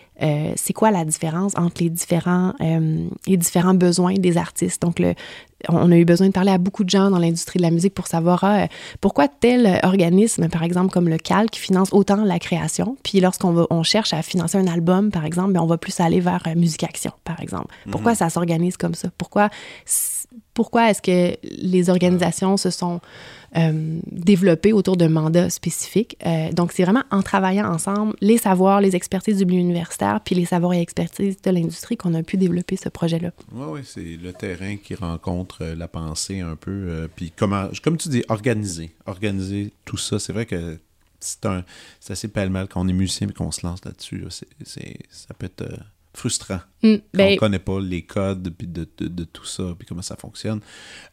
[0.56, 2.54] c'est quoi la différence entre les différents,
[3.26, 4.80] les différents besoins des artistes.
[4.80, 5.14] Donc, le,
[5.68, 7.94] on a eu besoin de parler à beaucoup de gens dans l'industrie de la musique
[7.94, 8.66] pour savoir ah,
[9.00, 13.66] pourquoi tel organisme, par exemple comme le CAL, qui finance autant la création, puis lorsqu'on
[13.70, 16.54] on cherche à financer un album, par exemple, ben, on va plus aller vers euh,
[16.54, 17.74] Musique Action, par exemple.
[17.90, 18.18] Pourquoi mhm.
[18.18, 19.08] ça s'organise comme ça?
[19.18, 19.48] Pourquoi,
[20.54, 23.00] pourquoi est-ce que les organisations se sont
[23.56, 26.16] euh, développer autour d'un mandat spécifique.
[26.24, 30.34] Euh, donc, c'est vraiment en travaillant ensemble les savoirs, les expertises du milieu universitaire, puis
[30.34, 33.30] les savoirs et expertises de l'industrie qu'on a pu développer ce projet-là.
[33.52, 37.08] Oui, oui, c'est le terrain qui rencontre euh, la pensée un peu.
[37.14, 38.90] puis, comment, comme tu dis, organiser.
[39.06, 40.18] Organiser tout ça.
[40.18, 40.78] C'est vrai que
[41.20, 41.46] c'est
[42.08, 44.24] assez pêle-mêle quand on est musicien et qu'on se lance là-dessus.
[45.10, 45.64] Ça peut être
[46.14, 46.60] frustrant.
[46.82, 50.02] Mm, ben on ne connaît pas les codes puis de, de, tout ça, puis comment
[50.02, 50.60] ça fonctionne.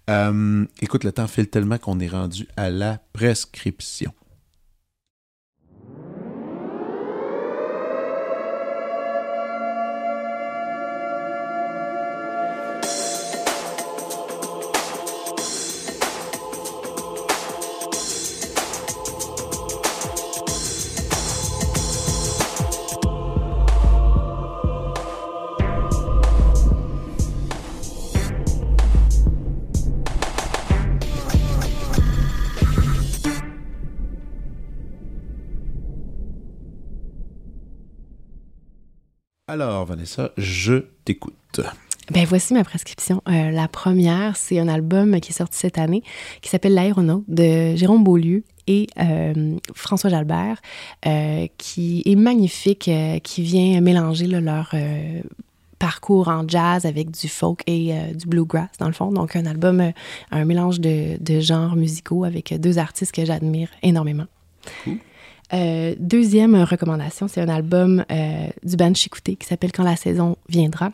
[0.10, 4.12] Euh, écoute, le temps file tellement qu'on est rendu à la prescription.
[39.62, 41.60] Alors, Vanessa, je t'écoute.
[42.12, 43.22] Ben voici ma prescription.
[43.28, 46.02] Euh, la première, c'est un album qui est sorti cette année
[46.42, 50.62] qui s'appelle L'aéronaute de Jérôme Beaulieu et euh, François Jalbert,
[51.06, 52.90] euh, qui est magnifique,
[53.24, 54.74] qui vient mélanger leur
[55.78, 59.12] parcours en jazz avec du folk et du bluegrass, dans le fond.
[59.12, 59.92] Donc, un album,
[60.32, 64.28] un mélange de, de genres musicaux avec deux artistes que j'admire énormément.
[64.86, 65.00] Cool.
[65.54, 70.38] Euh, deuxième recommandation, c'est un album euh, du band Chicouté qui s'appelle Quand la saison
[70.48, 70.92] viendra.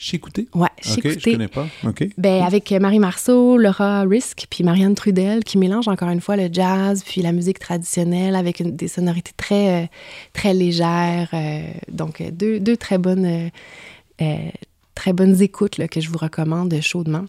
[0.00, 0.46] Chicouté?
[0.54, 1.10] Ouais, Chicouté.
[1.10, 1.66] Ok, je connais pas.
[1.84, 2.04] OK.
[2.16, 6.48] Ben, avec Marie Marceau, Laura Risk, puis Marianne Trudel, qui mélange encore une fois le
[6.52, 9.86] jazz puis la musique traditionnelle avec des sonorités très, euh,
[10.32, 11.30] très légères.
[11.90, 13.50] donc, deux, deux, très bonnes,
[14.94, 17.24] très bonnes écoutes que je vous recommande chaudement.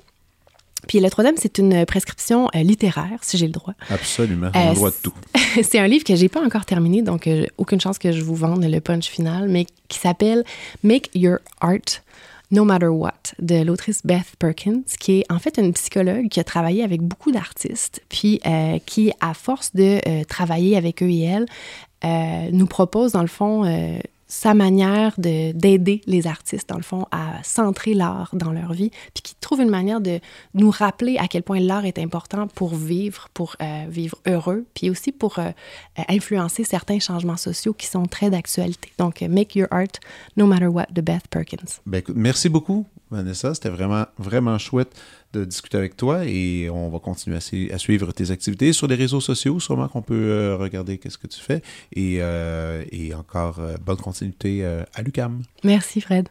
[0.87, 3.73] Puis le troisième, c'est une prescription euh, littéraire, si j'ai le droit.
[3.89, 5.13] Absolument, on a le droit de tout.
[5.63, 8.35] c'est un livre que j'ai pas encore terminé, donc euh, aucune chance que je vous
[8.35, 10.43] vende le punch final, mais qui s'appelle
[10.83, 12.01] Make Your Art
[12.51, 16.43] No Matter What de l'autrice Beth Perkins, qui est en fait une psychologue qui a
[16.43, 21.21] travaillé avec beaucoup d'artistes, puis euh, qui, à force de euh, travailler avec eux et
[21.21, 21.45] elle,
[22.03, 23.65] euh, nous propose dans le fond
[24.29, 29.23] sa manière d'aider les artistes, dans le fond, à centrer l'art dans leur vie, puis
[29.23, 30.19] qui trouve une manière de
[30.53, 34.91] nous rappeler à quel point l'art est important pour vivre, pour euh, vivre heureux, puis
[34.91, 35.49] aussi pour euh,
[36.07, 38.91] influencer certains changements sociaux qui sont très d'actualité.
[38.99, 39.99] Donc, Make Your Art
[40.37, 41.81] No Matter What de Beth Perkins.
[41.87, 43.55] Ben, écoute, merci beaucoup, Vanessa.
[43.55, 44.95] C'était vraiment, vraiment chouette
[45.33, 49.21] de discuter avec toi et on va continuer à, suivre tes activités sur les réseaux
[49.21, 49.59] sociaux.
[49.59, 51.61] Sûrement qu'on peut euh, regarder qu'est-ce que tu fais
[51.93, 55.43] et, euh, et encore euh, bonne continuité à l'UCAM.
[55.63, 56.29] Merci Fred.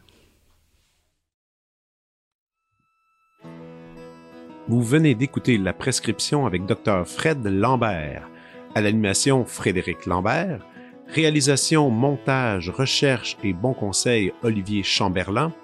[4.68, 8.28] Vous venez d'écouter la prescription avec Dr Fred Lambert.
[8.74, 10.60] À l'animation, Frédéric Lambert.
[11.08, 15.54] Réalisation, montage, recherche et bon conseil, Olivier Chamberlain.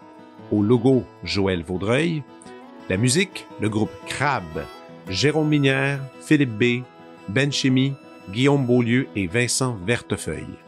[0.50, 2.22] Au logo, Joël Vaudreuil.
[2.90, 4.44] La musique, le groupe Crab,
[5.08, 6.82] Jérôme Minière, Philippe B,
[7.28, 7.50] Ben
[8.30, 10.58] Guillaume Beaulieu et Vincent Vertefeuille.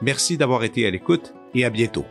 [0.00, 2.06] Merci d'avoir été à l'écoute et à bientôt.